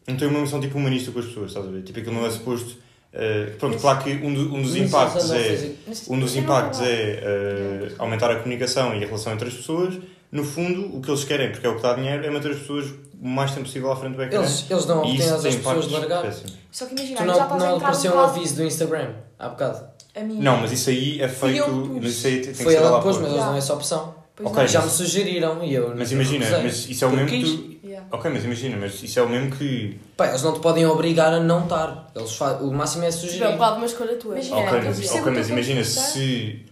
Não 0.06 0.16
tem 0.16 0.28
uma 0.28 0.40
missão 0.40 0.60
tipo 0.60 0.78
humanista 0.78 1.10
com 1.10 1.18
as 1.18 1.26
pessoas, 1.26 1.48
estás 1.50 1.66
a 1.66 1.70
ver? 1.70 1.82
Tipo, 1.82 1.98
aquilo 1.98 2.14
não 2.14 2.26
é 2.26 2.30
suposto. 2.30 2.76
eh, 3.12 3.54
pronto, 3.58 3.72
Mas- 3.72 3.80
claro 3.82 4.04
que 4.04 4.10
um, 4.10 4.32
do- 4.34 4.54
um 4.54 4.60
dos 4.62 4.72
Mas 4.76 4.86
impactos 4.86 5.30
é. 5.32 5.72
Um 6.10 6.20
dos 6.20 6.36
é 6.36 6.38
impactos 6.40 6.80
é 6.82 7.20
eh, 7.22 7.92
aumentar 7.98 8.30
a 8.30 8.36
comunicação 8.36 8.94
e 8.94 9.02
a 9.02 9.06
relação 9.06 9.32
entre 9.32 9.48
as 9.48 9.54
pessoas. 9.54 9.94
No 10.30 10.44
fundo, 10.44 10.96
o 10.96 11.00
que 11.00 11.10
eles 11.10 11.24
querem, 11.24 11.50
porque 11.50 11.66
é 11.66 11.70
o 11.70 11.76
que 11.76 11.82
dá 11.82 11.94
dinheiro, 11.94 12.24
é 12.24 12.30
manter 12.30 12.50
as 12.52 12.58
pessoas 12.58 12.86
o 13.20 13.26
mais 13.26 13.50
tempo 13.52 13.64
possível 13.64 13.90
à 13.90 13.96
frente 13.96 14.14
do 14.16 14.22
ecrã. 14.22 14.38
Eles, 14.40 14.66
eles 14.70 14.84
E 14.84 14.90
oportunidades 14.90 15.32
às 15.32 15.42
tem 15.42 15.56
pessoas 15.58 15.88
de 15.88 15.94
largar. 15.94 16.22
péssimos. 16.22 16.52
Só 16.70 16.86
que 16.86 16.92
imagina, 16.94 17.16
Tu 17.16 17.20
já 17.20 17.26
não, 17.26 17.32
estás 17.32 17.50
a 17.50 17.54
não 17.56 17.64
entrar 17.76 17.86
apareceu 17.88 18.14
um 18.14 18.18
aviso 18.20 18.56
do 18.56 18.64
Instagram 18.64 19.10
há 19.38 19.48
bocado. 19.48 19.84
A 20.14 20.20
mim. 20.20 20.38
Não, 20.40 20.56
mas 20.58 20.72
isso 20.72 20.90
aí 20.90 21.20
é 21.20 21.24
eu 21.24 21.28
feito. 21.28 21.98
Mas 22.00 22.10
isso 22.12 22.26
aí 22.26 22.40
tem 22.40 22.52
que 22.52 22.62
Foi 22.62 22.72
ser 22.74 22.78
ela 22.82 22.98
que 22.98 23.02
pôs, 23.04 23.16
fora. 23.16 23.22
mas 23.22 23.32
eles 23.32 23.40
Já. 23.42 23.46
não 23.48 23.54
é 23.54 23.58
essa 23.58 23.74
opção. 23.74 24.14
Pois 24.36 24.48
Ok, 24.50 24.60
não. 24.62 24.68
Já 24.68 24.82
me 24.82 24.90
sugeriram 24.90 25.64
e 25.64 25.74
eu. 25.74 25.94
Mas 25.96 26.12
eu 26.12 26.20
imagina, 26.20 26.44
recusei. 26.44 26.64
mas 26.64 26.88
isso 26.88 27.04
é 27.04 27.08
o 27.08 27.10
mesmo 27.10 27.28
que 27.28 27.42
tu. 27.42 27.86
Yeah. 27.88 28.06
Ok, 28.12 28.30
mas 28.30 28.44
imagina, 28.44 28.76
mas 28.76 29.02
isso 29.02 29.18
é 29.18 29.22
o 29.22 29.28
mesmo 29.28 29.50
que. 29.56 29.98
Pá, 30.16 30.28
eles 30.28 30.42
não 30.42 30.52
te 30.52 30.60
podem 30.60 30.86
obrigar 30.86 31.32
a 31.32 31.40
não 31.40 31.64
estar. 31.64 32.10
Eles 32.14 32.32
fa... 32.34 32.52
O 32.58 32.70
máximo 32.72 33.04
é 33.04 33.08
é 33.08 33.10
sugerir. 33.10 33.52
bocado 33.52 33.76
uma 33.78 33.86
escolha 33.86 34.14
tua. 34.16 34.34
Imagina, 34.34 34.56
Ok, 34.58 34.68
eu 34.78 34.84
mas, 34.84 34.98
percebo 34.98 35.20
ok, 35.20 35.32
o 35.32 35.36
mas 35.36 35.48
imagina 35.48 35.84
se 35.84 36.64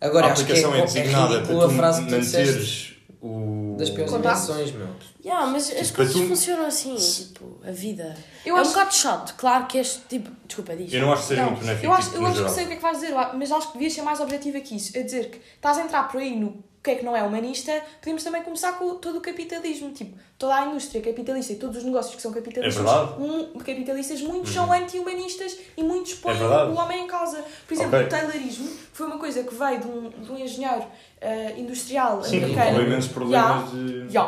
Agora 0.00 0.26
a 0.26 0.32
acho 0.32 0.44
que 0.44 0.52
é, 0.52 0.54
aplicação 0.56 0.74
é, 0.74 0.80
é 0.80 0.84
designada 0.84 1.34
ridícula 1.36 1.68
para 1.68 1.92
tu 1.92 2.02
manteres 2.02 2.91
o. 3.22 3.76
Das 3.78 3.90
piores 3.90 4.12
invenções, 4.12 4.72
meu. 4.72 4.88
Yeah, 5.24 5.46
mas 5.46 5.70
as 5.70 5.86
Tipo, 5.86 5.96
coisas 5.96 6.14
tu- 6.14 6.26
funcionam 6.28 6.66
assim, 6.66 6.98
Se- 6.98 7.24
tipo, 7.28 7.58
a 7.66 7.70
vida. 7.70 8.16
Eu 8.44 8.56
é 8.56 8.60
acho 8.60 8.70
um 8.70 8.72
bocado 8.74 8.94
chato, 8.94 9.34
claro 9.36 9.66
que 9.66 9.78
este 9.78 10.00
tipo. 10.08 10.30
Desculpa, 10.46 10.74
diz. 10.76 10.92
Eu 10.92 11.00
não 11.02 11.12
acho 11.12 11.22
que 11.22 11.28
seja 11.28 11.42
Não, 11.42 11.50
muito 11.50 11.60
benéfico. 11.64 11.86
eu 11.86 11.92
acho, 11.92 12.10
tipo, 12.10 12.22
eu 12.22 12.26
acho 12.26 12.44
que 12.44 12.50
sei 12.50 12.64
o 12.64 12.66
que 12.66 12.72
é 12.72 12.76
que 12.76 12.82
vais 12.82 12.98
dizer, 13.00 13.14
mas 13.36 13.52
acho 13.52 13.66
que 13.68 13.72
devias 13.74 13.92
ser 13.92 14.02
mais 14.02 14.20
objetivo 14.20 14.56
aqui 14.58 14.76
isso. 14.76 14.96
É 14.98 15.02
dizer 15.02 15.30
que 15.30 15.40
estás 15.54 15.78
a 15.78 15.82
entrar 15.82 16.08
por 16.08 16.20
aí 16.20 16.34
no 16.38 16.62
que 16.82 16.90
é 16.90 16.94
que 16.96 17.04
não 17.04 17.16
é 17.16 17.22
humanista, 17.22 17.72
podemos 18.00 18.24
também 18.24 18.42
começar 18.42 18.72
com 18.72 18.96
todo 18.96 19.18
o 19.18 19.20
capitalismo. 19.20 19.92
Tipo, 19.92 20.18
toda 20.36 20.54
a 20.56 20.66
indústria 20.66 21.00
capitalista 21.00 21.52
e 21.52 21.56
todos 21.56 21.76
os 21.76 21.84
negócios 21.84 22.16
que 22.16 22.22
são 22.22 22.32
capitalistas, 22.32 22.84
É 22.84 23.64
capitalistas 23.64 24.20
muitos 24.20 24.52
são 24.52 24.72
anti-humanistas 24.72 25.56
e 25.76 25.82
muitos 25.82 26.14
põem 26.14 26.36
É 26.40 26.44
o 26.44 26.74
homem 26.74 27.04
em 27.04 27.06
causa. 27.06 27.44
Por 27.66 27.74
exemplo, 27.74 27.94
Ok. 27.96 28.06
o 28.06 28.08
Taylorismo 28.10 28.68
foi 28.92 29.06
uma 29.06 29.18
coisa 29.18 29.44
que 29.44 29.54
veio 29.54 29.80
de 29.80 29.86
um, 29.86 30.10
de 30.10 30.32
um 30.32 30.38
engenheiro 30.38 30.84
eh, 31.20 31.54
industrial 31.56 32.22
Sim, 32.24 32.38
americano. 32.38 32.76
com 32.76 32.82
imensos 32.82 33.12
problemas 33.12 33.70
de. 33.70 34.06
Ya. 34.12 34.24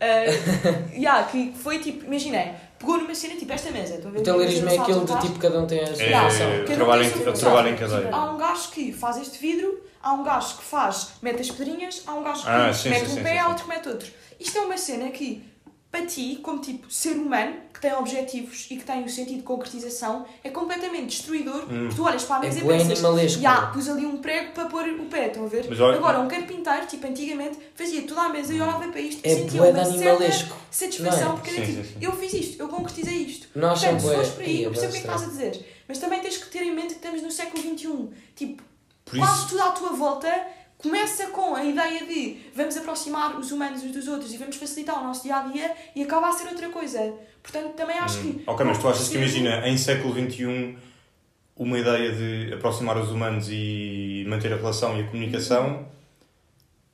Uh, 0.00 0.96
ya, 0.98 1.24
que 1.24 1.52
foi 1.54 1.78
tipo, 1.78 2.06
imaginei, 2.06 2.52
pegou 2.78 2.96
numa 2.96 3.14
cena 3.14 3.34
tipo 3.36 3.52
esta 3.52 3.70
mesa. 3.70 3.96
estão 3.96 4.10
a 4.10 4.14
ver? 4.14 4.20
O 4.20 4.22
taylorismo 4.22 4.70
é 4.70 4.78
aquele 4.78 5.00
de 5.04 5.20
tipo 5.20 5.38
cada 5.38 5.60
um 5.60 5.66
tem 5.66 5.80
a 5.80 5.86
sua 5.94 6.02
É, 6.04 6.20
função. 6.30 6.46
Cada 6.50 6.72
um 6.72 6.76
trabalho 6.76 7.10
sua 7.10 7.32
trabalho 7.32 7.68
em 7.68 7.76
cadeia. 7.76 8.08
Há 8.10 8.30
um 8.32 8.38
gajo 8.38 8.70
que 8.70 8.92
faz 8.92 9.18
este 9.18 9.38
vidro, 9.38 9.78
há 10.02 10.12
um 10.12 10.22
gajo 10.22 10.56
que 10.58 10.64
faz, 10.64 11.10
mete 11.22 11.40
as 11.40 11.50
pedrinhas, 11.50 12.02
há 12.06 12.14
um 12.14 12.22
gajo 12.22 12.42
que 12.42 12.48
Ah, 12.48 12.72
sim, 12.72 12.88
mete 12.90 13.06
sim, 13.06 13.12
um 13.12 13.16
sim, 13.16 13.22
pé, 13.22 13.38
há 13.38 13.48
outro 13.48 13.64
que 13.64 13.68
mete 13.70 13.88
outro. 13.88 14.10
Isto 14.38 14.58
é 14.58 14.60
uma 14.62 14.76
cena 14.78 15.10
que, 15.10 15.42
para 15.90 16.06
ti, 16.06 16.38
como 16.42 16.60
tipo 16.60 16.90
ser 16.90 17.16
humano, 17.16 17.56
que 17.74 17.80
tem 17.80 17.92
objetivos 17.94 18.66
e 18.70 18.76
que 18.76 18.84
tem 18.84 19.02
o 19.04 19.08
sentido 19.08 19.38
de 19.38 19.42
concretização, 19.42 20.24
é 20.44 20.50
completamente 20.50 21.06
destruidor. 21.08 21.64
Hum. 21.64 21.86
porque 21.88 21.94
Tu 21.96 22.02
olhas 22.04 22.24
para 22.24 22.36
a 22.36 22.38
É 22.38 22.42
mesa 22.48 22.60
bué 22.60 22.76
e 22.76 22.86
pensas, 22.86 23.32
já, 23.32 23.66
pus 23.66 23.88
ali 23.88 24.06
um 24.06 24.18
prego 24.18 24.52
para 24.52 24.66
pôr 24.66 24.84
o 24.88 25.04
pé, 25.06 25.26
estão 25.26 25.44
a 25.44 25.48
ver? 25.48 25.66
Olha- 25.82 25.96
Agora, 25.96 26.20
um 26.20 26.28
carpinteiro, 26.28 26.86
tipo 26.86 27.06
antigamente, 27.06 27.58
fazia 27.74 28.02
toda 28.02 28.22
a 28.22 28.28
mesa 28.28 28.54
e 28.54 28.60
olhava 28.60 28.86
para 28.88 29.00
isto 29.00 29.26
e 29.26 29.30
É 29.30 29.34
sentia 29.34 29.60
bué 29.60 29.72
de 29.72 29.78
uma 29.78 29.84
certa 29.84 29.98
animalesco. 30.10 30.56
satisfação, 30.70 31.32
é? 31.32 31.34
porque 31.36 31.50
era 31.50 31.66
Sim, 31.66 31.72
tipo, 31.72 31.84
sim, 31.86 31.92
sim. 31.92 31.98
eu 32.00 32.12
fiz 32.16 32.32
isto, 32.34 32.60
eu 32.62 32.68
concretizei 32.68 33.14
isto. 33.16 33.48
Nós 33.54 33.80
Portanto, 33.80 34.00
se 34.00 34.06
somos 34.06 34.16
fores 34.16 34.30
por 34.34 34.42
aí, 34.44 34.62
eu 34.62 34.70
é 34.70 34.72
percebo 34.72 34.88
o 34.88 34.92
que 34.92 34.98
é 34.98 35.00
estás 35.00 35.22
a 35.22 35.26
dizer, 35.26 35.82
mas 35.88 35.98
também 35.98 36.20
tens 36.20 36.36
que 36.36 36.46
ter 36.50 36.62
em 36.62 36.74
mente 36.74 36.88
que 36.88 36.92
estamos 36.94 37.22
no 37.22 37.30
século 37.30 37.62
XXI. 37.62 38.08
Tipo, 38.36 38.62
Por 39.10 39.18
quase 39.18 39.38
isso, 39.40 39.48
tudo 39.48 39.62
à 39.62 39.70
tua 39.72 39.90
volta 39.90 40.46
começa 40.78 41.26
com 41.26 41.54
a 41.54 41.64
ideia 41.64 42.06
de 42.06 42.38
vamos 42.54 42.76
aproximar 42.76 43.38
os 43.38 43.52
humanos 43.52 43.82
uns 43.82 43.92
dos 43.92 44.08
outros 44.08 44.32
e 44.32 44.38
vamos 44.38 44.56
facilitar 44.56 44.98
o 44.98 45.04
nosso 45.04 45.22
dia 45.22 45.36
a 45.36 45.42
dia 45.42 45.74
e 45.94 46.02
acaba 46.02 46.28
a 46.28 46.32
ser 46.32 46.48
outra 46.48 46.68
coisa. 46.68 47.12
Portanto, 47.42 47.74
também 47.74 47.98
acho 47.98 48.20
que. 48.20 48.28
Hum. 48.28 48.42
Ok, 48.46 48.64
mas 48.64 48.78
tu 48.78 48.88
achas 48.88 49.08
que 49.08 49.16
imagina 49.16 49.68
em 49.68 49.76
século 49.76 50.14
XXI 50.14 50.76
uma 51.56 51.78
ideia 51.78 52.12
de 52.12 52.54
aproximar 52.54 52.96
os 52.96 53.10
humanos 53.10 53.48
e 53.50 54.24
manter 54.26 54.52
a 54.52 54.56
relação 54.56 54.96
e 54.96 55.02
a 55.02 55.06
comunicação, 55.06 55.86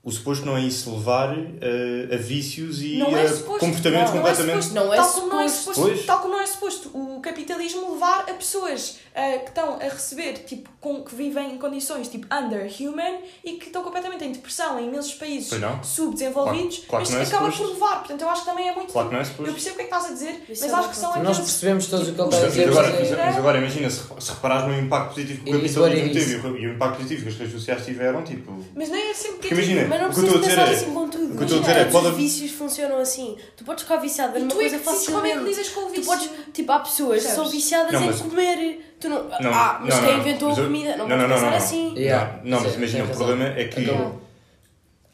o 0.06 0.10
suposto 0.12 0.46
não 0.46 0.56
é 0.56 0.60
isso 0.60 0.88
levar 0.94 1.36
eh, 1.60 2.14
a 2.14 2.16
vícios 2.16 2.80
e 2.80 2.96
Não 2.96 3.16
é 3.16 3.22
a 3.24 3.28
suposto, 3.28 3.58
comportamentos 3.58 4.12
não, 4.14 4.18
completamente. 4.22 4.46
Não 4.46 4.54
é 4.58 4.62
suposto, 4.62 4.74
Não 4.74 4.94
é 4.94 4.96
tal, 4.96 5.12
como 5.12 5.26
não 5.32 5.40
é 5.40 5.48
suposto. 5.48 5.82
suposto 5.82 6.06
tal 6.06 6.18
como 6.20 6.34
não 6.34 6.40
é 6.40 6.46
suposto 6.46 6.90
o 6.94 7.20
capitalismo 7.20 7.92
levar 7.94 8.20
a 8.20 8.34
pessoas 8.34 8.98
ah, 9.16 9.38
que 9.38 9.48
estão 9.48 9.74
a 9.74 9.82
receber, 9.84 10.34
tipo, 10.44 10.70
com, 10.80 11.02
que 11.02 11.14
vivem 11.14 11.54
em 11.54 11.58
condições 11.58 12.06
tipo 12.08 12.26
underhuman 12.32 13.18
e 13.44 13.54
que 13.54 13.66
estão 13.66 13.82
completamente 13.82 14.24
em 14.24 14.30
depressão 14.32 14.78
em 14.78 14.86
imensos 14.88 15.14
países 15.14 15.58
não. 15.58 15.82
subdesenvolvidos, 15.82 16.84
Claro- 16.86 16.88
claro 16.88 17.04
mas 17.04 17.08
que 17.08 17.14
não 17.14 17.20
é 17.20 17.24
acaba 17.24 17.50
suposto. 17.50 17.62
por 17.66 17.72
levar. 17.84 17.98
Portanto, 17.98 18.22
eu 18.22 18.28
acho 18.30 18.40
que 18.44 18.50
também 18.50 18.68
é 18.68 18.74
muito. 18.74 18.92
Claro 18.92 19.08
que 19.08 19.14
não 19.14 19.20
é 19.20 19.24
Eu 19.24 19.26
suposto. 19.28 19.52
percebo 19.52 19.74
o 19.74 19.76
que 19.78 19.82
é 19.82 19.86
que 19.86 19.94
estás 19.94 20.10
a 20.10 20.14
dizer, 20.14 20.44
Isso 20.48 20.62
mas 20.62 20.72
é 20.72 20.74
acho 20.76 20.88
que 20.90 20.96
são 20.96 21.08
Nós 21.10 21.18
aqueles. 21.18 21.38
percebemos 21.38 21.86
todos 21.86 22.08
o 22.08 22.12
que 22.14 22.20
ele 22.20 22.30
Tipo, 22.30 22.34
está 22.36 22.38
a 22.38 22.44
Mas, 22.46 22.52
dizer. 22.54 22.68
agora, 22.68 22.90
mas 23.00 23.12
é- 23.12 23.16
mas 23.26 23.36
agora 23.36 23.58
imagina, 23.58 23.90
se, 23.90 24.00
se 24.20 24.30
reparares 24.30 24.68
no 24.68 24.78
impacto 24.78 25.08
positivo 25.14 25.42
que 25.44 25.50
o 25.50 25.52
capitalismo 25.54 25.84
agora 25.84 25.98
é 25.98 26.08
teve 26.08 26.32
e 26.32 26.66
o- 26.68 26.74
impacto 26.74 26.96
positivo 26.96 27.22
que 27.22 27.28
as 27.28 27.34
redes 27.36 27.52
sociais 27.54 27.84
tiveram, 27.84 28.22
tipo. 28.22 28.64
Mas 28.74 28.88
nem 28.88 29.10
é 29.10 29.14
sempre 29.14 29.36
Porque 29.38 29.54
imagina, 29.54 29.86
Mas 29.98 30.16
não 30.16 30.24
precisas 30.24 30.46
pensar 30.46 30.68
é- 30.68 30.74
assim 30.74 30.94
com 30.94 31.08
tudo. 31.08 31.34
o 31.34 31.36
que 31.36 31.42
estou 31.44 31.58
a 31.58 31.60
dizer 31.60 31.76
é, 31.76 31.84
pode 31.86 32.06
os 32.08 32.16
vícios 32.16 32.50
funcionam 32.52 32.98
assim. 33.00 33.36
Tu 33.56 33.64
podes 33.64 33.82
ficar 33.82 33.96
viciado 33.96 34.38
numa 34.38 34.48
tu 34.48 34.54
é 34.54 34.56
coisa 34.56 34.78
decides 34.78 35.06
como 35.06 35.18
é 35.18 35.22
que 35.22 35.28
facilmente. 35.34 35.50
lidas 35.50 35.68
com 35.70 35.80
o 35.80 35.84
Tu 35.86 35.90
vício. 35.90 36.04
podes, 36.06 36.30
tipo, 36.52 36.72
há 36.72 36.78
pessoas 36.80 37.22
que 37.24 37.30
são 37.32 37.48
viciadas 37.48 37.92
Não, 37.92 38.02
em 38.02 38.06
mas- 38.06 38.20
comer. 38.20 38.94
Tu 39.00 39.08
não, 39.08 39.24
Não, 39.28 39.52
ah, 39.52 39.78
mas 39.82 39.94
não, 39.94 40.04
quem 40.04 40.12
não, 40.14 40.20
inventou 40.20 40.48
mas 40.48 40.58
a 40.58 40.60
eu- 40.62 40.66
comida 40.66 40.96
não, 40.96 41.08
não, 41.08 41.16
não, 41.16 41.28
não, 41.28 41.34
pensar 41.34 41.50
não. 41.50 41.56
assim. 41.56 41.94
Yeah, 41.96 42.40
Não, 42.44 42.60
mas 42.60 42.70
sim, 42.72 42.78
imagina, 42.78 43.04
o 43.04 43.08
problema 43.08 43.44
é 43.44 43.64
que. 43.68 43.84
Acabou. 43.84 44.22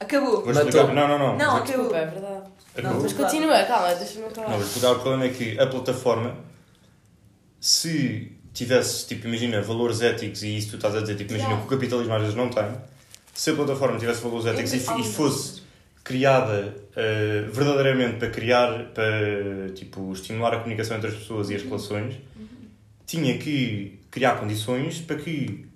Acabou. 0.00 0.42
Vou 0.42 0.50
explicar. 0.52 0.94
Não, 0.94 1.08
não, 1.08 1.18
não. 1.18 1.36
Não, 1.36 1.62
Desculpa, 1.64 1.96
é 1.96 2.06
verdade. 2.06 2.42
acabou. 2.76 3.02
Mas 3.02 3.12
continua, 3.12 3.62
calma, 3.64 3.94
deixa-me 3.94 4.26
acabar. 4.26 4.50
Não, 4.58 4.92
o 4.92 4.98
problema 5.00 5.24
é 5.24 5.28
que 5.28 5.58
a 5.60 5.66
plataforma, 5.66 6.36
se 7.60 8.32
tivesse, 8.52 9.06
tipo, 9.06 9.26
imagina, 9.28 9.62
valores 9.62 10.00
éticos, 10.02 10.42
e 10.42 10.56
isso 10.58 10.70
tu 10.70 10.76
estás 10.76 10.94
a 10.94 11.00
dizer, 11.00 11.14
tipo, 11.16 11.30
imagina 11.32 11.50
Yeah. 11.50 11.66
que 11.68 11.74
o 11.74 11.78
capitalismo 11.78 12.14
às 12.14 12.20
vezes 12.20 12.36
não 12.36 12.48
tem, 12.50 12.64
se 13.32 13.50
a 13.50 13.54
plataforma 13.54 13.98
tivesse 13.98 14.22
valores 14.22 14.46
éticos 14.46 14.72
e, 14.72 15.00
e 15.00 15.04
fosse 15.04 15.62
criada 16.04 16.74
eh, 16.96 17.46
verdadeiramente 17.50 18.18
para 18.18 18.30
criar, 18.30 18.90
para, 18.92 19.70
tipo, 19.74 20.12
estimular 20.12 20.54
a 20.54 20.58
comunicação 20.58 20.96
entre 20.96 21.08
as 21.08 21.14
pessoas 21.14 21.48
e 21.50 21.54
as 21.54 21.62
relações, 21.62 22.14
tinha 23.06 23.38
que 23.38 24.00
criar 24.10 24.36
condições 24.36 25.00
para 25.00 25.16
que 25.16 25.66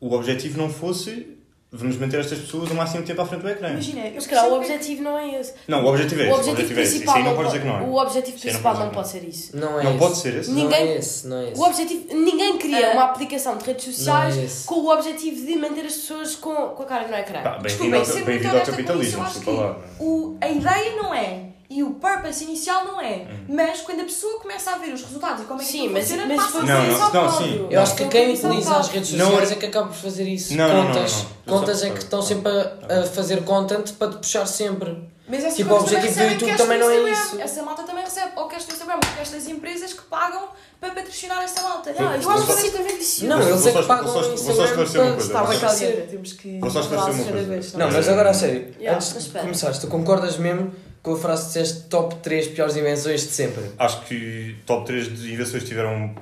o 0.00 0.12
objetivo 0.12 0.58
não 0.58 0.70
fosse 0.70 1.38
vamos 1.72 1.96
manter 1.96 2.20
estas 2.20 2.38
pessoas 2.38 2.70
o 2.70 2.74
máximo 2.74 3.02
tempo 3.02 3.22
à 3.22 3.26
frente 3.26 3.40
do 3.42 3.48
ecrã. 3.48 3.70
Imagina, 3.70 4.06
eu 4.08 4.12
Mas 4.16 4.26
calhar 4.26 4.44
o 4.46 4.50
percebo 4.50 4.66
que- 4.66 4.72
objetivo 4.74 5.02
não 5.02 5.18
é 5.18 5.40
esse. 5.40 5.52
Não, 5.66 5.82
o 5.84 5.88
objetivo 5.88 6.20
é 6.20 6.24
esse. 6.24 6.32
O 6.32 6.34
objetivo 6.36 6.52
objetivo 6.60 6.80
é 6.80 6.82
esse. 6.82 6.90
Isso 6.96 6.98
principal 7.00 7.16
aí 7.16 7.22
não 7.24 7.30
pode 7.36 7.42
pode 7.42 7.48
dizer 7.58 7.60
que 7.60 7.66
não 7.66 7.78
é. 7.78 7.82
O 7.90 7.94
objetivo 8.02 8.38
principal 8.38 8.72
pode 8.74 8.84
não 8.84 8.92
pode 8.92 9.08
ser 9.08 9.24
isso. 9.24 9.56
Não 9.56 9.80
é 9.80 9.84
Não 9.84 9.90
esse. 9.90 9.98
pode 9.98 10.16
ser 10.18 10.34
esse? 10.36 10.50
Ninguém- 10.50 10.84
Não 10.84 10.92
é 10.92 10.96
esse, 10.98 11.26
não 11.26 11.36
é 11.38 11.50
esse. 11.50 11.60
O 11.60 11.64
objetivo, 11.64 12.14
ninguém 12.14 12.58
cria 12.58 12.90
Ah. 12.90 12.92
uma 12.92 13.04
aplicação 13.04 13.56
de 13.56 13.64
redes 13.64 13.84
sociais 13.84 14.36
é 14.38 14.66
com 14.66 14.74
o 14.76 14.92
objetivo 14.92 15.46
de 15.46 15.56
manter 15.56 15.86
as 15.86 15.94
pessoas 15.94 16.36
com, 16.36 16.54
com 16.54 16.82
a 16.82 16.86
cara 16.86 17.08
no 17.08 17.14
ecrã. 17.16 17.42
Pá, 17.42 17.56
Desculpa, 17.58 17.90
Bem-vindo 17.96 18.18
ao, 18.20 18.24
bem-vindo 18.26 18.56
isso, 18.58 18.70
capitalismo, 18.70 19.24
desculpa 19.24 19.50
lá. 19.52 19.78
o, 19.98 20.36
a 20.40 20.48
ideia 20.48 20.96
não 20.96 21.14
é 21.14 21.51
e 21.78 21.82
o 21.82 21.90
purpose 21.94 22.44
inicial 22.44 22.84
não 22.84 23.00
é. 23.00 23.26
Uhum. 23.28 23.44
Mas 23.56 23.80
quando 23.80 24.00
a 24.00 24.04
pessoa 24.04 24.38
começa 24.40 24.70
a 24.72 24.78
ver 24.78 24.92
os 24.92 25.02
resultados 25.02 25.42
e 25.42 25.46
como 25.46 25.60
é 25.60 25.64
que 25.64 25.70
Sim, 25.70 25.88
mas- 25.88 26.08
funciona, 26.08 26.26
mas 26.34 26.36
passa 26.44 26.58
Não, 26.60 26.66
ser 26.66 26.88
não, 26.90 26.98
só 26.98 27.12
não, 27.12 27.26
óbvio. 27.26 27.46
sim. 27.48 27.66
Eu 27.70 27.80
acho 27.80 27.94
que 27.96 28.04
quem 28.08 28.32
Isso 28.32 28.46
é 28.46 28.48
utiliza 28.50 28.76
as 28.76 28.88
redes 28.88 29.12
Não 29.12 29.26
sociais 29.26 29.50
é- 29.50 29.54
é 29.54 29.56
que 29.56 29.66
acaba 29.66 29.86
por 29.88 29.96
fazer 29.96 30.24
isso. 30.28 30.54
Não, 30.54 30.68
não, 30.68 30.76
não, 30.84 30.86
contas, 30.92 31.12
não, 31.12 31.20
não. 31.54 31.58
contas 31.60 31.78
Só- 31.80 31.86
é 31.86 31.90
que 31.90 31.98
estão 31.98 32.22
sempre 32.22 32.50
a, 32.52 33.00
a 33.02 33.06
fazer 33.06 33.42
content 33.44 33.92
para 33.94 34.10
te 34.10 34.16
puxar 34.18 34.46
sempre. 34.46 35.10
Mas 35.28 35.44
essas 35.44 35.54
Tipo, 35.56 35.72
o 35.72 35.78
objetivo 35.78 36.12
do 36.12 36.14
também 36.18 36.32
YouTube 36.32 36.56
também 36.56 36.78
não 36.80 36.90
é 36.90 37.10
isso. 37.10 37.40
Essa 37.40 37.62
malta 37.62 37.84
também 37.84 38.04
recebe 38.04 38.32
ou 38.36 38.46
cash 38.48 38.66
no 38.66 38.72
Instagram 38.74 38.96
ou 38.96 39.30
das 39.32 39.46
empresas 39.48 39.92
que 39.94 40.02
pagam 40.02 40.48
para 40.80 40.90
patrocinar 40.90 41.40
essa 41.42 41.62
malta. 41.62 41.94
Não, 41.98 42.12
eu 42.12 42.18
isto 42.18 42.28
acho 42.30 42.42
é 42.42 42.46
que 42.46 42.52
completamente 42.54 42.98
vicioso. 42.98 43.26
Não, 43.28 43.38
Vou- 43.38 43.48
eles 43.48 43.60
vou 43.62 43.70
é 43.70 43.72
que 43.82 43.88
pagam 43.88 44.12
só 44.12 44.32
Instagram 44.32 44.66
para 44.66 44.74
coisa. 44.74 45.18
estar 45.18 45.42
Vou 45.42 45.50
a 45.50 45.54
só- 45.54 45.66
crescer. 45.68 46.06
temos 46.10 46.32
que 46.32 46.58
Vou 46.58 46.70
só 46.70 46.80
esclarecer 46.80 47.14
uma 47.34 47.44
coisa. 47.46 47.78
Não, 47.78 47.90
mas 47.90 48.08
agora 48.08 48.30
a 48.30 48.34
sério, 48.34 48.74
antes 48.90 49.24
de 49.24 49.30
começares, 49.30 49.78
tu 49.78 49.86
concordas 49.86 50.36
mesmo 50.36 50.72
com 51.02 51.14
a 51.14 51.16
frase 51.16 51.42
que 51.42 51.60
disseste 51.60 51.88
top 51.88 52.16
3 52.16 52.48
piores 52.48 52.76
invenções 52.76 53.22
de 53.22 53.28
sempre? 53.32 53.64
Acho 53.78 54.04
que 54.04 54.56
top 54.64 54.86
3 54.86 55.18
de 55.18 55.32
invenções 55.32 55.64
tiveram 55.64 56.14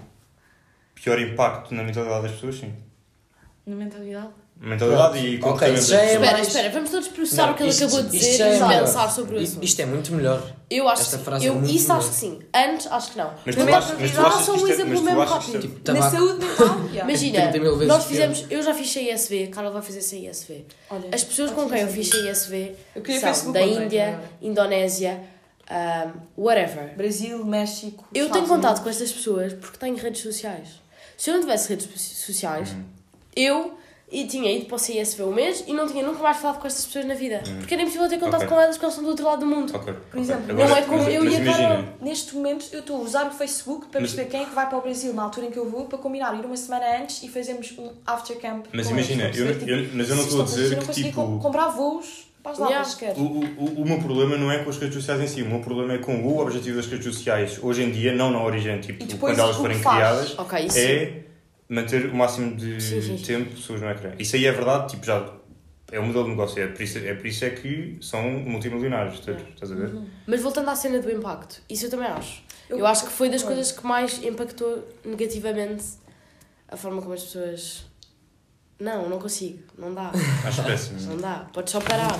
pior 0.95 1.21
impacto 1.21 1.75
na 1.75 1.83
mentalidade 1.83 2.23
das 2.23 2.33
pessoas, 2.33 2.57
sim. 2.57 2.75
Na 3.67 3.77
mentalidade. 3.77 4.31
Mentalidade 4.63 5.17
e 5.19 5.21
Ok, 5.37 5.39
comportamento 5.39 5.79
isso 5.79 5.91
já 5.91 5.97
das 5.97 6.07
é. 6.07 6.13
Espera, 6.15 6.33
mais- 6.33 6.47
espera, 6.49 6.71
vamos 6.71 6.91
todos 6.91 7.09
processar 7.09 7.47
Não, 7.47 7.53
o 7.53 7.57
que 7.57 7.63
ele 7.63 7.71
isto- 7.71 7.85
acabou 7.85 8.03
de 8.03 8.11
dizer 8.11 8.43
é 8.43 8.49
e 8.49 8.53
melhor. 8.63 8.81
pensar 8.85 9.09
sobre 9.11 9.37
o 9.37 9.41
Isto- 9.41 9.53
assunto. 9.53 9.65
Isto 9.65 9.81
é 9.81 9.87
muito 9.87 10.13
melhor. 10.13 10.53
Eu 10.69 10.89
acho 10.89 11.03
Esta 11.03 11.17
que 11.19 11.25
frase 11.25 11.47
é 11.47 11.49
Eu, 11.49 11.55
muito 11.55 11.75
isso 11.75 11.87
boa. 11.87 11.99
acho 11.99 12.09
que 12.11 12.15
sim. 12.15 12.39
Antes, 12.55 12.87
acho 12.93 13.11
que 13.13 13.19
não. 13.19 13.31
Mas 13.47 13.55
tu 13.57 13.63
achas, 13.63 13.99
mas 13.99 14.11
tu 14.13 14.21
achas 14.21 14.45
só 14.45 14.53
um 14.53 14.57
isto 14.57 14.67
é, 14.69 14.71
exemplo 14.73 14.91
mas 14.91 14.99
tu 15.01 15.05
mesmo 15.07 15.21
rápido. 15.25 15.57
é- 15.57 15.61
Tipo, 15.61 15.93
Na 15.93 16.11
saúde 16.11 16.45
mental, 16.45 16.67
yeah. 16.93 17.05
Imagina, 17.11 17.41
30 17.41 17.59
mil 17.59 17.73
vezes 17.77 17.89
nós 17.89 18.05
fizemos, 18.05 18.45
eu 18.51 18.63
já 18.63 18.75
fiz 18.75 18.91
CISV, 18.93 19.45
a 19.45 19.49
Carla 19.55 19.71
vai 19.71 19.83
fazer 19.83 20.03
CISV. 20.03 20.67
Olha, 20.91 21.09
As 21.11 21.25
pessoas 21.25 21.51
com 21.53 21.69
quem 21.69 21.81
eu 21.81 21.89
fiz 21.89 22.09
CISV 22.11 22.77
Eu 22.95 23.01
queria 23.03 23.35
são 23.35 23.53
da 23.53 23.63
Índia. 23.63 24.21
Indonésia, 24.43 25.21
um, 25.71 26.43
whatever. 26.45 26.95
Brasil, 26.97 27.43
México. 27.47 28.07
Eu 28.13 28.29
tenho 28.29 28.47
contato 28.47 28.83
com 28.83 28.91
estas 28.91 29.11
pessoas 29.11 29.55
porque 29.55 29.79
tenho 29.79 29.97
redes 29.97 30.21
sociais. 30.23 30.69
Se 31.17 31.31
eu 31.31 31.35
não 31.35 31.41
tivesse 31.41 31.69
redes 31.71 31.89
sociais, 31.99 32.71
Uhum. 32.73 32.85
eu 33.35 33.80
e 34.13 34.27
tinha 34.27 34.51
ido 34.51 34.67
para 34.67 34.75
o 34.75 34.79
CISV 34.79 35.23
um 35.23 35.33
mês 35.33 35.63
e 35.69 35.73
não 35.73 35.87
tinha 35.87 36.05
nunca 36.05 36.21
mais 36.23 36.37
falado 36.39 36.59
com 36.61 36.67
estas 36.67 36.85
pessoas 36.87 37.05
na 37.05 37.15
vida. 37.15 37.43
Porque 37.59 37.75
era 37.75 37.83
impossível 37.83 38.09
ter 38.09 38.19
contato 38.19 38.43
Ok. 38.43 38.49
com 38.49 38.61
elas 38.61 38.77
porque 38.77 38.85
elas 38.87 38.95
estão 38.95 39.05
do 39.05 39.11
outro 39.11 39.25
lado 39.25 39.41
do 39.41 39.47
mundo. 39.47 39.73
Ok, 39.75 39.95
Por 40.11 40.19
exemplo, 40.21 40.51
Agora- 40.51 40.69
não 40.69 40.77
é 40.77 40.83
como 40.83 40.99
mas- 41.05 41.15
eu 41.15 41.25
mas 41.25 41.33
e 41.33 41.37
a 41.37 41.41
imagina, 41.41 41.69
Carol. 41.69 41.85
Neste 42.01 42.35
momento 42.35 42.67
eu 42.73 42.81
estou 42.81 42.97
a 42.97 43.01
usar 43.01 43.27
o 43.29 43.31
Facebook 43.31 43.87
para 43.87 44.01
Mas- 44.01 44.11
perceber 44.11 44.31
quem 44.31 44.43
é 44.43 44.45
que 44.47 44.55
vai 44.55 44.69
para 44.69 44.79
o 44.79 44.81
Brasil 44.81 45.15
na 45.15 45.23
altura 45.23 45.47
em 45.47 45.51
que 45.51 45.59
eu 45.59 45.71
vou 45.71 45.85
para 45.85 45.99
combinar 45.99 46.35
ir 46.37 46.45
uma 46.45 46.57
semana 46.57 47.01
antes 47.03 47.23
e 47.23 47.29
fazermos 47.29 47.73
um 47.79 47.93
after 48.07 48.37
camp. 48.41 48.67
Mas 48.73 48.91
imagina, 48.91 49.25
eles, 49.25 49.37
para 49.37 49.45
eu- 49.47 49.55
perceber, 49.55 49.85
eu- 49.85 49.91
mas 49.95 50.09
eu 50.11 50.17
não 50.17 50.23
estou 50.25 50.41
a 50.41 50.45
dizer 50.45 50.65
eu 50.65 50.71
não 50.73 50.79
que, 50.81 50.87
consegui 50.87 51.09
tipo- 51.09 51.23
co- 51.27 51.39
comprar 51.39 51.69
voos 51.69 52.27
para 52.43 52.53
as 52.53 52.59
datas 52.59 52.99
Yeah. 53.01 53.21
O, 53.21 53.25
o, 53.25 53.83
o 53.83 53.85
meu 53.87 53.99
problema 53.99 54.37
não 54.37 54.51
é 54.51 54.59
com 54.65 54.71
as 54.71 54.79
redes 54.79 54.95
sociais 54.97 55.21
em 55.21 55.27
si, 55.29 55.43
o 55.43 55.47
meu 55.47 55.61
problema 55.61 55.93
é 55.93 55.99
com 55.99 56.17
o 56.27 56.39
objetivo 56.41 56.77
das 56.79 56.87
redes 56.87 57.05
sociais 57.05 57.59
hoje 57.63 57.83
em 57.83 57.91
dia, 57.91 58.13
não 58.15 58.31
na 58.31 58.43
origem, 58.43 58.81
tipo, 58.81 59.05
E 59.05 59.07
depois 59.07 59.35
quando 59.35 59.41
elas 59.41 59.57
que 59.57 59.63
forem 59.63 59.79
faz. 59.79 59.97
criadas, 59.97 60.39
Ok, 60.39 60.59
isso. 60.67 60.79
é 60.79 61.13
manter 61.71 62.07
o 62.07 62.15
máximo 62.15 62.55
de 62.57 62.81
Sim, 62.81 63.01
sim, 63.01 63.17
tempo 63.17 63.51
pessoas 63.55 63.81
no 63.81 63.89
ecrã. 63.89 64.13
Isso 64.19 64.37
aí 64.37 64.45
é 64.45 64.53
verdade, 64.53 64.91
tipo, 64.91 65.07
já 65.07 65.33
é 65.93 65.99
o 65.99 66.05
modelo 66.05 66.25
de 66.25 66.31
negócio, 66.31 66.63
é 66.63 66.67
por 66.67 66.83
isso 66.83 66.99
é, 66.99 67.15
por 67.15 67.27
isso 67.27 67.45
é 67.45 67.51
que 67.51 67.99
são 68.03 68.23
multimilionários, 68.23 69.21
todos, 69.21 69.43
estás 69.49 69.73
a 69.73 69.75
ver? 69.75 69.91
Mas 70.27 70.41
voltando 70.43 70.69
à 70.69 70.75
cena 70.77 70.99
do 71.01 71.11
impacto, 71.11 71.63
isso 71.69 71.87
eu 71.87 71.91
também 71.91 72.07
acho. 72.09 72.43
Eu, 72.69 72.79
Eu- 72.81 72.87
acho 72.87 73.05
que 73.07 73.11
foi 73.13 73.29
das 73.31 73.43
coisas 73.43 73.73
que 73.73 73.85
mais 73.87 74.23
impactou 74.23 74.87
negativamente 75.05 75.85
a 76.69 76.77
forma 76.77 77.01
como 77.01 77.15
as 77.15 77.23
pessoas. 77.25 77.85
Não, 78.79 79.09
não 79.09 79.19
consigo. 79.19 79.59
Não 79.77 79.93
dá. 79.93 80.11
Acho 80.47 80.63
péssimo. 80.65 81.01
Não 81.03 81.17
dá. 81.19 81.47
Podes 81.53 81.71
só 81.73 81.81
parar. 81.81 82.17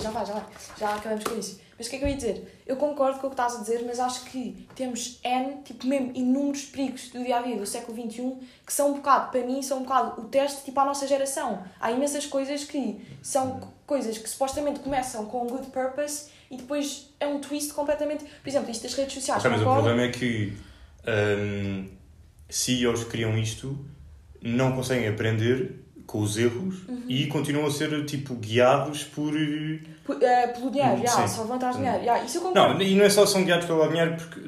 Já 0.00 0.10
vai, 0.10 0.26
já 0.26 0.32
vai. 0.34 0.44
Já 0.78 0.94
acabamos 0.94 1.24
com 1.24 1.38
isso. 1.38 1.60
Mas 1.78 1.86
o 1.86 1.90
que 1.90 1.96
é 1.96 1.98
que 2.00 2.04
eu 2.04 2.08
ia 2.08 2.16
dizer? 2.16 2.62
Eu 2.66 2.76
concordo 2.76 3.20
com 3.20 3.28
o 3.28 3.30
que 3.30 3.34
estás 3.34 3.54
a 3.54 3.60
dizer, 3.60 3.84
mas 3.86 4.00
acho 4.00 4.24
que 4.24 4.66
temos 4.74 5.20
N, 5.24 5.62
tipo 5.64 5.86
mesmo, 5.86 6.10
inúmeros 6.14 6.64
perigos 6.64 7.08
do 7.10 7.22
dia 7.22 7.38
a 7.38 7.42
dia 7.42 7.56
do 7.56 7.64
século 7.64 7.96
XXI 7.96 8.34
que 8.66 8.72
são 8.72 8.90
um 8.90 8.94
bocado, 8.94 9.30
para 9.30 9.44
mim, 9.46 9.62
são 9.62 9.78
um 9.78 9.82
bocado 9.84 10.20
o 10.20 10.24
teste 10.24 10.64
tipo 10.64 10.78
à 10.80 10.84
nossa 10.84 11.06
geração. 11.06 11.62
Há 11.80 11.92
imensas 11.92 12.26
coisas 12.26 12.64
que 12.64 13.00
são 13.22 13.60
co- 13.60 13.68
coisas 13.86 14.18
que 14.18 14.28
supostamente 14.28 14.80
começam 14.80 15.24
com 15.26 15.44
um 15.44 15.46
good 15.46 15.68
purpose 15.70 16.30
e 16.50 16.56
depois 16.56 17.10
é 17.20 17.26
um 17.28 17.40
twist 17.40 17.72
completamente. 17.72 18.24
Por 18.24 18.48
exemplo, 18.48 18.70
isto 18.70 18.82
das 18.82 18.94
redes 18.94 19.14
sociais. 19.14 19.38
Ok, 19.44 19.50
mas 19.50 19.60
o 19.60 19.64
concordo? 19.64 19.86
problema 19.86 20.08
é 20.08 20.12
que 20.12 20.52
hum, 21.06 21.88
CEOs 22.48 23.04
que 23.04 23.10
criam 23.10 23.38
isto 23.38 23.78
não 24.42 24.72
conseguem 24.74 25.08
aprender 25.08 25.84
com 26.08 26.20
os 26.22 26.38
erros 26.38 26.74
Uhum. 26.88 27.02
e 27.06 27.26
continuam 27.26 27.66
a 27.66 27.70
ser 27.70 28.04
tipo 28.06 28.34
guiados 28.36 29.04
por. 29.04 29.30
eh, 29.36 30.46
pelo 30.48 30.70
dinheiro, 30.70 30.94
Hum, 30.94 31.02
já, 31.02 31.28
só 31.28 31.42
levantar 31.42 31.72
dinheiro. 31.74 32.02
já, 32.02 32.24
isso 32.24 32.38
eu 32.38 32.42
concordo. 32.42 32.74
Não, 32.78 32.82
e 32.82 32.94
não 32.94 33.04
é 33.04 33.10
só 33.10 33.26
são 33.26 33.44
guiados 33.44 33.66
pelo 33.66 33.86
dinheiro, 33.88 34.16
porque 34.16 34.40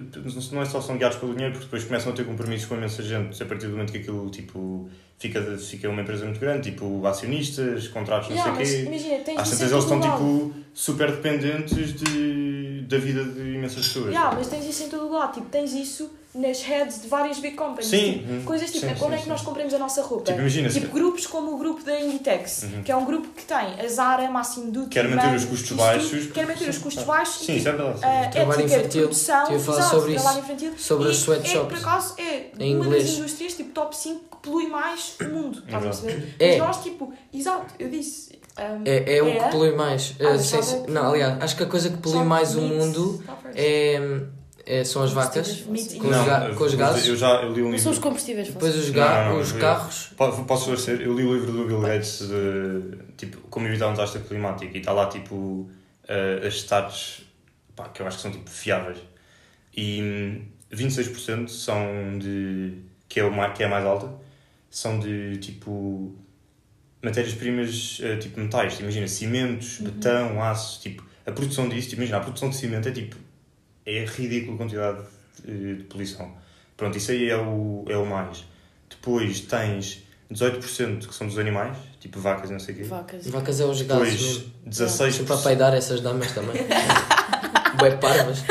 não 0.55 0.63
é 0.63 0.65
só 0.65 0.81
são 0.81 0.97
guiados 0.97 1.19
pelo 1.19 1.33
dinheiro, 1.35 1.53
porque 1.53 1.67
depois 1.67 1.85
começam 1.85 2.13
a 2.13 2.17
ter 2.17 2.25
compromissos 2.25 2.67
com 2.67 2.77
imensa 2.77 3.03
gente 3.03 3.43
a 3.43 3.45
partir 3.47 3.67
do 3.67 3.73
momento 3.73 3.93
que 3.93 3.99
aquilo 3.99 4.31
tipo, 4.31 4.89
fica, 5.19 5.43
fica 5.59 5.89
uma 5.91 6.01
empresa 6.01 6.25
muito 6.25 6.41
grande, 6.41 6.71
tipo 6.71 7.07
acionistas, 7.07 7.89
contratos, 7.89 8.31
não 8.31 8.37
Já, 8.39 8.43
sei 8.45 8.53
o 8.53 8.57
quê. 8.57 8.83
imagina, 8.89 9.17
tens 9.19 9.39
Às 9.39 9.51
tantas 9.51 9.69
ser 9.69 9.75
eles 9.75 9.85
estão 9.85 10.01
tipo 10.01 10.55
super 10.73 11.11
dependentes 11.11 11.93
de, 11.93 12.60
da 12.81 12.99
vida 12.99 13.25
de 13.25 13.41
imensas 13.55 13.87
pessoas. 13.89 14.13
Já, 14.13 14.31
mas 14.33 14.49
tens 14.49 14.65
isso 14.67 14.83
em 14.85 14.89
todo 14.89 15.11
lado. 15.11 15.35
Tipo, 15.35 15.47
tens 15.47 15.73
isso 15.73 16.11
nas 16.33 16.63
heads 16.63 17.03
de 17.03 17.09
várias 17.09 17.41
big 17.41 17.57
companies. 17.57 17.87
Sim, 17.91 18.19
Tipo, 18.19 18.33
hum, 18.33 18.43
coisas 18.45 18.71
tipo, 18.71 18.87
sim, 18.87 18.93
onde 18.93 18.99
sim, 19.01 19.13
é 19.13 19.17
que 19.17 19.23
sim. 19.25 19.29
nós 19.31 19.43
compramos 19.43 19.75
a 19.75 19.79
nossa 19.81 20.01
roupa? 20.01 20.27
Tipo, 20.27 20.39
imagina, 20.39 20.71
se- 20.71 20.79
Tipo, 20.81 20.93
grupos 20.93 21.27
como 21.27 21.55
o 21.55 21.59
grupo 21.59 21.83
da 21.83 22.01
Inditex, 22.01 22.63
Uhum. 22.63 22.83
que 22.85 22.93
é 22.93 22.97
um 22.97 23.05
grupo 23.05 23.29
que 23.35 23.43
tem 23.45 23.57
a 23.57 23.89
Zara, 23.89 24.31
Massimo 24.31 24.71
Dutti, 24.71 24.91
Quer 24.91 25.09
manter 25.09 25.35
os 25.35 25.45
custos 25.45 25.77
baixos, 25.77 26.27
Quer 26.31 26.47
manter 26.47 26.69
os 26.69 26.79
custos 26.79 27.03
Sim. 27.03 27.09
baixos 27.09 27.47
Sim, 27.47 27.53
e 27.55 27.57
isso 27.59 27.69
é 27.69 27.73
tipo, 27.73 27.83
verdade. 27.85 28.05
a 28.05 28.29
Trabalho 28.31 28.61
ética 28.61 28.69
de 28.69 28.75
infantil. 28.81 29.01
produção, 29.03 29.45
Tive 29.47 29.57
a 29.57 29.61
falar 29.61 29.79
exato, 29.79 29.97
sobre 29.97 30.13
isso. 30.15 30.23
trabalho 30.23 30.45
infantil. 30.45 30.73
Sobre 30.79 31.09
e 31.09 31.11
as 31.11 31.17
É, 31.17 31.21
sweatshops. 31.21 31.69
por 31.69 31.79
acaso, 31.79 32.15
é 32.19 32.51
Em 32.61 32.77
uma 32.77 32.85
inglês. 32.87 33.05
das 33.09 33.19
indústrias, 33.19 33.55
tipo, 33.55 33.71
top 33.73 33.97
5 33.97 34.21
que 34.31 34.37
polui 34.49 34.67
mais 34.69 35.17
o 35.21 35.25
mundo. 35.25 35.59
Estás 35.67 35.85
a 35.85 35.89
Exato. 35.89 36.07
perceber? 36.07 36.35
É. 36.39 36.49
Mas 36.51 36.59
nós, 36.69 36.83
tipo, 36.85 37.13
exato, 37.35 37.75
eu 37.81 37.89
disse. 37.89 38.39
Um, 38.59 38.83
É, 38.85 39.17
é 39.19 39.23
o 39.23 39.29
é? 39.29 39.39
que 39.45 39.51
polui 39.51 39.73
mais. 39.73 40.15
Ah, 40.21 40.25
mas 40.31 40.43
sim, 40.43 40.63
sim. 40.63 40.85
Não, 40.89 41.11
aliás, 41.13 41.43
acho 41.43 41.57
que 41.57 41.63
a 41.63 41.67
coisa 41.67 41.91
que 41.91 41.97
polui 41.99 42.25
mais 42.25 42.55
o 42.57 42.61
mundo 42.61 43.23
é, 43.55 44.21
é- 44.67 44.85
são 44.85 45.03
as 45.03 45.13
vacas. 45.13 45.63
Com 45.63 45.73
os 45.73 45.95
Não, 46.05 46.55
com 46.55 46.65
os 46.65 46.75
gases. 46.75 47.07
Eu 47.07 47.17
já 47.17 47.43
eu 47.43 47.53
li 47.53 47.63
um 47.63 47.71
Não 47.71 47.79
são 47.79 47.91
os 47.93 47.97
livro. 47.97 48.09
combustíveis 48.11 48.49
Depois 48.49 48.75
os, 48.77 48.91
ga 48.91 49.25
Não, 49.25 49.35
não, 49.35 49.41
os 49.41 49.53
eu- 49.53 49.61
carros. 49.61 50.11
Po- 50.17 50.45
Posso 50.45 50.73
esclarecer? 50.75 51.07
Eu 51.07 51.15
li 51.15 51.25
o 51.25 51.35
livro 51.35 51.53
do 51.53 51.65
Bill 51.67 51.81
Gates 51.81 52.19
de 52.29 52.99
tipo, 53.17 53.39
como 53.49 53.67
evitar 53.67 53.89
um 53.89 53.93
desastre 53.93 54.23
climático 54.23 54.75
e 54.75 54.79
está 54.81 54.93
lá 54.93 55.07
tipo 55.07 55.69
eh, 56.09 56.41
as 56.47 56.55
stats 56.55 57.23
pá, 57.77 57.89
que 57.89 58.03
eu 58.03 58.07
acho 58.07 58.17
que 58.17 58.23
são 58.23 58.31
tipo 58.33 58.51
fiáveis. 58.51 58.99
E 59.77 60.03
hum, 60.03 60.43
26% 60.73 61.49
são 61.49 62.19
de. 62.19 62.75
que 63.09 63.21
é, 63.21 63.25
o 63.25 63.33
mais, 63.33 63.57
que 63.57 63.63
é 63.63 63.67
a 63.67 63.69
mais 63.69 63.85
alta, 63.85 64.09
são 64.71 64.99
de 65.01 65.37
tipo 65.39 66.15
matérias-primas 67.03 68.01
eh, 68.03 68.17
tipo 68.17 68.41
metais. 68.41 68.79
Imagina, 68.81 69.07
cimentos, 69.09 69.79
betão, 69.81 70.43
aço, 70.43 70.81
tipo, 70.81 71.05
a 71.27 71.33
produção 71.33 71.69
disso, 71.69 71.89
tipo, 71.89 72.03
imagina, 72.03 72.19
a 72.19 72.21
produção 72.21 72.51
de 72.51 72.57
cimento 72.57 72.89
é 72.89 72.93
tipo. 72.93 73.17
é 73.87 74.05
ridícula 74.05 74.55
a 74.55 74.59
quantidade 74.59 75.03
de, 75.45 75.77
de 75.77 75.85
poluição. 75.85 76.33
Pronto, 76.77 76.97
isso 76.97 77.11
aí 77.11 77.29
é 77.29 77.37
o, 77.37 77.85
é 77.89 77.97
o 77.97 78.07
mais. 78.07 78.45
Depois 78.89 79.41
tens 79.41 80.03
18% 80.33 81.07
que 81.07 81.15
são 81.15 81.27
dos 81.27 81.39
animais, 81.39 81.77
tipo 82.01 82.19
vacas 82.21 82.51
e 82.51 82.53
não 82.53 82.61
sei 82.61 82.75
o 82.75 82.79
quê. 82.79 82.85
Vacas. 82.85 83.27
Vacas 83.27 83.61
é 83.61 83.65
os 83.65 83.83
gases 83.83 84.19
Depois 84.19 84.23
mesmo. 84.23 84.53
16%. 84.69 85.11
Sempre 85.13 85.33
a 85.33 85.37
peidar 85.39 85.75
essas 85.75 86.01
damas 86.01 86.33
também. 86.33 86.57
Bué 87.79 87.91
parvas. 87.97 88.43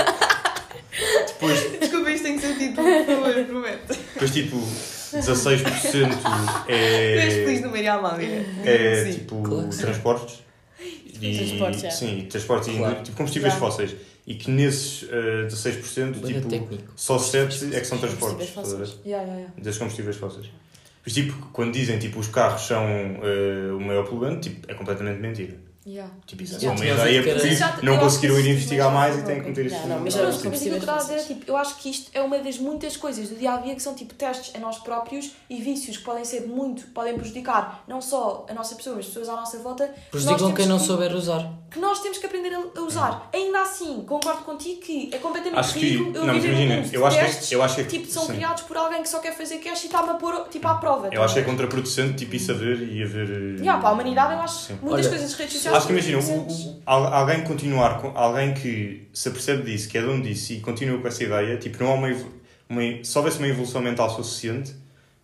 Depois, 1.28 1.80
Desculpa, 1.80 2.12
isto 2.12 2.24
tem 2.24 2.36
que 2.36 2.42
ser 2.42 2.58
título, 2.58 2.88
por 3.06 3.06
favor, 3.06 3.46
prometo. 3.46 3.98
depois 4.14 4.32
tipo 4.34 4.58
16% 5.14 6.10
Tu 6.66 6.72
és 6.72 7.34
feliz 7.34 7.60
é, 7.60 7.62
no 7.66 7.72
meio 7.72 7.92
Almândega. 7.92 8.46
é 8.66 9.06
Sim. 9.06 9.14
tipo 9.20 9.42
Claro 9.42 9.70
transportes. 9.70 10.40
E, 11.22 11.36
Transportes, 11.38 11.84
é. 11.84 11.90
Sim, 11.90 12.28
transportes 12.30 12.68
e 12.70 12.78
Claro. 12.78 12.94
indú- 12.94 13.04
tipo, 13.04 13.18
combustíveis 13.18 13.54
Já. 13.54 13.60
fósseis. 13.60 13.96
E 14.26 14.36
que 14.36 14.50
nesses 14.52 15.06
eh, 15.12 15.48
16% 15.48 16.20
Bué 16.20 16.34
tipo, 16.34 16.48
técnico. 16.48 16.94
só 16.96 17.18
7 17.20 17.76
é 17.76 17.80
que 17.80 17.86
são 17.86 17.98
transportes. 17.98 18.48
Yeah, 18.58 18.96
yeah, 19.06 19.34
yeah. 19.34 19.54
Das 19.58 19.78
combustíveis 19.78 20.16
fósseis. 20.16 20.46
Mas 21.04 21.14
tipo, 21.14 21.34
quando 21.52 21.74
dizem 21.74 21.98
tipo 22.00 22.20
os 22.20 22.28
carros 22.28 22.62
são 22.62 22.84
eh, 22.88 23.72
o 23.74 23.80
maior 23.82 24.06
poluente, 24.08 24.50
tipo, 24.50 24.72
é 24.72 24.76
completamente 24.76 25.20
mentira. 25.20 25.56
Yeah. 25.90 26.14
Tipo, 26.28 26.44
isso 26.44 26.56
é 26.56 26.60
só 26.60 26.68
uma 26.68 26.76
ideia 26.86 27.24
que 27.24 27.30
era- 27.30 27.40
porque 27.40 27.56
Já- 27.56 27.78
não 27.82 27.94
eu 27.96 28.00
conseguiram 28.00 28.36
acho 28.36 28.42
ir 28.42 28.46
que 28.46 28.52
investigar 28.52 28.88
isso 28.88 28.96
mais 28.96 29.16
é 29.16 29.20
e 29.20 29.24
têm 29.24 29.42
que 29.42 29.48
meter 29.50 29.66
isto 29.66 29.76
Já, 29.80 29.88
não, 29.88 30.00
mas 30.02 30.16
mas, 30.16 30.16
os 30.16 30.22
mas 30.22 30.38
aquilo 30.46 30.60
que 30.60 30.70
eu 30.70 30.78
estava 30.78 30.98
a 31.00 31.02
dizer 31.02 31.16
é 31.16 31.24
tipo, 31.24 31.52
eu 31.52 31.58
acho 31.58 31.76
que 31.78 31.90
isto 31.90 32.12
é 32.14 32.22
uma 32.22 32.38
das 32.40 32.58
muitas 32.60 32.96
coisas 32.98 33.30
do 33.30 33.36
dia 33.36 33.54
a 33.54 33.58
dia 33.58 33.74
que 33.76 33.82
são 33.82 33.96
tipo 33.96 34.14
testes 34.14 34.54
a 34.56 34.60
nós 34.60 34.78
próprios 34.78 35.32
e 35.50 35.60
vícios 35.62 35.98
que 35.98 36.04
podem 36.04 36.24
ser 36.24 36.42
muito, 36.48 36.88
podem 36.94 37.16
prejudicar 37.16 37.84
não 37.88 38.00
só 38.02 38.46
a 38.50 38.54
nossa 38.54 38.76
pessoa, 38.76 38.98
mas 38.98 39.06
as 39.06 39.12
pessoas 39.14 39.30
à 39.30 39.34
nossa 39.36 39.58
volta. 39.60 39.88
que 39.88 39.92
nós 39.94 40.10
Prejudicam 40.12 40.38
temos 40.38 40.58
quem 40.58 40.68
não 40.68 40.78
que- 40.78 40.86
souber 40.86 41.16
usar. 41.16 41.52
Que 41.72 41.80
nós 41.80 42.00
temos 42.02 42.18
que 42.18 42.26
aprender 42.26 42.54
a 42.54 42.60
a 42.80 42.82
usar. 42.82 43.30
Ainda 43.34 43.62
assim, 43.62 44.04
concordo 44.08 44.42
contigo 44.44 44.82
que 44.82 45.10
é 45.14 45.18
completamente 45.18 45.60
Acho 45.60 45.74
que. 45.74 45.80
ridículo 45.80 46.16
eu 46.16 46.26
Não, 46.26 46.34
mas 46.34 46.44
viver 46.44 46.48
num 46.48 46.62
imagina, 46.62 46.76
mundo 46.82 46.90
de 46.90 46.96
eu 46.96 47.06
acho 47.08 47.18
testes 47.18 47.48
que. 47.50 47.56
Eu 47.56 47.64
acho 47.64 47.76
que 47.76 47.84
tipo, 47.86 48.08
são 48.08 48.26
sim. 48.26 48.34
criados 48.34 48.64
por 48.64 48.78
alguém 48.78 49.02
que 49.04 49.10
só 49.10 49.20
quer 49.20 49.36
fazer 49.36 49.58
cash 49.60 49.84
e 49.84 49.86
está-me 49.88 50.10
a 50.10 50.14
pôr 50.16 50.48
tipo, 50.50 50.68
à 50.68 50.76
prova. 50.76 51.10
Eu 51.12 51.24
acho 51.24 51.34
que 51.34 51.40
é 51.40 51.44
tá 51.44 51.48
ver? 51.50 51.56
contraproducente 51.58 52.18
tipo, 52.18 52.36
isso 52.36 52.52
haver 52.52 52.82
e 52.92 53.04
haver. 53.04 53.30
eh, 53.30 53.60
Yeah, 53.62 53.80
para 53.80 53.90
a 53.90 53.92
humanidade, 53.94 54.34
eu 54.34 54.40
acho 54.42 54.66
Sim. 54.68 54.80
muitas 54.82 55.00
Olha, 55.06 55.10
coisas 55.10 55.30
das 55.30 55.40
redes 55.40 55.54
sociais. 55.56 55.78
Acho 55.80 55.88
que 55.88 55.94
imagina, 55.94 56.20
o- 56.20 56.48
o- 56.48 56.82
alguém 56.86 57.42
continuar, 57.44 58.00
com 58.02 58.10
alguém 58.18 58.54
que 58.54 59.08
se 59.14 59.30
apercebe 59.30 59.64
disso, 59.64 59.88
que 59.90 59.98
é 59.98 60.02
dono 60.02 60.22
disso 60.22 60.54
e 60.54 60.60
continua 60.60 61.00
com 61.00 61.08
essa 61.08 61.24
ideia, 61.24 61.58
tipo, 61.58 61.82
não 61.84 61.92
há 61.92 61.96
uma, 61.96 62.08
uma 62.70 62.82
se 63.04 63.18
houvesse 63.18 63.38
uma 63.40 63.48
evolução 63.48 63.82
mental 63.82 64.10
suficiente, 64.10 64.74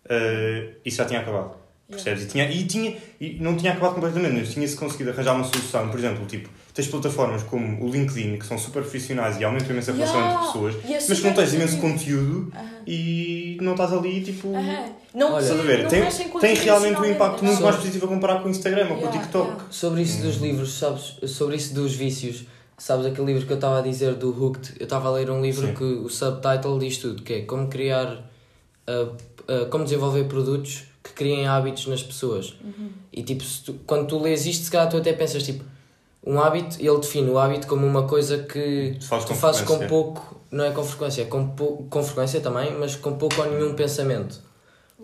eh, 0.08 0.68
isso 0.84 0.96
já 0.98 1.04
tinha 1.04 1.20
acabado. 1.20 1.52
Percebes? 1.88 2.24
E, 2.24 2.26
tinha, 2.26 2.50
e, 2.50 2.64
tinha, 2.64 2.96
e 3.20 3.36
não 3.40 3.56
tinha 3.56 3.72
acabado 3.72 3.94
completamente, 3.94 4.34
mas 4.34 4.52
tinha-se 4.52 4.74
conseguido 4.76 5.10
arranjar 5.10 5.34
uma 5.36 5.44
solução. 5.44 5.88
Por 5.88 5.98
exemplo, 5.98 6.26
tipo, 6.26 6.48
tens 6.76 6.86
plataformas 6.88 7.42
como 7.42 7.82
o 7.84 7.90
LinkedIn, 7.90 8.36
que 8.38 8.46
são 8.46 8.58
super 8.58 8.82
profissionais 8.82 9.40
e 9.40 9.44
aumentam 9.44 9.70
imensa 9.70 9.92
relação 9.92 10.16
Yeah. 10.20 10.34
entre 10.34 10.46
pessoas, 10.52 10.74
E 10.84 10.92
é 10.92 10.96
mas 11.08 11.18
que 11.20 11.26
não 11.26 11.32
tens 11.32 11.54
imenso 11.54 11.78
conteúdo 11.78 12.52
Aham. 12.54 12.64
e 12.86 13.56
não 13.62 13.72
estás 13.72 13.92
ali, 13.94 14.20
tipo. 14.20 14.54
Aham. 14.54 14.84
Não, 15.14 15.32
Olha, 15.32 15.42
Estás 15.42 15.58
a 15.60 15.62
ver? 15.62 15.82
não 15.84 15.88
Tem, 15.88 16.02
tem 16.40 16.54
realmente 16.56 17.00
um 17.00 17.04
impacto 17.06 17.42
muito 17.44 17.62
mais 17.62 17.76
positivo 17.76 18.04
a 18.04 18.08
comparar 18.08 18.40
com 18.42 18.48
o 18.48 18.50
Instagram 18.50 18.82
ou 18.82 18.88
com 18.88 18.94
o 18.94 18.98
Yeah, 18.98 19.18
TikTok. 19.18 19.48
yeah. 19.48 19.64
Sobre 19.70 20.02
isso 20.02 20.20
dos 20.22 20.36
livros, 20.36 20.78
sabes? 20.78 21.16
Sobre 21.30 21.56
isso 21.56 21.72
dos 21.74 21.94
vícios. 21.94 22.44
Sabes 22.78 23.06
aquele 23.06 23.28
livro 23.32 23.46
que 23.46 23.52
eu 23.52 23.56
estava 23.56 23.78
a 23.78 23.82
dizer 23.82 24.14
do 24.16 24.28
Hooked? 24.28 24.74
Eu 24.78 24.84
estava 24.84 25.08
a 25.08 25.12
ler 25.12 25.30
um 25.30 25.40
livro 25.40 25.66
Sim. 25.68 25.72
que 25.74 25.82
o 25.82 26.10
subtitle 26.10 26.78
diz 26.78 26.98
tudo, 26.98 27.22
que 27.22 27.32
é 27.32 27.40
como 27.40 27.68
criar, 27.68 28.30
ah, 28.86 29.08
ah, 29.48 29.66
como 29.70 29.84
desenvolver 29.84 30.24
produtos 30.24 30.84
que 31.02 31.12
criem 31.14 31.46
hábitos 31.46 31.86
nas 31.86 32.02
pessoas. 32.02 32.54
Uhum. 32.62 32.90
E 33.10 33.22
tipo, 33.22 33.42
tu- 33.64 33.76
quando 33.86 34.06
tu 34.08 34.18
lês 34.20 34.44
isto, 34.44 34.64
se 34.66 34.70
calhar 34.70 34.90
tu 34.90 34.98
até 34.98 35.14
pensas 35.14 35.42
tipo, 35.42 35.64
um 36.26 36.40
hábito, 36.40 36.76
ele 36.80 36.98
define 36.98 37.30
o 37.30 37.38
hábito 37.38 37.66
como 37.68 37.86
uma 37.86 38.02
coisa 38.08 38.38
que 38.38 38.96
Tu 38.98 39.06
fazes 39.06 39.24
tu 39.26 39.28
com 39.28 39.34
fazes 39.36 39.60
com 39.62 39.78
pouco, 39.86 40.40
não 40.50 40.64
é 40.64 40.70
com 40.72 40.82
frequência, 40.82 41.22
é 41.22 41.24
com, 41.26 41.48
pou, 41.50 41.86
com 41.88 42.02
frequência 42.02 42.40
também, 42.40 42.72
mas 42.78 42.96
com 42.96 43.14
pouco 43.16 43.40
ou 43.40 43.50
nenhum 43.50 43.74
pensamento. 43.74 44.40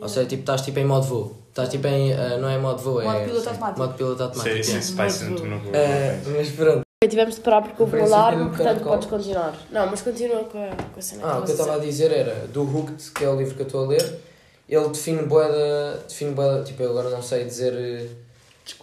Ou 0.00 0.08
seja, 0.08 0.26
tipo, 0.26 0.42
estás 0.42 0.62
tipo 0.62 0.78
em 0.78 0.84
modo 0.84 1.06
voo. 1.06 1.36
Estás 1.50 1.68
tipo 1.68 1.86
em, 1.86 2.12
ah, 2.14 2.38
não 2.38 2.48
é 2.48 2.58
modo 2.58 2.78
voo, 2.82 3.00
é 3.00 3.04
Modo 3.04 3.24
piloto 3.24 3.48
automático. 3.50 3.78
modo 3.80 3.94
piloto 3.94 4.22
é, 4.22 4.24
automático. 4.24 4.56
é. 4.56 4.62
Spice 4.62 4.94
Muito 4.96 5.14
Center, 5.14 5.46
não 5.50 5.58
vou- 5.60 5.72
Ah, 5.74 6.30
mas 6.36 6.48
pronto. 6.50 6.82
Tivemos 7.08 7.34
de 7.34 7.40
parar 7.40 7.62
porque 7.62 7.82
houve 7.82 7.96
um 7.98 8.04
alarme, 8.04 8.48
portanto 8.48 8.82
podes 8.84 9.08
continuar. 9.08 9.54
Não, 9.70 9.86
mas 9.88 10.02
continua 10.02 10.44
com 10.44 10.58
a, 10.58 10.68
com 10.68 10.98
a 10.98 11.02
cena 11.02 11.22
Ah, 11.24 11.38
o 11.38 11.42
que 11.42 11.50
eu 11.50 11.54
estava 11.54 11.74
a 11.74 11.78
dizer 11.78 12.10
era 12.12 12.46
do 12.46 12.62
Hooked, 12.62 13.10
que 13.10 13.24
é 13.24 13.28
o 13.28 13.36
livro 13.36 13.54
que 13.54 13.62
eu 13.62 13.66
estou 13.66 13.84
a 13.84 13.88
ler. 13.88 14.20
Ele 14.68 14.88
define 14.88 15.22
boeda, 15.24 16.02
define 16.08 16.30
boeda, 16.32 16.62
tipo, 16.64 16.82
eu 16.82 16.90
agora 16.90 17.10
não 17.10 17.20
sei 17.20 17.44
dizer 17.44 17.72
eh, 17.74 18.06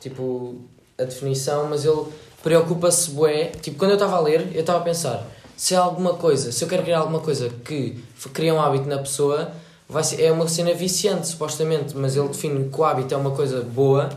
tipo 0.02 0.62
a 1.00 1.04
definição, 1.06 1.68
mas 1.70 1.86
ele 1.86 2.04
preocupa-se 2.44 3.12
bué. 3.12 3.46
Tipo, 3.62 3.78
quando 3.78 3.92
eu 3.92 3.96
estava 3.98 4.18
a 4.18 4.20
ler, 4.20 4.50
eu 4.54 4.62
estava 4.62 4.80
a 4.80 4.82
pensar, 4.82 5.26
se 5.56 5.76
há 5.76 5.80
alguma 5.82 6.14
coisa, 6.14 6.52
se 6.52 6.64
eu 6.64 6.68
quero 6.68 6.84
criar 6.84 7.00
alguma 7.00 7.20
coisa 7.20 7.50
que 7.66 8.04
cria 8.34 8.54
um 8.54 8.62
hábito 8.62 8.88
na 8.88 8.98
pessoa, 9.00 9.52
vai 9.88 10.04
ser, 10.04 10.22
é 10.24 10.32
uma 10.32 10.48
cena 10.48 10.74
viciante, 10.74 11.28
supostamente, 11.28 11.96
mas 11.96 12.16
ele 12.16 12.28
define 12.28 12.70
que 12.70 12.80
o 12.80 12.84
hábito 12.84 13.14
é 13.14 13.18
uma 13.18 13.32
coisa 13.32 13.62
boa 13.62 14.10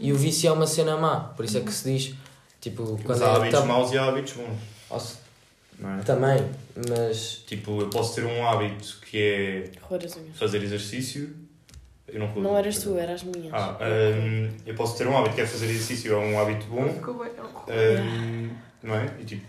e 0.00 0.12
o 0.12 0.16
vício 0.16 0.48
é 0.48 0.52
uma 0.52 0.66
cena 0.66 0.96
má. 0.96 1.20
Por 1.20 1.44
isso 1.44 1.58
é 1.58 1.60
que 1.60 1.72
se 1.72 1.92
diz, 1.92 2.14
tipo, 2.60 2.82
quando 3.04 3.20
Mas 3.20 3.22
há 3.22 3.26
é 3.26 3.36
hábitos 3.36 3.60
tá- 3.60 3.66
maus 3.66 3.92
e 3.92 3.98
há 3.98 4.06
hábitos 4.08 4.34
bons. 4.34 5.18
É? 5.80 6.02
também, 6.02 6.44
mas 6.88 7.44
Tipo, 7.46 7.80
eu 7.82 7.88
posso 7.88 8.16
ter 8.16 8.24
um 8.24 8.44
hábito 8.48 8.98
que 9.08 9.16
é 9.16 9.70
fazer 10.34 10.60
exercício. 10.60 11.32
Eu 12.10 12.20
não, 12.20 12.34
Não 12.36 12.56
eras 12.56 12.78
tu, 12.78 12.96
eras 12.96 13.20
as 13.20 13.22
minhas. 13.24 13.52
Ah, 13.52 13.76
hum, 13.80 14.48
eu 14.66 14.74
posso 14.74 14.96
ter 14.96 15.06
um 15.06 15.16
hábito 15.16 15.34
que 15.34 15.40
é 15.42 15.46
fazer 15.46 15.66
exercício, 15.66 16.12
é 16.12 16.16
um 16.16 16.38
hábito 16.40 16.66
bom. 16.66 16.88
Ficou 16.92 17.14
bem. 17.14 17.30
hum, 18.00 18.50
não 18.82 18.94
é? 18.94 19.10
E 19.20 19.24
tipo, 19.24 19.44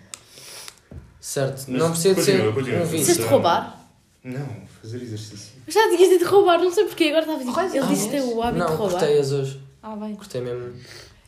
Certo, 1.20 1.66
Mas 1.68 1.80
não 1.82 1.92
precisa 1.92 2.16
de 2.16 2.22
ser 2.24 2.54
continua, 2.54 2.80
um 2.80 2.86
vício. 2.86 2.98
Disseste 3.00 3.24
roubar? 3.24 3.76
não, 4.24 4.48
fazer 4.82 4.98
exercício. 5.02 5.54
Eu 5.68 5.74
já 5.74 5.82
tinhas 5.90 6.10
dito 6.10 6.26
roubar, 6.30 6.58
não 6.60 6.72
sei 6.72 6.86
porquê, 6.86 7.06
agora 7.14 7.22
estava 7.22 7.62
a 7.62 7.66
dizer. 7.66 7.78
Ele 7.78 7.88
disse 7.88 8.10
ter 8.10 8.22
o 8.22 8.42
hábito 8.42 8.60
Não, 8.60 8.72
de 8.72 8.76
roubar. 8.78 9.00
cortei-as 9.00 9.32
hoje. 9.32 9.60
Ah, 9.84 9.96
bem. 9.96 10.16
Cortei 10.16 10.42
mesmo. 10.42 10.74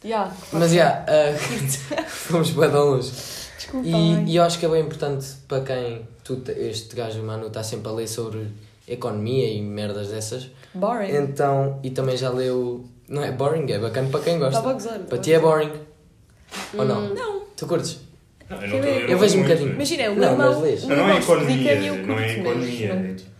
Yeah, 0.03 0.35
Mas 0.51 0.71
já, 0.71 1.05
ah, 1.07 1.37
fomos 2.07 2.49
bem 2.51 2.69
de 2.69 2.75
longe. 2.75 3.11
Desculpa. 3.57 3.87
E, 3.87 4.31
e 4.31 4.35
eu 4.35 4.43
acho 4.43 4.57
que 4.59 4.65
é 4.65 4.69
bem 4.69 4.81
importante 4.81 5.27
para 5.47 5.61
quem, 5.63 6.07
tu, 6.23 6.37
te- 6.37 6.51
este 6.53 6.95
gajo, 6.95 7.21
o 7.21 7.23
Manu, 7.23 7.47
está 7.47 7.61
sempre 7.61 7.87
a 7.89 7.91
ler 7.91 8.07
sobre 8.07 8.47
economia 8.87 9.47
e 9.53 9.61
merdas 9.61 10.07
dessas. 10.09 10.49
Boring. 10.73 11.15
Então, 11.15 11.79
e 11.83 11.89
também 11.89 12.15
já 12.17 12.29
leu. 12.29 12.85
Não 13.07 13.23
é 13.23 13.31
boring, 13.31 13.69
é 13.71 13.79
bacana 13.79 14.07
para 14.09 14.21
quem 14.21 14.39
gosta. 14.39 14.57
Estava 14.57 14.69
a 14.69 14.73
gozar. 14.73 14.99
Para 14.99 15.17
ti 15.17 15.33
é 15.33 15.39
boring. 15.39 15.71
Ou 16.77 16.85
não? 16.85 17.05
Hum, 17.05 17.13
Não. 17.13 17.41
Tu 17.55 17.67
curtes? 17.67 17.99
Não, 18.49 18.57
eu, 18.63 18.83
Eu 18.83 19.01
não 19.01 19.07
tô- 19.15 19.17
vejo 19.19 19.37
um 19.37 19.43
bocadinho. 19.43 19.73
Imagina, 19.73 20.03
o 20.11 20.15
Não, 20.15 20.15
meu 20.15 20.37
mas 20.37 20.47
irmão. 20.47 20.61
lês. 20.61 20.83
o 20.83 20.87
Não, 20.87 20.95
não 20.97 21.09
é 21.09 21.17
economia, 21.17 21.73
eu 21.75 22.07
não 22.07 22.19
é 22.19 22.31
economia, 22.39 22.93
é 22.93 23.13
tipo. 23.15 23.31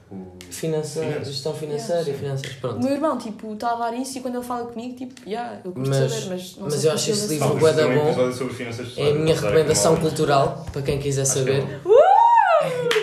Finança, 0.50 1.02
gestão 1.24 1.54
financeira 1.54 2.10
e 2.10 2.14
finanças, 2.14 2.52
O 2.52 2.60
pronto. 2.60 2.84
meu 2.84 2.92
irmão, 2.94 3.18
tipo, 3.18 3.54
está 3.54 3.72
a 3.72 3.76
dar 3.76 3.94
isso 3.96 4.18
e 4.18 4.22
quando 4.22 4.36
ele 4.36 4.44
fala 4.44 4.66
comigo, 4.68 4.96
tipo, 4.96 5.28
yeah, 5.28 5.60
eu 5.66 5.72
curto 5.72 5.90
Mas- 5.90 6.12
saber, 6.12 6.26
mas 6.30 6.56
não 6.58 6.64
mas 6.66 6.74
sei 6.74 6.92
eu 6.92 6.98
se 6.98 7.10
acho 7.10 7.12
esse 7.12 7.28
livro 7.34 7.48
bué 7.56 7.62
mas 7.62 7.76
da 7.78 7.88
bom. 7.88 8.32
É 8.98 9.10
a 9.10 9.14
minha 9.16 9.34
recomendação 9.36 9.96
cultural 9.96 10.66
para 10.72 10.82
quem 10.82 11.00
quiser 11.00 11.22
é 11.22 11.26
saber. 11.26 11.64
Uh! 11.86 13.01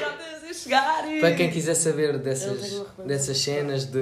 Para 1.21 1.35
quem 1.35 1.51
quiser 1.51 1.75
saber 1.75 2.19
dessas, 2.19 2.61
dessas 3.07 3.39
cenas 3.39 3.85
de. 3.87 3.99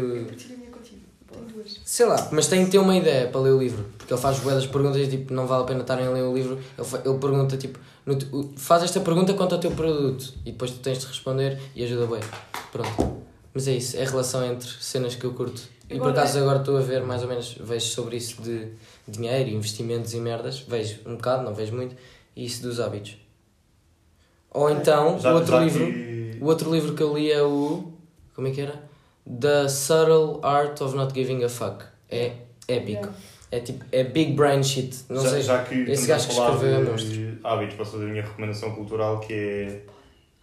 Sei 1.85 2.07
lá, 2.07 2.29
mas 2.33 2.47
tem 2.47 2.65
que 2.65 2.71
ter 2.71 2.79
uma 2.79 2.97
ideia 2.97 3.29
para 3.29 3.41
ler 3.41 3.51
o 3.51 3.59
livro. 3.59 3.85
Porque 3.99 4.13
ele 4.13 4.21
faz 4.21 4.39
boas 4.39 4.67
perguntas 4.67 5.01
e 5.03 5.07
tipo, 5.09 5.33
não 5.33 5.47
vale 5.47 5.63
a 5.65 5.67
pena 5.67 5.81
estarem 5.81 6.07
a 6.07 6.11
ler 6.11 6.23
o 6.23 6.35
livro. 6.35 6.59
Ele, 6.79 6.87
fa- 6.87 7.03
ele 7.05 7.19
pergunta 7.19 7.57
tipo, 7.57 7.79
no 8.05 8.53
faz 8.57 8.83
esta 8.85 9.01
pergunta 9.01 9.35
quanto 9.35 9.55
ao 9.55 9.61
teu 9.61 9.71
produto 9.73 10.33
e 10.45 10.53
depois 10.53 10.71
tu 10.71 10.79
tens 10.79 10.99
de 10.99 11.07
responder 11.07 11.59
e 11.75 11.85
ajuda 11.85 12.07
bem. 12.07 12.21
Pronto. 12.73 13.23
Mas 13.53 13.67
é 13.69 13.73
isso, 13.73 13.97
é 13.97 14.03
a 14.05 14.09
relação 14.09 14.45
entre 14.45 14.69
cenas 14.81 15.15
que 15.15 15.25
eu 15.25 15.33
curto. 15.33 15.61
E 15.89 15.99
por 15.99 16.11
acaso 16.11 16.39
agora 16.39 16.59
estou 16.61 16.77
a 16.77 16.81
ver 16.83 17.03
mais 17.03 17.23
ou 17.23 17.29
menos, 17.29 17.57
vejo 17.61 17.87
sobre 17.87 18.17
isso 18.17 18.41
de 18.43 18.69
dinheiro, 19.09 19.51
investimentos 19.51 20.13
e 20.15 20.21
merdas. 20.21 20.61
Vejo 20.61 20.99
um 21.07 21.17
bocado, 21.17 21.43
não 21.45 21.55
vejo 21.55 21.75
muito. 21.75 21.97
E 22.35 22.45
isso 22.45 22.63
dos 22.63 22.79
hábitos. 22.81 23.17
Ou 24.51 24.71
então, 24.71 25.19
outro 25.35 25.53
já 25.53 25.61
livro. 25.65 25.85
O 26.41 26.47
outro 26.47 26.73
livro 26.73 26.95
que 26.95 27.03
eu 27.03 27.17
li 27.17 27.31
é 27.31 27.43
o. 27.43 27.93
Como 28.35 28.49
é 28.49 28.51
que 28.51 28.61
era? 28.61 28.83
The 29.41 29.69
Subtle 29.69 30.41
Art 30.43 30.81
of 30.81 30.95
Not 30.97 31.13
Giving 31.15 31.43
a 31.45 31.49
Fuck. 31.49 31.85
É 32.11 32.33
épico. 32.69 32.91
Yeah. 33.07 33.13
É 33.51 33.61
tipo. 33.61 33.85
É 33.93 34.05
big 34.05 34.33
brain 34.33 34.63
shit. 34.63 34.97
Não 35.09 35.23
já, 35.23 35.31
sei. 35.31 35.43
já 35.43 35.63
que 35.65 35.75
esse 35.75 36.07
gajo 36.07 36.27
que 36.29 36.33
escreveu 36.33 36.75
é 36.77 36.85
de 36.85 36.91
monstro. 36.91 37.39
hábitos, 37.45 37.77
posso 37.77 37.91
fazer 37.93 38.05
a 38.05 38.09
minha 38.09 38.23
recomendação 38.23 38.75
cultural 38.75 39.21
que 39.21 39.33
é 39.33 39.83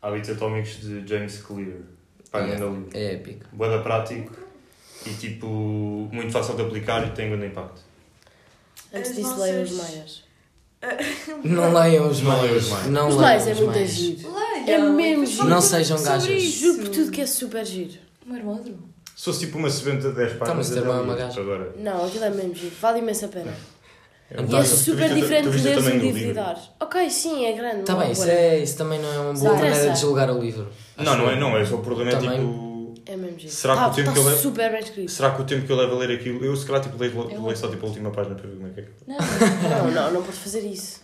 Hábitos 0.01 0.29
Atómicos 0.31 0.81
de 0.81 1.07
James 1.07 1.37
Clear. 1.39 1.77
Pá, 2.31 2.39
É. 2.41 2.51
livro. 2.55 2.87
É 2.93 3.13
épico. 3.13 3.45
Boa 3.51 3.81
prático 3.81 4.33
e 5.05 5.09
tipo 5.13 5.47
muito 6.11 6.31
fácil 6.31 6.55
de 6.55 6.61
aplicar 6.63 7.05
e 7.07 7.11
tem 7.11 7.29
grande 7.29 7.47
impacto. 7.47 7.81
Antes 8.93 9.15
disso, 9.15 9.39
leiam 9.39 9.63
os 9.63 9.71
maias. 9.71 10.23
Não 11.43 11.73
leiam 11.73 12.09
os 12.09 12.21
Não 12.21 12.41
leiam 12.41 12.57
os. 12.57 12.69
Não 12.87 13.07
Os 13.07 13.15
leiam 13.15 13.21
maias 13.21 13.47
é 13.47 13.51
os 13.51 13.59
muito 13.59 13.71
maias. 13.73 13.89
giro. 13.91 14.33
É 14.67 14.77
mesmo 14.79 15.25
giro. 15.25 15.45
Não 15.47 15.61
sejam 15.61 16.01
gajas. 16.01 16.27
isso. 16.29 16.59
Juro 16.65 16.79
por 16.79 16.89
tudo 16.89 17.11
que 17.11 17.21
é 17.21 17.25
super 17.25 17.65
giro. 17.65 17.93
O 18.25 18.29
meu 18.29 18.37
irmão 18.37 18.55
adorou. 18.55 18.79
Se 19.15 19.25
fosse 19.25 19.39
tipo 19.41 19.57
uma 19.57 19.69
sebenta 19.69 20.09
de 20.09 20.15
10 20.15 20.31
Tá, 20.33 20.37
páginas, 20.39 20.57
mas 20.69 20.77
eu 20.77 20.83
ter 20.83 20.89
uma- 20.89 21.13
li, 21.13 21.19
gaja. 21.19 21.41
agora. 21.41 21.75
Não, 21.77 22.05
aquilo 22.05 22.23
é 22.25 22.29
mesmo 22.29 22.55
giro. 22.55 22.73
Vale 22.81 22.99
imensa 22.99 23.27
pena. 23.27 23.53
E 24.31 24.41
Então, 24.41 24.59
é 24.59 24.63
tu 24.63 24.69
super 24.69 24.95
viste 25.09 25.11
o- 25.11 25.21
diferente 25.21 25.43
tu 25.43 25.51
de 25.51 25.57
viste 25.57 25.67
o 25.67 25.71
ler 25.71 25.77
um 25.93 25.97
livro 25.99 26.17
e 26.17 26.21
livro? 26.21 26.33
dar. 26.35 26.75
Ok, 26.79 27.09
sim, 27.09 27.45
é 27.45 27.51
grande. 27.53 27.83
Tá 27.83 27.93
não 27.93 27.99
bem, 27.99 28.09
é 28.09 28.11
isso, 28.11 28.23
é, 28.29 28.57
isso 28.59 28.77
também 28.77 28.99
não 28.99 29.13
é 29.13 29.19
uma 29.19 29.33
boa 29.33 29.43
Não 29.43 29.55
maneira 29.55 29.75
interessa. 29.75 29.93
de 29.93 29.99
julgar 30.01 30.31
o 30.31 30.39
livro. 30.39 30.67
Não, 30.97 31.17
não 31.17 31.29
é, 31.29 31.39
não 31.39 31.55
é. 31.57 31.63
Só 31.65 31.75
o 31.75 31.79
problema 31.79 32.11
é 32.11 32.15
Também. 32.15 32.39
tipo. 32.39 32.72
É 33.05 33.15
mesmo 33.17 33.37
giro. 33.39 33.51
Será 33.53 33.73
que 33.73 33.79
tá, 33.81 33.87
o 33.87 33.93
tempo 33.93 34.07
tá 34.07 34.13
que 34.13 34.19
eu 34.19 34.23
levo- 34.23 34.37
super 34.41 34.71
bem 34.71 34.79
escrito. 34.79 35.11
Será 35.11 35.31
que 35.31 35.41
o 35.41 35.45
tempo 35.45 35.65
que 35.65 35.71
eu 35.71 35.75
levo 35.75 35.95
a 35.95 35.99
ler 35.99 36.11
aquilo. 36.17 36.43
Eu 36.45 36.55
se 36.55 36.65
calhar 36.65 36.81
tipo, 36.81 36.97
leio, 36.97 37.13
Eu 37.31 37.43
leio 37.43 37.57
só 37.57 37.65
amo. 37.65 37.75
tipo, 37.75 37.85
a 37.85 37.89
última 37.89 38.11
página 38.11 38.35
para 38.35 38.47
ver 38.47 38.55
como 38.55 38.67
é 38.67 38.71
que 38.71 38.79
é. 38.81 38.87
Não, 39.07 39.69
Não, 39.69 39.91
não, 39.91 40.11
não 40.13 40.23
podes 40.23 40.39
fazer 40.39 40.61
isso. 40.61 41.01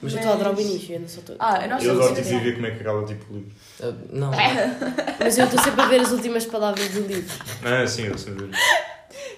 Mas 0.00 0.12
eu 0.12 0.18
estou 0.18 0.32
a 0.32 0.34
adorar 0.36 0.54
o 0.56 0.60
início, 0.60 0.92
eu 0.92 0.96
ainda 0.96 1.08
só 1.08 1.20
estou. 1.20 1.36
Ah, 1.38 1.66
nós 1.66 1.82
Eu 1.84 1.92
estamos 1.94 2.06
adoro 2.06 2.12
a 2.12 2.22
tipo, 2.24 2.38
ver 2.44 2.54
como 2.54 2.66
é 2.66 2.70
que 2.70 2.80
acaba 2.80 3.04
tipo, 3.04 3.32
o 3.32 3.36
livro. 3.36 3.52
Ah, 3.82 3.92
Não. 4.10 4.30
Mas 5.20 5.38
eu 5.38 5.44
estou 5.44 5.62
sempre 5.62 5.80
a 5.80 5.86
ver 5.88 6.00
as 6.00 6.12
últimas 6.12 6.46
palavras 6.46 6.88
do 6.90 7.00
livro. 7.00 7.34
Ah, 7.64 7.86
sim, 7.86 8.04
eu 8.04 8.16
sei 8.16 8.32
ver. 8.34 8.50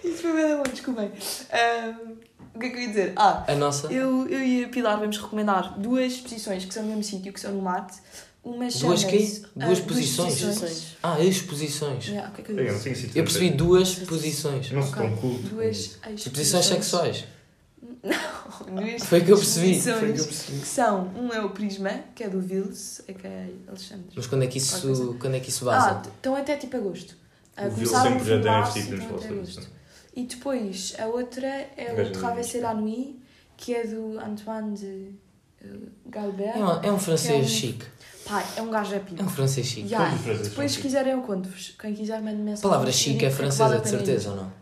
Isso 0.04 0.22
foi 0.22 0.32
bem 0.34 0.56
bom, 0.56 0.62
desculpem. 0.64 1.10
Ahm, 1.52 2.14
o 2.54 2.58
que 2.58 2.66
é 2.66 2.70
que 2.70 2.76
eu 2.76 2.80
ia 2.82 2.88
dizer? 2.88 3.12
Ah, 3.16 3.44
A 3.48 3.54
nossa. 3.54 3.86
eu, 3.92 4.28
eu 4.28 4.40
e 4.40 4.64
a 4.64 4.68
Pilar 4.68 4.98
vamos 4.98 5.16
recomendar 5.18 5.78
duas 5.78 6.12
exposições 6.12 6.64
que 6.64 6.74
são 6.74 6.82
no 6.82 6.88
mesmo 6.90 7.04
sítio, 7.04 7.32
que 7.32 7.40
são 7.40 7.52
no 7.52 7.62
Marte. 7.62 7.96
Uma 8.44 8.68
Duas 8.68 9.04
quê? 9.04 9.18
chama-se, 9.18 9.44
ah, 9.60 9.66
Duas 9.66 9.80
posições? 9.80 10.40
Posições. 10.42 10.96
Ah, 11.02 11.20
exposições. 11.22 12.06
Yeah, 12.08 12.30
o 12.30 12.32
que 12.34 12.40
é 12.40 12.44
que 12.44 12.50
eu 12.52 12.58
Eu 12.58 12.72
não 12.72 12.80
Eu 13.14 13.24
percebi 13.24 13.50
duas 13.50 13.94
posições. 13.96 14.70
Não 14.72 14.82
sou 14.82 14.92
Ok. 14.92 15.02
tão 15.08 15.16
culto. 15.16 15.48
Duas 15.48 15.98
Posições 16.32 16.64
sexuais. 16.66 17.24
Duas 18.02 19.02
Foi 19.04 19.20
que 19.22 19.32
eu 19.32 19.36
percebi. 19.36 19.72
exposições 19.72 19.98
Foi 20.00 20.10
o 20.10 20.14
que 20.14 20.20
eu 20.20 20.24
percebi. 20.24 20.60
que 20.60 20.66
são, 20.66 21.08
um 21.16 21.32
é 21.32 21.44
o 21.44 21.50
Prisma, 21.50 21.90
que 22.14 22.24
é 22.24 22.28
do 22.28 22.40
Vils, 22.40 23.02
é 23.06 23.12
que 23.12 23.26
é 23.26 23.48
Alexandre. 23.66 24.06
Mas 24.16 24.26
quando 24.26 24.44
é 24.44 24.46
que 24.46 24.58
isso, 24.58 25.16
quando 25.20 25.34
é 25.34 25.40
que 25.40 25.48
isso 25.50 25.68
Ah, 25.68 25.78
vaza? 25.78 25.94
t- 26.00 26.10
então 26.20 26.34
até 26.34 26.56
tipo 26.56 26.76
agosto. 26.76 27.16
Ah, 27.56 27.66
O 27.66 27.70
Vil 27.70 27.88
começaram 27.88 28.12
sempre 28.12 28.24
já 28.28 28.36
em 28.36 28.42
tem 28.72 28.82
sobre 29.08 29.34
agosto. 29.34 29.60
isso. 29.60 29.70
E 30.16 30.24
depois, 30.24 30.94
a 30.98 31.06
outra 31.06 31.46
é 31.76 31.94
o 32.00 32.04
de 32.04 32.10
Traverser 32.18 32.62
la 32.62 32.74
Nuit, 32.74 33.16
que 33.56 33.74
é 33.74 33.86
do 33.86 34.18
Antoine 34.18 34.74
de 34.76 35.10
Galbert. 36.06 36.56
É 36.56 36.64
um, 36.64 36.82
é 36.82 36.92
um 36.92 36.98
francês 36.98 37.30
Que 37.32 37.40
é 37.42 37.44
um- 37.44 37.48
chique. 37.48 37.84
Pá, 38.24 38.44
é 38.56 38.62
um 38.62 38.70
gajo 38.70 38.92
É 38.92 38.96
épico. 38.96 39.22
um 39.22 39.28
francês 39.28 39.66
chique. 39.66 39.88
Yeah. 39.92 40.14
Depois, 40.42 40.72
se 40.72 40.80
quiserem, 40.80 41.12
eu 41.14 41.22
conto-vos. 41.22 41.74
Quem 41.80 41.94
quiser, 41.94 42.20
mande 42.20 42.36
A 42.40 42.44
mensagem. 42.44 42.62
palavra 42.70 42.92
chique 42.92 43.24
é 43.24 43.28
vale 43.28 43.34
francesa, 43.40 43.74
a 43.76 43.78
de 43.78 43.88
certeza 43.88 44.30
ou 44.30 44.36
não? 44.36 44.52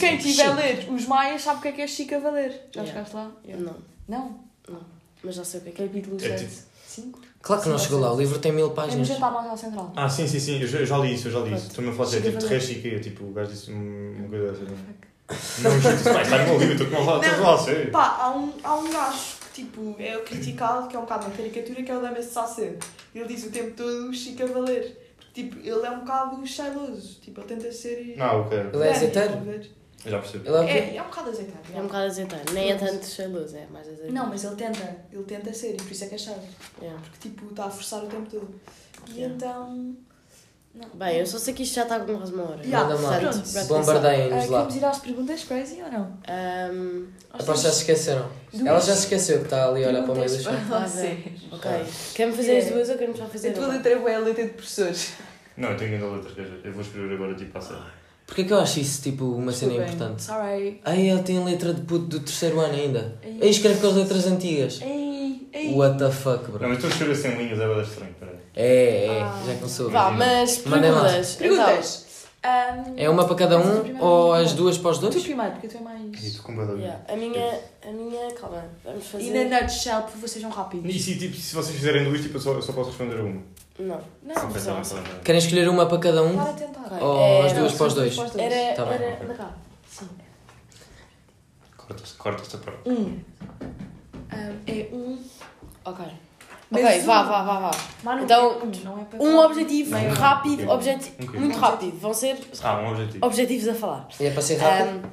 Quem 0.00 0.18
tiver 0.18 0.46
a 0.46 0.54
ler 0.54 0.88
os 0.90 1.06
Maias 1.06 1.42
sabe 1.42 1.58
o 1.60 1.62
que 1.62 1.68
é 1.68 1.72
que 1.72 1.82
é 1.82 1.86
chique 1.86 2.12
a 2.14 2.18
valer. 2.18 2.50
Já 2.74 2.82
Yeah. 2.82 2.86
chegaste 2.92 3.14
lá? 3.14 3.30
Não, 4.08 4.40
Não? 4.68 4.80
mas 5.22 5.34
já 5.36 5.44
sei 5.44 5.60
o 5.60 5.62
que 5.62 5.68
é 5.68 5.72
que 5.72 5.82
é. 5.82 5.86
Capítulo 5.86 6.16
É 6.16 6.20
7. 6.20 6.44
tipo- 6.46 6.62
5? 6.88 7.20
Claro 7.40 7.62
que 7.62 7.68
não 7.68 7.78
chegou 7.78 8.00
lá, 8.00 8.12
o 8.12 8.18
livro 8.18 8.38
tem 8.40 8.50
mil 8.50 8.66
É 8.66 8.74
páginas. 8.74 9.06
jantar 9.06 9.30
mais 9.32 9.48
ao 9.48 9.56
central. 9.56 9.92
Ah, 9.94 10.08
sim, 10.08 10.26
sim, 10.26 10.40
sim, 10.40 10.60
eu 10.60 10.66
já, 10.66 10.78
eu 10.80 10.86
já 10.86 10.98
li 10.98 11.14
isso, 11.14 11.28
eu 11.28 11.32
já 11.32 11.38
li 11.38 11.44
isso. 11.54 11.66
Pronto. 11.66 11.68
Estou-me 11.70 11.90
a 11.90 11.92
falar 11.94 12.08
tipo, 12.10 12.22
de 12.22 12.30
valer. 12.44 12.48
Rechique, 12.60 13.00
tipo, 13.00 13.24
o 13.24 13.32
gajo 13.32 13.50
disse 13.52 13.70
uma 13.70 14.28
coisa 14.28 14.52
dessa. 14.52 14.64
Não, 15.62 15.70
não, 15.70 15.80
vai, 16.14 16.22
está 16.22 16.38
no 16.38 16.44
meu 16.44 16.58
livro, 16.58 16.72
estou 16.72 16.86
com 16.88 16.96
uma 17.02 17.22
falar 17.22 17.54
a 17.54 17.58
sério. 17.58 17.90
Pá, 17.92 18.16
há 18.20 18.30
um, 18.36 18.52
há 18.64 18.74
um 18.74 18.90
gajo 18.90 19.18
que 19.37 19.37
tipo, 19.58 19.96
é 19.98 20.16
o 20.16 20.22
criticado, 20.22 20.88
que 20.88 20.96
é 20.96 20.98
um 20.98 21.02
bocado 21.02 21.26
uma 21.26 21.36
caricatura, 21.36 21.82
que 21.82 21.90
é 21.90 21.96
o 21.96 22.00
da 22.00 22.10
Messe 22.12 22.30
Sacê. 22.30 22.78
Ele 23.14 23.26
diz 23.26 23.44
o 23.44 23.50
tempo 23.50 23.76
todo 23.76 24.08
o 24.08 24.14
Chico 24.14 24.42
a 24.42 24.46
valer. 24.46 25.14
Porque 25.16 25.42
tipo, 25.42 25.58
ele 25.58 25.86
é 25.86 25.90
um 25.90 26.00
bocado 26.00 26.46
cheiloso. 26.46 27.20
Tipo, 27.20 27.40
ele 27.40 27.48
tenta 27.48 27.72
ser. 27.72 28.16
Não, 28.16 28.42
ok, 28.42 28.58
Ele 28.58 28.84
é 28.84 28.90
azeiteiro? 28.90 29.34
eu 30.04 30.10
já 30.10 30.18
percebi. 30.20 30.48
Ele 30.48 30.56
é? 30.56 30.78
É, 30.78 30.96
é 30.96 31.02
um 31.02 31.06
bocado 31.06 31.30
azeiteiro. 31.30 31.60
É 31.74 31.80
um 31.80 31.82
bocado 31.84 32.06
azeitado. 32.06 32.52
Nem 32.52 32.70
é 32.70 32.76
tanto 32.76 33.06
cheiroso, 33.06 33.56
é 33.56 33.66
mais 33.66 33.86
azeitado. 33.86 34.12
Não, 34.12 34.26
mas 34.28 34.44
ele 34.44 34.56
tenta. 34.56 34.96
Ele 35.12 35.24
tenta 35.24 35.52
ser 35.52 35.74
e 35.74 35.76
por 35.76 35.90
isso 35.90 36.04
é 36.04 36.06
que 36.06 36.14
é 36.14 36.18
chato. 36.18 36.46
Yeah. 36.80 37.00
Porque 37.02 37.28
tipo, 37.28 37.46
está 37.50 37.64
a 37.64 37.70
forçar 37.70 38.04
o 38.04 38.06
tempo 38.06 38.30
todo. 38.30 38.60
E 39.08 39.14
Yeah. 39.14 39.34
então. 39.34 39.96
Não. 40.74 40.88
Bem, 40.94 41.18
eu 41.18 41.26
só 41.26 41.38
sei 41.38 41.54
que 41.54 41.62
isto 41.64 41.74
já 41.74 41.82
está 41.82 41.98
com 41.98 42.16
quase 42.16 42.32
uma 42.32 42.44
hora. 42.50 42.62
Yeah, 42.64 42.88
Manda 42.88 43.00
lá. 43.08 43.18
pronto. 43.18 43.68
Bombardeiem-nos 43.68 44.32
Ah, 44.32 44.36
lá. 44.38 44.46
queremos 44.46 44.76
ir 44.76 44.84
às 44.84 44.98
perguntas 44.98 45.44
crazy 45.44 45.82
ou 45.82 45.90
não? 45.90 46.18
Ahm, 46.28 47.06
Aposto 47.32 47.62
já 47.64 47.70
se 47.72 47.78
esqueceram. 47.80 48.28
Duas 48.52 48.66
Ela 48.66 48.80
já 48.80 48.94
se 48.94 49.00
esqueceu 49.00 49.38
que 49.38 49.44
está 49.44 49.68
ali 49.68 49.84
a 49.84 49.88
olhar 49.88 50.02
para 50.04 50.12
o 50.12 50.16
meio 50.16 50.28
do 50.30 50.36
perguntas 50.36 50.92
chão. 50.92 51.00
para 51.50 51.56
Ah, 51.56 51.56
ok. 51.56 51.92
Quer-me 52.14 52.32
fazer 52.32 52.50
as 52.58 52.64
Yeah. 52.64 52.76
duas 52.76 52.88
ou 52.90 52.94
queremos 52.96 53.18
só 53.18 53.26
fazer 53.26 53.48
A 53.48 53.52
tua 53.54 53.66
letra 53.68 53.92
é 53.92 54.14
a 54.14 54.18
letra 54.20 54.44
de 54.44 54.50
professores. 54.50 55.12
Não, 55.56 55.70
eu 55.70 55.76
tenho 55.76 55.94
ainda 55.94 56.06
letras, 56.06 56.34
quer 56.34 56.42
dizer, 56.42 56.60
eu 56.64 56.72
vou 56.72 56.82
escrever 56.82 57.14
agora 57.14 57.34
tipo 57.34 57.58
a 57.58 57.60
sério. 57.60 57.82
Porquê 58.26 58.44
que 58.44 58.52
eu 58.52 58.60
acho 58.60 58.78
isso 58.78 59.02
tipo 59.02 59.24
uma 59.24 59.50
cena 59.50 59.72
Desculpem. 59.72 59.94
importante? 59.96 60.22
Sorry. 60.22 60.80
Ai, 60.84 61.08
ele 61.10 61.22
tem 61.22 61.42
letra 61.44 61.74
de 61.74 61.80
puto 61.80 62.04
do 62.04 62.20
terceiro 62.20 62.60
ano 62.60 62.74
ainda. 62.74 63.16
Ei. 63.22 63.38
Aí 63.42 63.50
escreve 63.50 63.80
com 63.80 63.88
as 63.88 63.94
letras 63.94 64.26
antigas. 64.26 64.80
Ei, 64.82 65.48
ei. 65.52 65.74
What 65.74 65.98
the 65.98 66.10
fuck, 66.10 66.44
Não, 66.44 66.50
bro? 66.58 66.68
mas 66.68 66.72
estou 66.74 66.88
a 66.88 66.92
escrever 66.92 67.16
sem 67.16 67.36
linhas, 67.36 67.58
é 67.58 67.66
bastante 67.66 67.88
estranho, 67.90 68.14
peraí. 68.20 68.37
É, 68.60 69.06
é, 69.06 69.22
Ah. 69.22 69.40
já 69.46 69.54
começou. 69.54 69.88
Vá, 69.90 70.10
mas 70.10 70.64
Mandem 70.64 70.90
lá. 70.90 71.02
perguntas. 71.02 71.36
Perguntas. 71.36 72.08
Ahm, 72.42 72.94
É 72.96 73.08
uma 73.10 73.24
para 73.26 73.34
cada 73.36 73.54
é 73.54 73.58
a 73.58 73.60
um 73.60 74.00
ou 74.04 74.32
as 74.32 74.52
duas 74.52 74.78
para 74.78 74.90
os 74.92 74.98
Tu 74.98 75.02
dois? 75.10 75.22
primeiro, 75.22 75.52
porque 75.52 75.68
tu 75.68 75.76
é 75.76 75.80
mais. 75.80 76.24
estou 76.24 76.44
com 76.44 76.56
bada 76.56 76.72
Então, 76.72 76.80
yeah, 76.84 77.00
a 77.12 77.16
minha, 77.16 77.60
a 77.86 77.90
minha, 77.92 78.32
calma, 78.32 78.64
vamos 78.84 79.06
fazer. 79.06 79.24
E 79.24 79.44
na 79.48 79.60
nutshell, 79.60 80.02
por 80.02 80.10
favor, 80.12 80.28
sejam 80.28 80.50
rápidos. 80.50 80.94
E 80.94 80.98
se, 80.98 81.16
tipo, 81.18 81.36
se 81.36 81.54
vocês 81.54 81.76
fizerem 81.76 82.04
duas, 82.04 82.20
tipo, 82.20 82.36
eu 82.36 82.40
só, 82.40 82.52
eu 82.52 82.62
só 82.62 82.72
posso 82.72 82.90
responder 82.90 83.18
a 83.20 83.22
uma. 83.24 83.42
Não. 83.78 84.00
Não, 84.22 84.34
não. 84.34 84.52
pensar, 84.52 84.74
pensar. 84.76 85.02
Querem 85.24 85.38
escolher 85.40 85.68
uma 85.68 85.86
para 85.86 85.98
cada 85.98 86.22
um? 86.22 86.36
Para 86.36 86.52
tentar. 86.52 86.98
Ou 87.02 87.20
É, 87.20 87.46
as 87.46 87.52
não, 87.52 87.60
duas 87.60 87.70
são 87.72 87.78
para 87.78 87.86
os 87.88 87.94
dois? 87.94 88.16
dois. 88.16 88.36
Era, 88.36 88.74
Tá 88.74 88.84
bem, 88.86 88.94
era 88.94 89.14
ok. 89.14 89.26
da 89.28 89.34
cá. 89.34 89.50
Sim. 89.88 90.08
Corta, 91.76 92.02
corta 92.18 92.42
esta 92.42 92.58
parte. 92.58 92.88
Um. 92.88 93.18
Ahm, 94.32 94.56
é 94.66 94.88
um. 94.92 95.18
Ok. 95.84 96.04
Mas 96.70 96.84
ok, 96.84 97.00
um- 97.00 97.04
vá, 97.06 97.22
vá, 97.22 97.42
vá, 97.44 97.60
vá. 97.60 97.70
Mano, 98.02 98.24
Então, 98.24 98.44
é 98.44 98.62
um, 98.64 98.70
não 98.84 99.00
é 99.00 99.04
para 99.04 99.22
Um 99.22 99.32
falar. 99.32 99.46
objetivo 99.46 99.90
Meio- 99.90 100.12
rápido, 100.12 100.68
objeti 100.68 101.12
Ok. 101.22 101.40
muito 101.40 101.58
rápido. 101.58 101.98
Vão 101.98 102.12
ser 102.12 102.38
Ah, 102.62 102.80
um 102.80 102.90
objetivo. 102.90 103.26
objetivos 103.26 103.68
a 103.68 103.74
falar. 103.74 104.08
E 104.20 104.26
é 104.26 104.30
para 104.30 104.42
ser 104.42 104.56
rápido? 104.56 104.88
Ahm, 105.06 105.10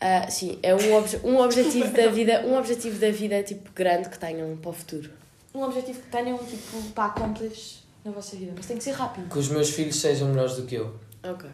ah, 0.00 0.30
sim, 0.30 0.58
é 0.62 0.74
um, 0.74 0.94
obje 0.94 1.20
um 1.22 1.38
objetivo 1.38 1.92
da 1.92 2.08
vida, 2.08 2.42
um 2.46 2.56
objetivo 2.58 2.98
da 2.98 3.10
vida 3.12 3.42
tipo 3.44 3.70
grande 3.72 4.08
que 4.08 4.18
tenham 4.18 4.56
para 4.56 4.70
o 4.70 4.72
futuro. 4.72 5.10
Um 5.54 5.62
objetivo 5.62 6.00
que 6.00 6.08
tenham, 6.08 6.36
tipo, 6.38 6.82
para 6.94 7.04
accomplish 7.04 7.84
na 8.04 8.10
vossa 8.10 8.34
vida. 8.36 8.52
Mas 8.56 8.66
tem 8.66 8.76
que 8.76 8.82
ser 8.82 8.92
rápido. 8.92 9.28
Que 9.30 9.38
os 9.38 9.48
meus 9.50 9.70
filhos 9.70 10.00
sejam 10.00 10.28
melhores 10.28 10.56
do 10.56 10.62
que 10.64 10.74
eu. 10.76 10.98
Ok. 11.22 11.48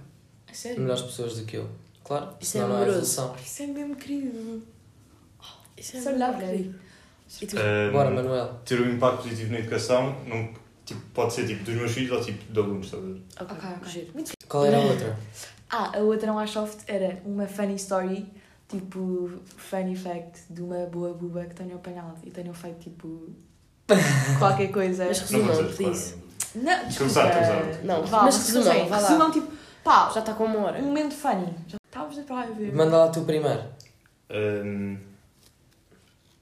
A 0.50 0.54
sério? 0.54 0.80
Melhores 0.80 1.02
pessoas 1.02 1.36
do 1.36 1.44
que 1.44 1.56
eu. 1.56 1.68
Claro, 2.04 2.28
Isso 2.40 2.52
senão 2.52 2.64
é 2.64 2.68
não 2.68 2.74
há 2.76 2.78
amoroso. 2.78 2.98
evolução. 3.00 3.36
Isso 3.44 3.62
é 3.62 3.66
mesmo 3.66 3.94
querido. 3.96 4.62
Isso 5.76 5.96
é 5.96 5.98
Isso 6.00 6.08
é 6.08 6.12
muito 6.16 6.40
ridículo. 6.46 6.74
E 7.42 7.46
tu? 7.46 7.56
Ahm, 7.58 7.92
Bora, 7.92 8.10
Manuel. 8.10 8.60
ter 8.64 8.80
um 8.80 8.90
impacto 8.90 9.22
positivo 9.22 9.52
na 9.52 9.58
educação 9.58 10.16
não, 10.26 10.48
tipo, 10.84 11.00
pode 11.14 11.32
ser 11.34 11.46
tipo 11.46 11.62
dos 11.64 11.74
meus 11.74 11.92
filhos 11.92 12.12
ou 12.12 12.24
tipo 12.24 12.52
de 12.52 12.58
alunos, 12.58 12.86
estás 12.86 13.02
a 13.02 13.06
ver? 13.06 13.22
Ok, 13.40 13.56
Ok, 13.56 13.68
ok. 13.76 13.88
giro. 13.92 14.06
Muito 14.14 14.32
Qual 14.48 14.64
era 14.66 14.76
a 14.76 14.80
outra? 14.80 15.16
Ah, 15.70 15.92
a 15.98 15.98
outra 16.00 16.32
mais 16.32 16.50
soft 16.50 16.78
era 16.86 17.20
uma 17.26 17.46
funny 17.46 17.74
story, 17.74 18.24
tipo, 18.66 19.30
funny 19.58 19.94
fact 19.94 20.40
de 20.48 20.62
uma 20.62 20.86
boa 20.86 21.12
buba 21.12 21.44
que 21.44 21.54
tenham 21.54 21.76
apanhado 21.76 22.16
e 22.24 22.30
tenham 22.30 22.54
feito, 22.54 22.78
tipo, 22.78 23.28
qualquer 24.38 24.68
coisa. 24.68 25.04
Mas 25.04 25.30
Não 25.30 25.42
resumam, 25.44 25.72
please. 25.74 26.14
Não, 26.54 26.86
desculpa. 26.86 27.20
Não, 27.84 28.02
Vá, 28.06 28.22
mas 28.22 28.36
resumam, 28.38 28.64
conseguem. 28.64 28.88
vá 28.88 28.98
lá. 28.98 29.08
Resumam, 29.08 29.30
tipo, 29.30 29.52
pá, 29.84 30.10
Já 30.14 30.20
está 30.20 30.32
com 30.32 30.44
uma 30.44 30.58
hora. 30.60 30.78
um 30.78 30.86
momento 30.86 31.14
funny. 31.14 31.54
Já 31.66 31.76
estávamos 31.84 32.18
a 32.18 32.46
ver. 32.54 32.74
Manda 32.74 32.96
lá 32.96 33.08
tu 33.08 33.20
primeiro. 33.20 33.64
Ahm, 34.30 34.96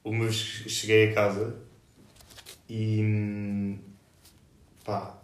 uma 0.09 0.25
vez 0.25 0.35
cheguei 0.35 1.09
a 1.11 1.13
casa 1.13 1.55
e 2.69 3.77
pá, 4.85 5.17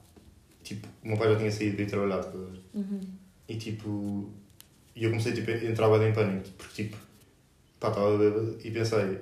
tipo, 0.64 0.88
o 1.04 1.08
meu 1.10 1.18
pai 1.18 1.30
já 1.30 1.38
tinha 1.38 1.52
saído 1.52 1.76
para 1.76 1.84
ir 1.84 1.88
trabalhar? 1.90 2.26
Uhum. 2.74 3.02
E 3.48 3.56
tipo, 3.56 4.30
e 4.96 5.04
eu 5.04 5.10
comecei 5.10 5.34
tipo, 5.34 5.52
a 5.52 5.56
entrar 5.56 5.90
bem 5.90 6.10
em 6.10 6.14
pânico, 6.14 6.50
porque 6.58 6.84
tipo, 6.84 6.98
pá, 7.80 7.90
estava 7.90 8.18
bêbado 8.18 8.58
e 8.64 8.72
pensei, 8.72 9.20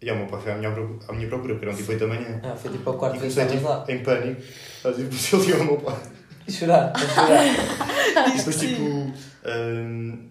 e 0.00 0.10
o 0.10 0.16
meu 0.16 0.26
pai 0.26 0.40
foi 0.40 0.52
à 0.52 0.56
minha, 0.56 0.70
procura, 0.72 1.04
à 1.08 1.12
minha 1.12 1.28
procura, 1.28 1.54
porque 1.54 1.66
eram 1.66 1.76
tipo 1.76 1.90
8 1.92 2.00
da 2.00 2.06
manhã. 2.06 2.40
Ah, 2.44 2.56
foi 2.56 2.70
tipo 2.70 2.90
ao 2.90 2.98
quarto 2.98 3.16
E 3.16 3.18
comecei 3.20 3.46
tipo, 3.46 3.64
lá. 3.68 3.84
em 3.88 4.02
pânico, 4.02 4.42
a 4.84 4.90
dizer, 4.90 5.04
por 5.08 5.14
isso 5.14 5.36
ele 5.36 5.44
ligou 5.46 5.60
ao 5.60 5.66
meu 5.66 5.76
pai. 5.78 6.02
A 6.46 6.50
chorar, 6.50 6.92
a 6.94 6.98
chorar. 6.98 8.28
E 8.34 8.36
depois 8.36 8.60
tipo, 8.60 8.82
hum, 8.82 10.28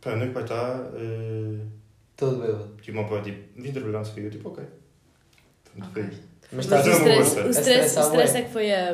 pá, 0.00 0.12
onde 0.12 0.24
é 0.24 0.26
que 0.28 0.32
vai 0.34 0.42
estar? 0.44 0.80
Uh, 0.80 1.75
Todo 2.16 2.40
bêbado. 2.40 2.74
tipo, 2.80 2.98
o 2.98 3.00
meu 3.02 3.10
pai 3.10 3.22
tipo, 3.22 3.60
vim 3.62 3.72
trabalhar, 3.72 3.98
não 3.98 4.04
sei 4.04 4.26
eu 4.26 4.30
tipo, 4.30 4.48
ok. 4.48 4.64
Pronto, 5.74 5.92
foi 5.92 6.02
Ok. 6.02 6.12
isso. 6.14 6.22
Mas 6.52 6.52
Mas 6.52 6.64
estás 6.66 6.86
o 6.86 6.90
a 6.90 6.92
stress, 6.94 7.36
o 7.38 7.46
A 7.46 7.50
stress, 7.50 7.98
o 7.98 8.00
stress 8.02 8.36
é 8.36 8.42
que 8.42 8.50
foi 8.52 8.72
a, 8.74 8.92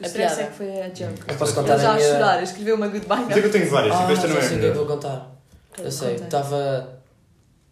O 0.00 0.04
a 0.04 0.06
stress 0.06 0.40
é 0.40 0.46
que 0.46 0.52
foi 0.52 0.80
a 0.82 0.88
joke. 0.88 1.22
Eu 1.28 1.34
posso 1.36 1.52
Ele 1.52 1.60
contar 1.60 1.78
já 1.78 1.88
a 1.90 1.92
a 1.92 1.96
minha... 1.96 2.08
chorar, 2.12 2.38
a 2.38 2.42
escrever 2.42 2.72
uma 2.74 2.88
goodbye 2.88 3.24
Mas 3.26 3.36
é 3.36 3.40
que 3.40 3.46
eu 3.46 3.52
tenho 3.52 3.70
várias, 3.70 3.96
tipo, 3.96 4.08
Ah, 4.08 4.12
esta 4.12 4.26
não 4.28 4.36
é 4.36 4.38
a 4.38 4.42
sei 4.42 4.56
o 4.56 4.60
que 4.60 4.66
é 4.66 4.68
que 4.68 4.72
melhor. 4.74 4.86
vou 4.86 4.96
contar. 4.96 5.36
Eu 5.78 5.90
sei, 5.90 6.10
Conta. 6.14 6.24
estava... 6.24 6.98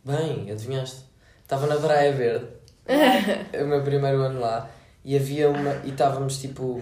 Bem, 0.04 0.50
adivinhaste? 0.50 1.04
Estava 1.42 1.66
na 1.66 1.76
Praia 1.76 2.12
Verde, 2.12 2.46
o 3.60 3.66
meu 3.66 3.82
primeiro 3.82 4.22
ano 4.22 4.40
lá, 4.40 4.70
e 5.04 5.16
havia 5.16 5.50
uma... 5.50 5.74
E 5.84 5.90
estávamos 5.90 6.38
tipo... 6.38 6.80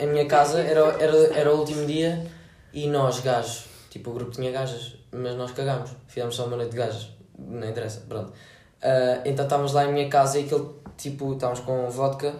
A 0.00 0.06
minha 0.06 0.26
casa 0.26 0.60
era, 0.60 0.80
era, 1.02 1.16
era 1.34 1.52
o 1.54 1.58
último 1.58 1.84
dia 1.86 2.24
e 2.72 2.86
nós, 2.88 3.20
gajos, 3.20 3.64
tipo 3.92 4.10
o 4.10 4.14
grupo 4.14 4.30
tinha 4.30 4.50
gajas, 4.50 4.96
mas 5.12 5.36
nós 5.36 5.52
cagámos. 5.52 5.90
Fizemos 6.08 6.34
só 6.34 6.46
uma 6.46 6.56
noite 6.56 6.70
de 6.70 6.78
gajas, 6.78 7.10
não 7.38 7.68
interessa, 7.68 8.00
pronto. 8.08 8.32
Ah, 8.80 9.20
então 9.26 9.44
estávamos 9.44 9.74
lá 9.74 9.84
em 9.84 9.92
minha 9.92 10.08
casa 10.08 10.40
e 10.40 10.44
aquilo, 10.44 10.80
tipo, 10.96 11.34
estávamos 11.34 11.60
com 11.60 11.90
vodka, 11.90 12.34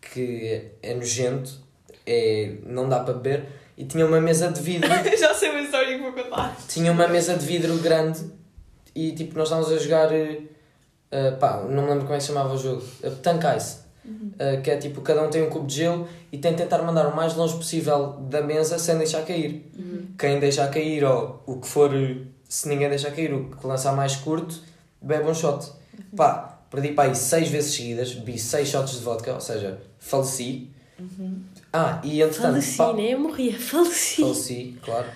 que 0.00 0.72
é 0.82 0.94
nojento, 0.94 1.60
é, 2.04 2.56
não 2.66 2.88
dá 2.88 3.00
para 3.00 3.14
beber, 3.14 3.46
e 3.78 3.84
tinha 3.84 4.04
uma 4.04 4.20
mesa 4.20 4.50
de 4.50 4.60
vidro, 4.60 4.90
já 5.16 5.32
sei 5.32 5.50
uma 5.50 5.60
história 5.60 5.96
que 5.96 6.02
vou 6.02 6.12
contar. 6.12 6.56
tinha 6.68 6.90
uma 6.90 7.06
mesa 7.06 7.36
de 7.36 7.46
vidro 7.46 7.78
grande 7.78 8.24
e 8.94 9.12
tipo, 9.12 9.38
nós 9.38 9.48
estávamos 9.48 9.72
a 9.72 9.78
jogar, 9.78 10.08
ah, 10.12 11.36
pá, 11.38 11.62
não 11.68 11.84
me 11.84 11.88
lembro 11.90 12.02
como 12.02 12.14
é 12.14 12.16
que 12.16 12.22
se 12.22 12.28
chamava 12.28 12.52
o 12.52 12.58
jogo, 12.58 12.82
uh, 13.04 13.10
Tank 13.22 13.44
Ice. 13.56 13.83
Uh, 14.06 14.60
que 14.62 14.70
é 14.70 14.76
tipo, 14.76 15.00
cada 15.00 15.22
um 15.22 15.30
tem 15.30 15.42
um 15.42 15.48
cubo 15.48 15.66
de 15.66 15.76
gelo 15.76 16.06
e 16.30 16.36
tem 16.36 16.52
de 16.52 16.58
tentar 16.58 16.82
mandar 16.82 17.06
o 17.06 17.16
mais 17.16 17.34
longe 17.34 17.56
possível 17.56 18.08
da 18.28 18.42
mesa 18.42 18.78
sem 18.78 18.98
deixar 18.98 19.24
cair. 19.24 19.64
Quem 20.18 20.38
deixar 20.38 20.68
cair, 20.70 21.04
ou 21.04 21.42
o 21.46 21.58
que 21.58 21.66
for, 21.66 21.90
se 22.46 22.68
ninguém 22.68 22.88
deixar 22.90 23.12
cair, 23.12 23.32
o 23.32 23.50
que 23.50 23.66
lançar 23.66 23.96
mais 23.96 24.16
curto, 24.16 24.60
bebe 25.00 25.28
um 25.28 25.34
shot. 25.34 25.72
Pá, 26.14 26.58
perdi 26.70 26.92
para 26.92 27.08
aí 27.08 27.14
seis 27.14 27.48
vezes 27.48 27.74
seguidas, 27.74 28.12
bebi 28.12 28.38
seis 28.38 28.68
shots 28.68 28.98
de 28.98 29.04
vodka, 29.04 29.32
ou 29.32 29.40
seja, 29.40 29.80
faleci. 29.98 30.68
Ah, 31.72 32.00
e 32.04 32.20
entretanto, 32.20 32.52
Faleci, 32.52 32.76
pá, 32.76 32.92
nem 32.92 33.10
eu 33.12 33.20
morria, 33.20 33.52
faleci. 33.58 34.20
faleci, 34.20 34.78
claro. 34.82 35.06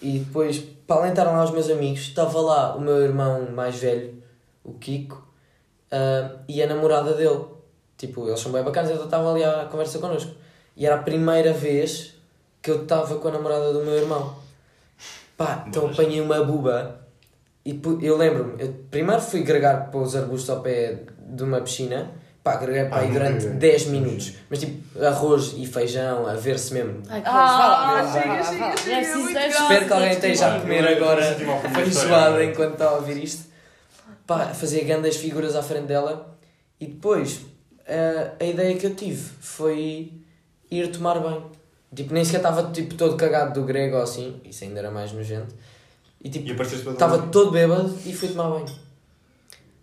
E 0.00 0.18
depois, 0.18 0.58
para 0.86 0.96
alentar 1.02 1.26
lá 1.26 1.44
os 1.44 1.52
meus 1.52 1.70
amigos, 1.70 2.00
estava 2.00 2.40
lá 2.40 2.76
o 2.76 2.80
meu 2.80 3.00
irmão 3.02 3.50
mais 3.52 3.76
velho, 3.76 4.20
o 4.64 4.72
Kiko, 4.74 5.26
ah, 5.92 6.36
e 6.48 6.60
a 6.62 6.66
namorada 6.66 7.14
dele. 7.14 7.44
Tipo, 7.96 8.26
eles 8.26 8.40
são 8.40 8.50
bem 8.52 8.62
bacanas, 8.62 8.90
então 8.90 9.04
estava 9.04 9.30
ali 9.32 9.44
à 9.44 9.66
conversa 9.70 9.98
connosco. 9.98 10.32
E 10.76 10.86
era 10.86 10.96
a 10.96 10.98
primeira 11.02 11.52
vez 11.52 12.14
que 12.60 12.70
eu 12.70 12.82
estava 12.82 13.16
com 13.16 13.28
a 13.28 13.32
namorada 13.32 13.72
do 13.72 13.80
meu 13.84 13.94
irmão. 13.94 14.34
Pá, 15.36 15.64
então 15.68 15.86
Mas- 15.86 15.98
apanhei 15.98 16.20
uma 16.20 16.42
buba 16.44 17.00
e 17.64 17.80
eu 18.02 18.16
lembro-me, 18.16 18.60
eu 18.62 18.74
primeiro 18.90 19.20
fui 19.20 19.42
gregar 19.42 19.90
para 19.90 20.00
os 20.00 20.16
arbustos 20.16 20.50
ao 20.50 20.60
pé 20.60 21.00
de 21.18 21.42
uma 21.44 21.60
piscina, 21.60 22.10
pá, 22.42 22.56
greguei 22.56 22.84
para 22.86 22.96
Ah, 22.98 23.00
aí 23.02 23.10
durante 23.12 23.40
greguei. 23.44 23.58
10 23.58 23.86
minutos, 23.86 24.32
mas 24.50 24.58
tipo, 24.60 25.04
arroz 25.04 25.54
e 25.56 25.66
feijão, 25.66 26.26
a 26.26 26.34
ver-se 26.34 26.74
mesmo. 26.74 27.02
Ai, 27.08 27.22
Ah, 27.24 28.10
chega, 28.12 28.74
chega, 28.76 29.48
Espero 29.48 29.86
que 29.86 29.92
alguém 29.92 30.10
esteja 30.12 30.56
a 30.56 30.60
comer 30.60 30.86
agora 30.88 31.22
feijoada 31.74 32.44
enquanto 32.44 32.72
está 32.72 32.88
a 32.88 32.92
ouvir 32.94 33.22
isto. 33.22 33.44
Pá, 34.26 34.46
fazia 34.48 34.84
grandes 34.84 35.16
figuras 35.16 35.54
à 35.56 35.62
frente 35.62 35.86
dela 35.86 36.36
e 36.80 36.86
depois 36.86 37.40
eh, 37.86 38.30
a 38.40 38.44
ideia 38.44 38.76
que 38.76 38.86
eu 38.86 38.94
tive 38.94 39.22
foi 39.40 40.12
ir 40.70 40.88
tomar 40.92 41.18
banho. 41.18 41.50
Tipo, 41.94 42.14
nem 42.14 42.24
sequer 42.24 42.38
estava 42.38 42.70
tipo, 42.72 42.94
todo 42.94 43.16
cagado 43.16 43.60
do 43.60 43.66
grego 43.66 43.96
ou 43.96 44.02
assim, 44.02 44.40
isso 44.44 44.64
ainda 44.64 44.78
era 44.80 44.90
mais 44.90 45.12
nojento. 45.12 45.54
E 46.22 46.28
E 46.28 46.30
tipo, 46.30 46.62
estava 46.62 47.18
todo 47.28 47.50
bêbado 47.50 47.94
e 48.06 48.12
fui 48.14 48.28
tomar 48.28 48.48
banho. 48.50 48.66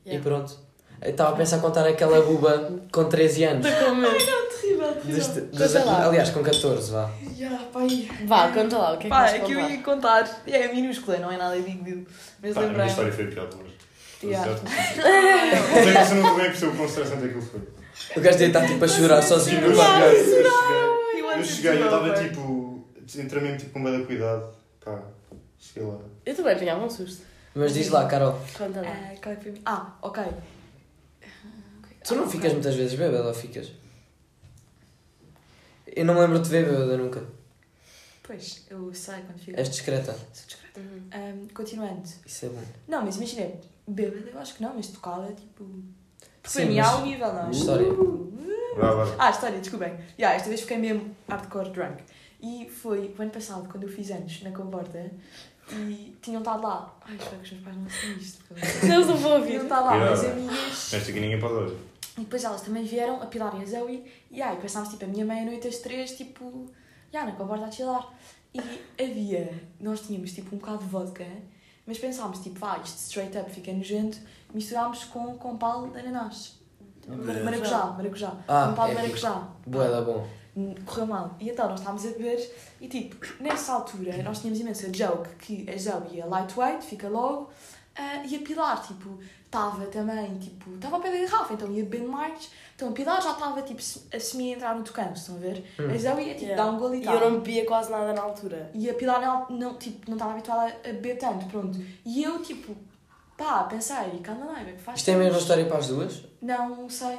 E 0.06 0.10
Yeah. 0.12 0.28
pronto. 0.28 0.58
Eu 1.02 1.12
estava 1.12 1.32
a 1.32 1.36
pensar 1.36 1.60
contar 1.60 1.86
aquela 1.88 2.22
buba 2.22 2.80
com 2.92 3.06
13 3.06 3.44
anos. 3.44 3.66
Estou 3.66 3.90
com 3.90 3.96
medo. 3.96 4.16
Terrível, 4.18 4.94
Deste- 5.06 5.42
terrível. 5.42 5.86
lá. 5.86 6.06
aliás, 6.08 6.30
com 6.32 6.42
14, 6.44 6.92
vá. 6.92 7.10
Ya, 7.38 7.50
pai. 7.72 8.10
Vá, 8.26 8.50
conta 8.52 8.78
lá, 8.78 8.94
o 8.94 8.98
que 8.98 9.02
é 9.02 9.04
que 9.04 9.10
Pá, 9.10 9.20
vais 9.22 9.34
é 9.36 9.40
que 9.40 9.52
eu 9.54 9.60
ia 9.70 9.82
contar. 9.84 10.42
É 10.48 10.68
minúscula, 10.74 11.18
não 11.20 11.32
é 11.32 11.38
nada 11.38 11.56
big 11.58 11.84
deal. 11.84 12.00
Mas 12.42 12.54
Pá, 12.54 12.62
a 12.64 12.68
minha 12.68 12.86
história 12.88 13.12
foi 13.14 13.26
a 13.26 13.28
pior 13.28 13.48
de 13.50 13.56
hoje. 13.56 13.74
Yeah. 14.24 14.52
Mas 14.52 15.88
é 15.88 15.94
que 15.94 16.06
você 16.06 16.14
não 16.16 16.24
também 16.24 16.46
percebeu 16.48 16.70
o 16.74 16.76
quão 16.76 16.86
estressante 16.88 17.26
aquilo 17.26 17.42
foi. 17.42 17.62
O 18.16 18.22
gajo 18.22 18.38
deve 18.38 18.48
estar 18.48 18.66
tipo 18.68 18.84
a 18.84 18.88
chorar 18.88 19.22
sozinho 19.22 19.62
Eu 19.62 19.70
no 19.70 19.76
cheguei, 19.76 20.20
eu 20.20 20.26
cheguei, 20.26 21.40
eu 21.40 21.44
cheguei, 21.44 21.84
estava 21.84 22.14
tipo, 22.14 22.88
entrei 23.18 23.58
tipo 23.58 23.72
com 23.72 23.84
bem 23.84 24.06
cuidado. 24.06 24.54
Pá, 24.84 25.04
cheguei 25.58 25.88
lá. 25.90 26.00
Eu 26.26 26.36
também 26.36 26.54
apanhava 26.54 26.86
um 26.86 26.90
susto. 26.90 27.24
Mas 27.56 27.74
diz 27.74 27.90
lá, 27.90 28.08
Carol, 28.08 28.40
Conta 28.58 28.82
lá. 28.82 28.88
Ah, 28.90 29.16
qual 29.22 29.36
é 29.36 29.54
Ah, 29.66 29.98
ok. 30.02 30.24
tu 32.04 32.16
não 32.16 32.30
ficas 32.30 32.54
muitas 32.54 32.76
vezes 32.76 32.98
bêbado 32.98 33.28
ou 33.28 33.34
ficas? 33.34 33.72
Eu 35.88 36.06
não 36.06 36.14
me 36.14 36.22
lembro 36.22 36.40
de 36.40 36.50
ver 36.50 36.66
bêbada 36.66 36.98
nunca. 36.98 37.24
Pois, 38.24 38.64
eu 38.70 38.94
sei 38.94 39.16
quando 39.22 39.40
fico. 39.40 39.60
És 39.60 39.70
discreta. 39.70 40.14
Sou 40.14 40.46
discreta. 40.46 40.80
Uhum. 40.80 41.10
Ahm, 41.12 41.48
continuando. 41.54 42.08
Isso 42.26 42.46
é 42.46 42.50
bom. 42.50 42.64
Não, 42.88 43.04
mas 43.04 43.18
imagina, 43.18 43.52
bêbada 43.88 44.30
eu 44.30 44.40
acho 44.40 44.54
que 44.56 44.62
não, 44.62 44.76
mas 44.76 44.88
tocada, 44.88 45.34
tipo. 45.34 45.66
Porque 46.42 46.60
Sim, 46.60 46.76
mas- 46.76 46.94
um 46.96 47.06
nível, 47.06 47.34
não. 47.34 47.48
mas 47.48 47.58
história. 47.58 47.88
Vá, 48.78 48.94
vá. 48.94 49.16
Ah, 49.20 49.30
história, 49.30 49.60
desculpem. 49.60 49.94
Yeah, 50.18 50.36
esta 50.36 50.48
vez 50.50 50.62
fiquei 50.62 50.78
mesmo 50.78 51.16
hardcore 51.28 51.70
drunk. 51.72 52.04
E 52.42 52.70
foi 52.70 53.14
o 53.18 53.22
ano 53.22 53.32
passado, 53.32 53.68
quando 53.70 53.84
eu 53.84 53.90
fiz 53.90 54.10
anos 54.12 54.42
na 54.44 54.52
comporta, 54.52 55.12
e 55.72 56.16
tinham 56.22 56.40
estado 56.40 56.64
lá. 56.64 56.96
Ai, 57.06 57.16
espero 57.18 57.38
que 57.42 57.44
os 57.46 57.52
meus 57.52 57.64
pais 57.64 57.76
não 57.76 57.84
ouçam 57.84 58.12
isto. 58.18 58.86
Eles 58.86 59.08
não 59.08 59.18
vão 59.18 59.32
ouvir. 59.34 59.48
Tinham 59.50 59.64
estado 59.64 59.86
lá 59.86 59.96
Yeah. 59.96 60.12
umas 60.16 60.26
amigas. 60.32 60.92
Nesta 60.94 60.98
aqui 61.12 61.20
ninguém 61.20 61.40
pode 61.40 61.54
hoje. 61.54 61.78
E 62.18 62.22
depois 62.22 62.44
elas 62.44 62.62
também 62.62 62.84
vieram, 62.86 63.22
a 63.22 63.26
Pilar 63.28 63.54
e 63.60 63.64
a 63.64 63.66
Zoe, 63.66 64.04
e 64.32 64.42
aí 64.42 64.58
pensámos 64.58 64.90
tipo 64.90 65.06
a 65.06 65.08
minha 65.08 65.26
meia-noite 65.26 65.68
às 65.68 65.78
três, 65.78 66.16
tipo, 66.18 66.70
já 67.14 67.26
na 67.26 67.34
comporta 67.34 67.66
a 67.66 67.72
chilar. 67.72 68.08
E 68.54 68.60
havia, 69.02 69.54
nós 69.80 70.02
tínhamos 70.02 70.32
tipo 70.34 70.56
um 70.56 70.60
bocado 70.60 70.80
de 70.80 70.86
vodka, 70.86 71.26
mas 71.90 71.98
pensámos 71.98 72.38
tipo, 72.38 72.60
vá, 72.60 72.78
isto 72.78 72.98
straight 72.98 73.36
up 73.36 73.50
fica 73.50 73.74
nojento, 73.74 74.20
misturámos 74.54 75.06
com, 75.06 75.36
com 75.40 75.58
pau 75.58 75.88
de 75.90 75.98
ananás. 75.98 76.60
Maracujá. 77.08 77.44
Maracujá, 77.44 77.86
maracujá. 77.88 78.34
Ah, 78.48 78.68
com 78.68 78.76
pau 78.76 78.86
de 78.86 78.92
é 78.92 78.96
maracujá. 78.96 79.48
Boa, 79.66 79.90
dá 79.90 80.02
bom. 80.02 80.28
Correu 80.86 81.08
mal. 81.08 81.36
E 81.40 81.50
então 81.50 81.68
nós 81.68 81.80
estávamos 81.80 82.06
a 82.06 82.10
beber 82.10 82.56
e 82.80 82.88
tipo, 82.88 83.16
nessa 83.42 83.74
altura 83.74 84.22
nós 84.22 84.40
tínhamos 84.40 84.60
imensa 84.60 84.92
joke 84.92 85.30
que 85.38 85.68
a 85.68 85.76
Zoe 85.76 86.18
ia 86.18 86.28
lightweight, 86.28 86.86
fica 86.86 87.10
logo, 87.10 87.50
ah, 88.00 88.24
e 88.26 88.36
a 88.36 88.40
Pilar, 88.40 88.82
tipo, 88.86 89.20
estava 89.46 89.86
também, 89.88 90.38
tipo, 90.38 90.74
estava 90.76 90.96
ao 90.96 91.02
pé 91.02 91.12
da 91.12 91.18
garrafa, 91.28 91.54
então 91.54 91.72
ia 91.72 91.84
bebendo 91.84 92.10
mais. 92.10 92.50
Então 92.76 92.90
a 92.90 92.92
Pilar 92.92 93.22
já 93.22 93.32
estava, 93.32 93.62
tipo, 93.62 93.82
a 94.16 94.20
semi 94.20 94.54
entrar 94.54 94.76
no 94.76 94.84
tocante, 94.84 95.20
estão 95.20 95.36
a 95.36 95.40
ver? 95.40 95.64
Hum. 95.80 95.92
A 95.94 95.98
Zoe 95.98 96.24
ia, 96.28 96.34
tipo, 96.34 96.46
Yeah. 96.46 96.64
dar 96.64 96.72
um 96.72 96.78
gole 96.80 96.98
e 96.98 97.02
E 97.02 97.04
tal. 97.04 97.16
eu 97.16 97.32
não 97.32 97.40
bebia 97.40 97.66
quase 97.66 97.92
nada 97.92 98.14
na 98.14 98.22
altura. 98.22 98.72
E 98.74 98.90
a 98.90 98.94
Pilar 98.94 99.20
não, 99.22 99.58
não, 99.58 99.78
tipo, 99.78 100.10
não 100.10 100.16
estava 100.16 100.32
habituada 100.34 100.74
a 100.84 100.88
beber 100.94 101.18
tanto, 101.18 101.46
pronto. 101.48 101.78
E 102.06 102.24
eu, 102.24 102.42
tipo, 102.42 102.76
pá, 103.38 103.64
pensei, 103.64 104.20
calma 104.24 104.46
lá, 104.46 104.62
é 104.62 104.72
que 104.74 104.80
faz 104.82 105.00
Isto 105.00 105.12
é 105.12 105.16
a 105.16 105.18
mesma 105.18 105.38
história 105.40 105.66
para 105.66 105.78
as 105.78 105.88
duas? 105.88 106.24
Não 106.42 106.90
sei. 106.90 107.18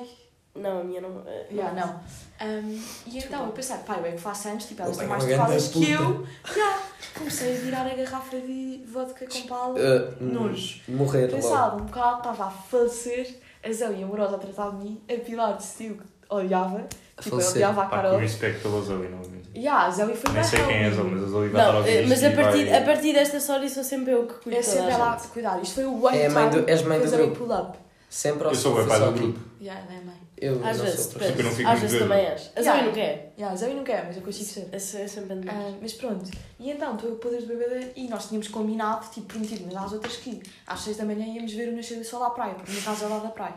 Não, 0.55 0.80
a 0.80 0.84
minha 0.84 1.01
não. 1.01 1.22
eh, 1.26 1.46
Yeah, 1.53 1.74
não. 1.86 2.01
Um, 2.46 2.82
e 3.07 3.18
então 3.18 3.46
eu 3.46 3.53
pensei, 3.53 3.76
pá, 3.78 3.96
eu 3.98 4.07
é 4.07 4.11
que 4.12 4.18
faço 4.18 4.48
anos, 4.48 4.64
tipo, 4.64 4.82
elas 4.82 4.96
Oh, 4.98 5.01
estão 5.03 5.07
é 5.07 5.18
mais 5.18 5.24
trocadas 5.24 5.68
que 5.68 5.90
eu. 5.92 6.26
Yeah. 6.57 6.78
Comecei 7.16 7.57
a 7.57 7.61
virar 7.61 7.86
a 7.86 7.94
garrafa 7.94 8.36
de 8.40 8.82
vodka 8.92 9.26
com 9.26 9.42
pala. 9.46 9.74
Uh, 9.78 10.24
Nojo. 10.24 10.80
Morrer 10.88 11.22
logo. 11.26 11.34
Pensado 11.36 11.82
um 11.82 11.86
bocado, 11.86 12.16
estava 12.18 12.44
a 12.46 12.51
falecer. 12.51 13.38
A 13.62 13.70
Zé 13.72 13.92
e 13.92 14.03
a 14.03 14.07
Amorosa 14.07 14.36
a 14.36 14.38
tratar 14.38 14.70
de 14.70 14.76
mim. 14.84 15.01
A 15.09 15.14
Pilar 15.24 15.53
decidiu 15.57 15.96
que 15.98 16.34
odiava. 16.34 16.86
A 17.16 17.22
Tipo, 17.22 17.38
eu 17.40 17.46
odiava 17.48 17.82
a 17.82 17.84
Pá, 17.86 17.90
com 17.98 18.03
Carol. 18.03 18.18
respeito 18.18 18.61
pela 18.62 18.80
Zoe, 18.80 19.09
novamente. 19.09 19.51
E 19.55 19.59
yeah, 19.61 19.86
a 19.86 19.90
Zé 19.90 20.07
foi 20.07 20.32
Nem 20.32 20.42
sei 20.44 20.64
quem 20.64 20.76
é 20.82 20.86
a. 20.86 20.90
Zoe, 20.90 21.05
mas 21.11 21.22
a 21.22 21.26
Zoe 21.26 21.48
vai 21.51 21.61
estar 21.62 21.76
a 21.76 21.80
Não, 21.80 21.86
eh, 21.86 22.07
mas 22.09 22.24
a 22.24 22.30
partir, 22.30 22.64
vai- 22.64 22.82
a 22.82 22.84
partir 22.84 23.12
desta 23.12 23.36
história 23.36 23.68
sou 23.68 23.84
sempre 23.84 24.12
eu 24.14 24.26
que 24.26 24.34
cuido 24.34 24.59
É 24.59 24.62
sempre 24.62 24.90
ela 24.90 25.12
a 25.12 25.16
cuidar. 25.16 25.61
Isto 25.62 25.74
foi 25.74 25.84
o 25.84 26.03
one 26.05 26.18
É 26.18 26.26
a 26.26 26.30
mãe 26.30 26.48
do- 26.48 26.57
time 26.61 26.70
és 26.72 26.82
mãe 26.82 27.01
do 27.01 27.09
Zoe 27.09 27.18
grupo. 27.18 27.36
pull 27.36 27.53
up. 27.55 27.78
Sempre 28.09 28.44
ao 28.44 28.51
Eu 28.53 28.57
sou 28.57 28.80
o 28.80 28.86
pai 28.86 28.98
do 28.98 29.05
aqui. 29.11 29.18
grupo. 29.18 29.40
Yeah, 29.61 29.82
ela 29.86 30.01
é 30.01 30.05
mãe. 30.05 30.16
Eu 30.41 30.55
Às 30.64 30.78
não 30.78 30.84
vezes, 30.86 31.01
sou. 31.07 31.20
eu 31.20 31.45
não 31.45 31.51
fico 31.53 31.68
Às 31.68 31.80
vezes 31.80 31.99
também 31.99 32.18
és. 32.24 32.51
A 32.57 32.62
Zoe 32.62 32.64
Yeah. 32.70 32.82
não 32.86 32.93
quer. 32.93 33.32
Yeah, 33.38 33.53
a 33.53 33.57
Zoe 33.57 33.74
não 33.74 33.84
quer, 33.84 34.05
mas 34.07 34.16
eu 34.16 34.22
consigo 34.22 34.49
ser. 34.49 34.68
É 34.72 34.78
se- 34.78 34.97
é 35.03 35.07
sempre 35.07 35.36
de 35.36 35.49
Ah, 35.49 35.72
mas 35.82 35.93
pronto, 35.93 36.30
e 36.59 36.70
então 36.70 36.95
estou 36.95 37.11
eu 37.11 37.16
poder 37.16 37.43
beber 37.43 37.93
e 37.95 38.09
nós 38.09 38.26
tínhamos 38.28 38.49
combinado, 38.49 39.07
tipo, 39.11 39.26
prometido 39.26 39.64
mas 39.66 39.76
às 39.84 39.93
outras 39.93 40.16
que 40.16 40.41
às 40.66 40.80
6 40.80 40.97
da 40.97 41.05
manhã 41.05 41.26
íamos 41.26 41.53
ver 41.53 41.68
o 41.68 41.76
nascer 41.76 41.99
do 41.99 42.05
sol 42.05 42.24
à 42.24 42.30
praia, 42.30 42.55
porque 42.55 42.70
a 42.70 42.74
minha 42.74 42.84
casa 42.84 43.05
é 43.05 43.07
ao 43.07 43.12
lado 43.12 43.22
da 43.24 43.30
praia. 43.30 43.57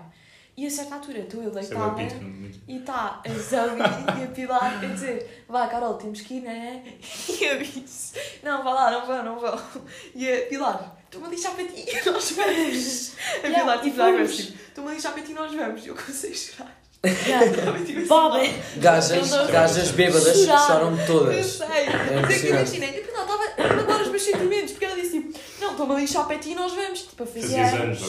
E 0.56 0.68
a 0.68 0.70
certa 0.70 0.96
altura 0.96 1.20
estou 1.20 1.42
eu 1.42 1.50
Isso 1.50 1.58
é 1.60 1.62
deitada 1.64 1.96
pinto, 1.96 2.16
muito. 2.24 2.60
e 2.68 2.78
está 2.78 3.22
a 3.26 3.30
Zoe 3.30 3.80
e 4.20 4.24
a 4.24 4.28
Pilar 4.28 4.84
a 4.84 4.86
dizer: 4.86 5.46
Vá, 5.50 5.66
Carol, 5.68 5.96
temos 5.96 6.22
que 6.22 6.36
ir, 6.36 6.42
né? 6.42 6.84
E 7.42 7.44
eu 7.44 7.58
disse: 7.58 8.20
Não, 8.44 8.64
vá 8.64 8.72
lá, 8.72 8.92
não 8.92 9.06
vão, 9.08 9.24
não 9.24 9.40
vão. 9.40 9.60
E 10.14 10.32
a 10.32 10.46
Pilar: 10.48 10.96
Estou-me 11.14 11.28
a 11.28 11.30
lixar 11.30 11.51
para 11.53 11.66
ti, 11.66 11.86
nós 12.09 12.32
vamos. 12.32 13.11
A 13.43 13.47
Yeah, 13.47 13.59
Pilar, 13.59 13.78
e 13.78 13.82
tipo, 13.82 13.95
fomos. 13.97 14.14
agressiva: 14.14 14.55
Estou-me 14.70 14.89
a 14.89 14.93
lixar 14.95 15.14
para 15.14 15.22
ti, 15.22 15.34
nós 15.34 15.53
vamos. 15.53 15.86
Eu 15.86 15.95
comecei 15.95 16.32
a 16.32 16.34
chorar. 16.36 16.84
Yeah. 17.05 17.45
Tipo, 17.86 17.99
assim, 17.99 18.05
Bob! 18.07 18.53
Gajas, 18.78 19.32
Eu 19.34 19.47
gajas 19.47 19.91
bêbadas 19.91 20.38
Chorar. 20.38 20.68
choram 20.68 20.97
Eu 20.97 21.05
todas. 21.05 21.45
sei. 21.45 21.68
É 21.68 22.20
Mas 22.22 22.36
é 22.36 22.39
que 22.39 22.47
imaginem, 22.47 22.95
eu 22.95 23.01
estava 23.03 23.34
a 23.57 23.74
mandar 23.76 24.01
os 24.01 24.07
meus 24.07 24.24
sentimentos, 24.24 24.72
porque 24.72 24.86
ela 24.86 24.95
disse 24.95 25.20
tipo, 25.22 25.38
não, 25.59 25.72
estou-me 25.72 25.95
a 25.95 25.99
lixar 25.99 26.26
para 26.26 26.38
ti 26.39 26.51
e 26.51 26.55
nós 26.55 26.72
vamos. 26.72 27.01
Tipo, 27.01 27.24
a 27.24 27.26
fazer 27.28 27.59
anos. 27.59 27.99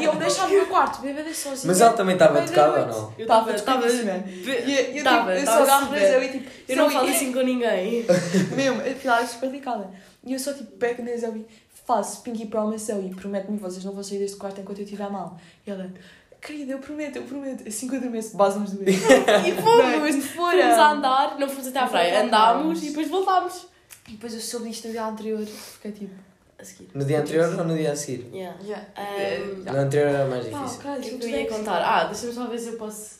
E 0.00 0.04
eu 0.04 0.12
me 0.12 0.18
deixava 0.20 0.48
no 0.48 0.54
meu 0.54 0.66
quarto, 0.66 1.00
bêbada 1.00 1.32
sozinha. 1.32 1.62
Mas 1.66 1.80
ela 1.80 1.92
também 1.94 2.14
estava 2.14 2.42
tocada 2.42 2.80
ou 2.80 2.86
não? 2.88 3.14
Eu 3.16 3.22
Estava, 3.22 3.52
estava- 3.54 3.86
E 3.88 3.90
eu, 3.90 4.96
eu, 4.96 5.04
Tava, 5.04 5.32
tipo, 5.32 5.40
eu 5.40 5.44
tava 5.46 5.56
só 5.56 5.62
agarro 5.62 5.86
Zoe 5.98 6.24
e 6.24 6.28
tipo, 6.28 6.50
Eu 6.68 6.76
não 6.76 6.90
falo 6.90 7.08
assim 7.08 7.32
com 7.32 7.40
ninguém. 7.40 8.04
Mesmo, 8.54 8.80
a 8.82 8.94
pilar 9.00 9.22
é 9.22 9.26
super 9.26 9.48
delicada. 9.48 9.90
E 10.24 10.32
eu 10.34 10.38
só 10.38 10.52
tipo, 10.52 10.72
pego 10.72 11.02
na 11.02 11.16
Zoe, 11.16 11.46
faço 11.88 12.20
Pinky 12.20 12.44
Promise 12.46 12.92
Zoe, 12.92 13.14
promete-me 13.14 13.56
que 13.56 13.62
vocês 13.62 13.82
não 13.82 13.94
vão 13.94 14.02
sair 14.02 14.18
deste 14.18 14.36
quarto 14.36 14.60
enquanto 14.60 14.78
eu 14.80 14.84
estiver 14.84 15.10
mal. 15.10 15.38
E 15.66 15.70
ela, 15.70 15.90
querida, 16.38 16.72
eu 16.72 16.78
prometo, 16.80 17.16
eu 17.16 17.22
prometo. 17.22 17.66
Assim 17.66 17.88
que 17.88 17.94
eu 17.94 17.98
adormeço, 17.98 18.36
base-nos 18.36 18.72
doer. 18.72 18.88
E 19.48 19.52
fomos! 19.62 20.14
Não, 20.14 20.22
Fomos 20.22 20.78
a 20.78 20.90
andar, 20.92 21.38
não 21.38 21.48
fomos 21.48 21.66
até 21.68 21.78
à 21.78 21.86
praia, 21.86 22.22
andámos 22.24 22.82
e 22.82 22.88
depois 22.90 23.08
voltámos. 23.08 23.66
E 24.06 24.12
depois 24.12 24.34
eu 24.34 24.40
soube 24.40 24.68
isto 24.68 24.86
no 24.86 24.92
dia 24.92 25.06
anterior, 25.06 25.44
fiquei 25.46 25.92
tipo, 25.92 26.14
A 26.58 26.64
seguir. 26.64 26.90
No 26.94 27.04
dia 27.06 27.20
anterior 27.20 27.58
ou 27.58 27.64
no 27.64 27.74
dia 27.74 27.92
a 27.92 27.96
seguir? 27.96 28.28
Yeah. 28.34 28.58
yeah. 28.62 28.86
Um, 28.98 29.72
No 29.72 29.78
anterior 29.78 30.08
era 30.08 30.26
mais 30.28 30.46
Pá, 30.46 30.58
difícil. 30.58 30.82
cara, 30.82 30.98
O 30.98 31.02
que 31.02 31.08
é 31.08 31.12
eu 31.14 31.20
eu 31.20 31.28
ia 31.40 31.48
contar? 31.48 31.82
Ah, 31.82 32.04
deixa-me 32.04 32.32
só 32.34 32.46
ver 32.46 32.58
se 32.58 32.68
eu 32.68 32.76
posso. 32.76 33.18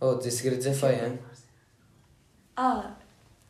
Oh, 0.00 0.16
dizer 0.16 0.32
segredos 0.32 0.66
é 0.66 0.74
feio, 0.74 1.06
hein? 1.06 1.18
Ah, 2.56 2.94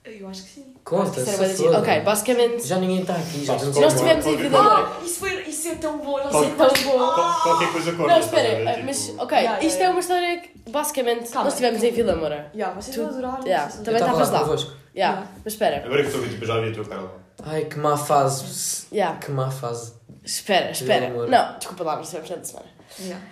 eu 0.04 0.28
acho 0.28 0.42
que 0.44 0.48
sim. 0.50 0.74
Conta, 0.84 1.20
era 1.20 1.48
se. 1.48 1.66
Ok, 1.68 2.00
basicamente. 2.00 2.66
Já 2.66 2.76
ninguém 2.78 3.00
está 3.00 3.14
aqui, 3.14 3.44
já 3.44 3.58
se 3.58 3.66
Nós 3.80 3.92
estivemos 3.94 4.26
em 4.26 4.36
Vila 4.36 4.62
Moura. 4.62 4.86
Ah, 4.86 5.04
isso, 5.04 5.18
foi, 5.18 5.42
isso 5.42 5.68
é 5.68 5.74
tão 5.76 5.98
bom, 5.98 6.18
não 6.22 6.30
sei 6.40 6.50
tão 6.50 6.68
bom. 6.68 6.98
Qual- 7.14 7.42
Qualquer 7.42 7.72
coisa 7.72 7.92
conta. 7.92 8.08
Não, 8.08 8.14
a 8.16 8.18
espera, 8.20 8.70
ah, 8.70 8.74
Tipo, 8.74 8.86
mas 8.86 9.08
ok, 9.18 9.38
Yeah, 9.38 9.40
yeah, 9.40 9.64
isto 9.64 9.76
é 9.76 9.78
yeah. 9.80 9.94
uma 9.94 10.00
história 10.00 10.38
que 10.40 10.70
basicamente 10.70 11.28
Calma, 11.30 11.44
nós 11.44 11.52
estivemos 11.54 11.80
calma. 11.80 11.92
em 11.92 11.96
Vila 11.96 12.16
Moura. 12.16 12.50
Yeah, 12.54 12.80
vocês 12.80 12.94
Tu- 12.96 13.02
vão 13.02 13.10
adorar. 13.10 13.40
Yeah, 13.46 13.72
também 13.72 13.94
estavas 14.00 14.30
lá. 14.30 14.40
convosco. 14.40 14.70
Yeah, 14.70 15.14
Yeah. 15.14 15.28
mas 15.44 15.52
espera. 15.54 15.76
Agora 15.84 16.00
que 16.02 16.06
estou 16.08 16.20
a 16.20 16.24
ver, 16.24 16.30
tipo, 16.32 16.46
já 16.46 16.60
vi 16.60 16.70
a 16.70 16.74
tua 16.74 16.84
cara 16.84 17.00
lá. 17.02 17.10
Ai, 17.46 17.64
que 17.64 17.78
má 17.78 17.96
fase. 17.96 18.86
Yeah, 18.92 19.18
Que 19.18 19.30
má 19.30 19.50
fase. 19.50 19.92
espera, 20.22 20.70
espera. 20.70 21.08
Não, 21.10 21.58
desculpa 21.58 21.82
lá, 21.84 21.96
mas 21.96 22.06
estivemos 22.12 22.30
na 22.30 22.44
semana. 22.44 22.66
Yeah. 23.00 23.24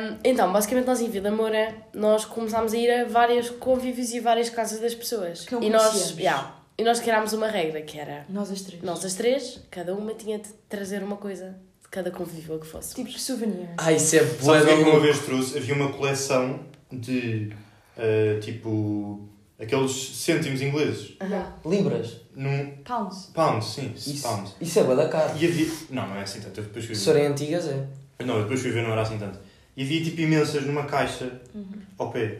Um, 0.00 0.18
então, 0.24 0.52
basicamente 0.52 0.86
nós 0.86 1.00
em 1.00 1.10
Vila 1.10 1.30
Moura, 1.30 1.74
nós 1.92 2.24
começámos 2.24 2.72
a 2.72 2.76
ir 2.76 2.90
a 2.90 3.04
vários 3.04 3.50
convívios 3.50 4.12
e 4.12 4.20
várias 4.20 4.48
casas 4.50 4.80
das 4.80 4.94
pessoas. 4.94 5.44
Que 5.44 5.54
não 5.54 5.62
e 5.62 5.68
nós, 5.70 6.16
yeah, 6.18 6.56
e 6.78 6.82
nós 6.82 7.00
criámos 7.00 7.32
uma 7.32 7.48
regra 7.48 7.82
que 7.82 7.98
era, 7.98 8.24
Nós 8.28 8.50
as 8.50 8.62
três. 8.62 8.82
nós 8.82 9.04
as 9.04 9.14
três, 9.14 9.60
cada 9.70 9.94
uma 9.94 10.14
tinha 10.14 10.38
de 10.38 10.48
trazer 10.68 11.02
uma 11.02 11.16
coisa 11.16 11.54
de 11.82 11.88
cada 11.90 12.10
convívio 12.10 12.58
que 12.58 12.66
fosse. 12.66 12.94
Tipo 12.94 13.10
souvenir. 13.18 13.68
Ai, 13.76 13.96
isso 13.96 14.16
é 14.16 14.22
o 14.22 14.26
que 14.26 14.70
é 14.70 14.76
que 14.84 14.90
uma 14.90 15.00
vez 15.00 15.18
trouxe? 15.20 15.58
Havia 15.58 15.74
uma 15.74 15.92
coleção 15.92 16.60
de, 16.90 17.52
ah, 17.98 18.40
tipo, 18.40 19.28
aqueles 19.60 19.92
cêntimos 19.92 20.62
ingleses. 20.62 21.16
Yeah. 21.20 21.52
Libras. 21.66 22.20
Num 22.34 22.70
Pounds. 22.84 23.30
pound, 23.34 23.62
sim, 23.62 23.92
Isso, 23.94 24.22
pound. 24.22 24.50
isso 24.60 24.78
é 24.78 24.84
bué 24.84 24.94
da 24.96 25.08
cara. 25.08 25.34
E 25.36 25.44
havia... 25.44 25.66
Não, 25.90 26.08
não 26.08 26.16
é 26.16 26.22
assim 26.22 26.40
tanto. 26.40 26.62
Depois 26.62 26.86
Se 26.86 27.04
forem 27.04 27.26
antigas, 27.26 27.66
é. 27.66 27.84
Não, 28.24 28.36
eu 28.36 28.42
depois 28.42 28.60
fui 28.60 28.70
ver, 28.70 28.82
não 28.82 28.92
era 28.92 29.02
assim 29.02 29.18
tanto. 29.18 29.38
E 29.76 29.82
havia, 29.82 30.02
tipo, 30.02 30.20
imensas 30.20 30.64
numa 30.66 30.84
caixa 30.84 31.40
Uhum. 31.54 31.66
ao 31.98 32.10
pé. 32.10 32.38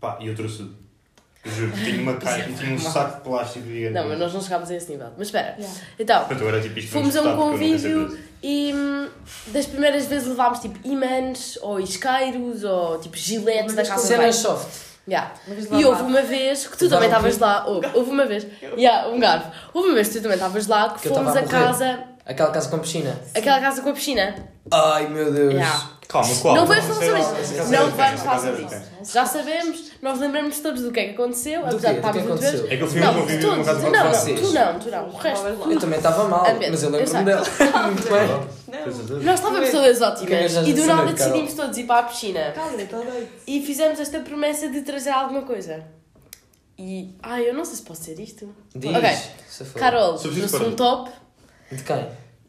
Pá, 0.00 0.18
e 0.20 0.26
eu 0.28 0.34
trouxe 0.34 0.68
juro, 1.44 1.72
tinha 1.72 2.02
uma 2.02 2.14
caixa, 2.14 2.50
tinha 2.58 2.74
um 2.74 2.78
saco 2.78 3.16
de 3.16 3.22
plástico 3.22 3.66
gigante. 3.66 3.94
Não, 3.94 4.08
mas 4.08 4.18
nós 4.18 4.34
não 4.34 4.40
chegámos 4.42 4.70
a 4.70 4.74
esse 4.74 4.90
nível. 4.90 5.08
Mas 5.16 5.28
espera, 5.28 5.56
Yeah. 5.58 5.80
então, 5.98 6.48
era 6.48 6.60
tipo 6.60 6.78
isto 6.78 6.90
Fomos 6.92 7.16
a 7.16 7.22
um 7.22 7.36
convívio 7.36 8.18
e 8.42 8.72
hum, 8.74 9.08
das 9.48 9.66
primeiras 9.66 10.06
vezes 10.06 10.28
levámos 10.28 10.58
tipo 10.58 10.78
imãs 10.86 11.56
ou 11.62 11.80
isqueiros 11.80 12.64
ou 12.64 12.98
tipo 12.98 13.16
giletes 13.16 13.74
da 13.74 13.84
casa 13.84 14.02
de 14.02 14.16
banho. 14.16 14.32
Cenas 14.32 14.36
soft. 14.36 14.86
Yeah. 15.08 15.32
E 15.78 15.84
houve 15.84 16.02
uma 16.02 16.20
vez 16.22 16.66
que 16.66 16.76
tu 16.76 16.88
também 16.88 17.06
estavas 17.08 17.38
lá. 17.38 17.64
Houve, 17.66 17.86
houve 17.94 18.10
uma 18.10 18.26
vez. 18.26 18.44
Yeah, 18.76 19.08
um 19.08 19.20
garfo. 19.20 19.50
Houve 19.72 19.88
uma 19.88 19.94
vez 19.94 20.08
que 20.08 20.14
tu 20.14 20.22
também 20.22 20.34
estavas 20.36 20.66
lá 20.66 20.90
que, 20.94 21.08
fomos 21.08 21.36
a 21.36 21.42
casa. 21.44 22.04
Aquela 22.26 22.50
casa 22.50 22.68
com 22.68 22.78
piscina. 22.80 23.20
Aquela 23.34 23.60
casa 23.60 23.82
com 23.82 23.90
a 23.90 23.92
piscina. 23.92 24.34
Ai, 24.70 25.06
meu 25.08 25.32
Deus. 25.32 25.54
Yeah. 25.54 25.90
Calma, 26.08 26.34
qual? 26.36 26.54
Não 26.54 26.66
vamos 26.66 26.84
falar 26.84 27.04
é 27.04 27.22
sobre 27.22 27.40
isso. 27.42 27.54
Não 27.70 27.78
é 27.78 27.90
vamos 27.90 28.20
falar 28.20 28.36
é 28.36 28.38
sobre 28.40 28.62
isso. 28.62 29.12
Já 29.12 29.26
sabemos, 29.26 29.92
nós 30.02 30.18
lembramos 30.18 30.58
todos 30.60 30.82
do 30.82 30.90
que 30.92 31.00
é 31.00 31.04
que 31.06 31.10
aconteceu, 31.14 31.60
Do 31.62 31.66
apesar 31.68 31.88
quê? 31.88 31.92
de 31.94 31.98
estarmos 31.98 32.22
muito 32.22 32.32
aconteceu? 32.32 32.52
vezes. 32.52 32.72
É 32.72 32.76
que 32.76 32.82
eu 32.82 32.88
fui 32.88 33.02
a 33.02 33.10
um 33.10 33.14
Não, 33.14 33.26
todos. 33.26 33.44
numa 33.44 33.64
casa 33.64 33.80
Não, 33.80 33.90
de 33.90 34.32
não, 34.32 34.34
tu 34.40 34.52
não, 34.52 34.78
tu 34.80 34.90
não. 34.90 35.08
O 35.08 35.16
resto. 35.16 35.46
Eu 35.46 35.80
também 35.80 35.96
estava 35.98 36.28
mal, 36.28 36.44
mas 36.70 36.82
eu 36.82 36.90
lembro-me 36.90 37.24
dela. 37.24 37.44
Muito 37.86 38.08
bem. 38.08 38.28
Não. 39.08 39.22
Nós 39.22 39.40
estávamos 39.40 39.70
todas 39.70 40.02
ótimas 40.02 40.52
e 40.66 40.72
do 40.72 40.86
nada 40.86 41.12
decidimos 41.12 41.54
todos 41.54 41.78
ir 41.78 41.84
para 41.84 42.00
a 42.00 42.02
piscina. 42.04 42.54
Doido. 42.54 43.28
E 43.46 43.62
fizemos 43.62 44.00
esta 44.00 44.18
promessa 44.20 44.68
de 44.68 44.82
trazer 44.82 45.10
alguma 45.10 45.42
coisa. 45.42 45.84
E. 46.78 47.16
Ai, 47.22 47.48
eu 47.48 47.54
não 47.54 47.64
sei 47.64 47.76
se 47.76 47.82
posso 47.82 48.00
dizer 48.02 48.20
isto. 48.20 48.54
Diz. 48.74 48.96
Ok. 48.96 49.70
Carol 49.74 50.18
trouxe 50.18 50.56
um 50.56 50.74
top 50.74 51.10
De 51.70 51.82
quem? 51.82 52.08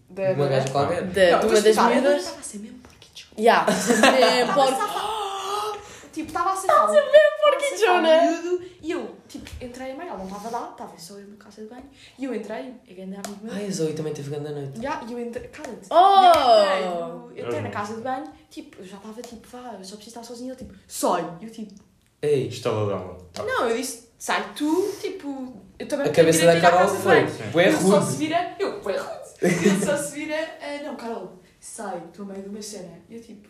Da- 0.10 0.34
De 0.34 0.40
uma 0.40 0.48
gaja 0.48 0.70
qualquer? 0.70 1.04
de, 1.08 1.34
uma 1.34 1.62
das 1.62 1.78
miúdas. 1.78 2.18
Estava 2.22 2.40
a 2.40 2.44
ser 2.44 2.60
mesmo 2.60 2.80
porquichona. 2.80 3.38
A 3.68 3.70
Tipo, 6.18 6.30
estava 6.30 6.52
a 6.52 6.56
ser 6.56 6.68
Estava 6.68 6.92
a 6.92 6.94
ser 6.94 7.04
porquichona. 7.44 8.22
miúdo 8.24 8.66
E 8.82 8.92
eu, 8.92 9.16
tipo, 9.28 9.48
entrei 9.64 9.92
a 9.92 9.96
meio, 9.96 10.10
ela 10.10 10.18
não 10.18 10.26
estava 10.28 10.50
lá, 10.50 10.70
estava 10.72 10.98
só 10.98 11.14
eu 11.16 11.28
na 11.28 11.36
casa 11.38 11.62
de 11.62 11.68
banho. 11.68 11.84
E 12.18 12.26
eu 12.26 12.34
entrei, 12.34 12.74
a 12.90 12.94
grande 12.94 13.16
amigo 13.16 13.38
meu. 13.44 13.54
Ai, 13.54 13.68
a 13.68 13.72
Zoe 13.72 13.94
também 13.94 14.14
teve 14.14 14.30
grande 14.32 14.52
noite. 14.52 14.82
Já, 14.82 15.04
e 15.08 15.14
eu 15.14 15.20
entrei, 15.20 15.48
cala-te. 15.50 15.88
Oh! 15.92 16.24
Eu 16.24 16.30
entrei, 16.32 16.90
no- 16.90 17.32
eu 17.36 17.46
entrei 17.46 17.62
na 17.62 17.70
casa 17.70 17.96
de 17.96 18.02
banho, 18.02 18.34
tipo, 18.50 18.82
eu 18.82 18.86
já 18.88 18.98
estava 18.98 19.22
tipo, 19.22 19.48
vá, 19.48 19.76
eu 19.78 19.84
só 19.84 19.96
preciso 19.96 20.08
estar 20.08 20.24
sozinha. 20.24 20.54
Ele 20.54 20.58
tipo, 20.58 20.74
sai. 20.88 21.24
E 21.42 21.46
eu 21.46 21.52
tipo, 21.52 21.76
Ei, 22.22 22.48
Estaladão. 22.48 23.18
Tá. 23.34 23.44
não, 23.44 23.70
eu 23.70 23.78
disse, 23.78 24.10
sai 24.18 24.54
tu, 24.56 24.92
tipo, 25.00 25.62
eu 25.78 25.88
também 25.88 26.08
a 26.08 26.12
cabeça 26.12 26.46
da 26.46 26.54
a 26.54 26.62
Carol 26.62 26.88
foi. 26.88 27.20
Ele 27.20 27.78
só 27.78 28.00
rude. 28.00 28.12
se 28.12 28.18
vira, 28.18 28.56
eu, 28.60 28.82
bué 28.82 28.98
rude. 28.98 29.28
Ele 29.42 29.86
só 29.86 29.96
se 29.96 30.16
vira, 30.16 30.58
ah, 30.60 30.84
não, 30.84 30.96
Carol, 30.96 31.40
sai, 31.60 32.02
estou 32.08 32.26
a 32.26 32.30
meio 32.30 32.44
de 32.44 32.50
uma 32.50 32.62
cena. 32.62 33.00
E 33.08 33.16
eu 33.16 33.22
tipo, 33.22 33.48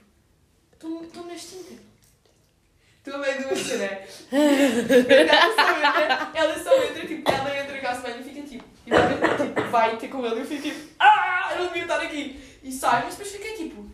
estou 0.73 1.25
na 1.25 1.33
extinta. 1.33 1.73
Estou 2.97 3.15
a 3.15 3.17
meio 3.19 3.37
de 3.37 3.45
uma 3.45 3.55
cena. 3.55 3.85
ela 3.85 5.55
só 5.55 5.77
entra, 5.77 6.31
ela 6.35 6.63
só 6.63 6.83
entra, 6.83 7.07
tipo, 7.07 7.31
ela 7.31 7.57
entra 7.57 7.75
na 7.75 7.81
casa 7.81 8.01
de 8.01 8.07
banho 8.07 8.19
e 8.19 8.23
fica 8.23 8.41
tipo, 8.41 8.63
e 8.85 8.89
vai, 8.89 9.37
tipo, 9.37 9.71
vai 9.71 9.97
ter 9.97 10.07
com 10.09 10.25
ele 10.25 10.35
e 10.35 10.39
eu 10.39 10.45
fico 10.45 10.61
tipo, 10.63 10.89
ah, 10.99 11.49
eu 11.53 11.59
não 11.59 11.67
devia 11.67 11.83
estar 11.83 12.01
aqui. 12.01 12.59
E 12.61 12.71
sai, 12.73 13.03
mas 13.05 13.15
depois 13.15 13.33
fiquei 13.33 13.53
tipo, 13.53 13.89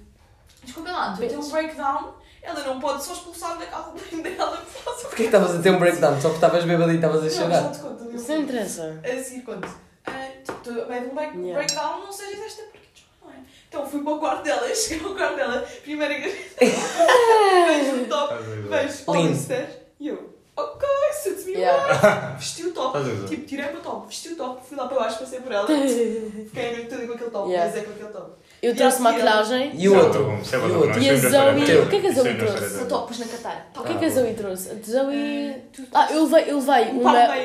desculpa 0.63 0.91
lá, 0.91 1.11
estou 1.11 1.27
a 1.27 1.29
ter 1.29 1.37
um 1.37 1.49
breakdown, 1.51 2.15
ela 2.43 2.59
não 2.63 2.79
pode 2.79 3.03
só 3.03 3.13
expulsar 3.13 3.57
da 3.57 3.65
casa 3.65 3.91
de 3.93 4.15
banho 4.17 4.35
dela 4.37 4.57
por 4.57 4.83
causa 4.83 5.01
Porquê 5.01 5.15
que 5.15 5.23
estavas 5.23 5.55
a 5.55 5.61
ter 5.61 5.69
um 5.71 5.79
breakdown? 5.79 6.13
Só 6.15 6.29
porque 6.29 6.35
estavas 6.45 6.65
bêbado 6.65 6.91
e 6.91 6.95
estavas 6.95 7.19
a 7.19 7.23
Não, 7.23 7.29
já 7.29 7.41
chorar? 7.41 7.71
te 7.71 7.79
conto. 7.79 8.03
não 8.03 8.37
interessa. 8.39 9.01
a 9.03 9.23
seguir 9.23 9.41
conto. 9.43 9.67
Ah, 10.05 10.27
tipo, 10.43 10.59
tu, 10.63 10.69
a 10.81 10.85
meio 10.85 11.01
de 11.03 11.07
um 11.09 11.15
break, 11.15 11.37
Yeah. 11.37 11.53
breakdown, 11.53 11.99
não 12.05 12.11
sejas 12.11 12.39
esta 12.45 12.63
porque 12.63 12.79
não 13.23 13.31
é? 13.31 13.35
Então 13.69 13.85
fui 13.89 14.03
para 14.03 14.13
o 14.13 14.19
quarto 14.19 14.43
dela, 14.43 14.67
cheguei 14.75 15.07
ao 15.07 15.15
quarto 15.15 15.35
dela, 15.37 15.61
primeira 15.81 16.13
gaveta, 16.15 16.55
vejo 17.67 18.01
um 18.01 18.05
top, 18.05 18.33
vejo. 18.69 19.03
Hollister, 19.07 19.83
e 19.99 20.07
eu, 20.09 20.33
ok, 20.57 20.87
suits 21.23 21.45
me 21.45 21.53
Yeah. 21.53 22.35
Vesti 22.37 22.63
o 22.65 22.73
top. 22.73 22.97
Tipo, 23.27 23.45
tirei 23.45 23.69
o 23.69 23.73
meu 23.73 23.81
top, 23.81 24.07
vesti 24.07 24.29
o 24.29 24.35
top, 24.35 24.67
fui 24.67 24.75
lá 24.77 24.87
para 24.87 24.99
baixo, 24.99 25.19
passei 25.19 25.39
por 25.39 25.51
ela. 25.51 25.67
Fiquei 25.67 26.69
a 26.69 26.71
noite 26.73 26.89
toda 26.89 27.07
com 27.07 27.13
aquele 27.13 27.29
top, 27.31 27.49
Yeah. 27.49 27.71
mas 27.71 27.81
é 27.81 27.85
com 27.85 27.91
aquele 27.91 28.09
top. 28.09 28.31
Eu 28.63 28.73
trouxe 28.73 29.01
maquilhagem. 29.01 29.71
E 29.77 29.89
o 29.89 29.97
outro? 29.97 30.39
Isso 30.41 30.55
é 30.55 30.59
E 30.59 31.03
E 31.05 31.09
a 31.09 31.13
é. 31.13 31.17
Zoe- 31.17 31.79
o 31.81 31.89
que 31.89 31.95
é 31.97 31.99
que 31.99 32.07
a 32.07 32.11
Zoe 32.13 32.29
é 32.29 32.33
trouxe? 32.35 32.81
O 32.81 32.85
top, 32.85 33.07
pus 33.09 33.19
na 33.19 33.25
Catara. 33.25 33.65
O 33.77 33.81
que 33.83 33.91
é 33.91 33.95
Ah, 33.95 33.97
que 33.99 34.05
a 34.05 34.07
bom. 34.09 34.15
Zoe 34.15 34.33
trouxe? 34.33 34.69
A 34.69 34.73
Zoe. 34.89 35.55
Tu- 35.73 35.83
Ah, 35.93 36.07
eu 36.13 36.23
levei, 36.23 36.51
eu 36.53 36.59
levei 36.59 36.93
Um 36.93 37.01
uma. 37.01 37.37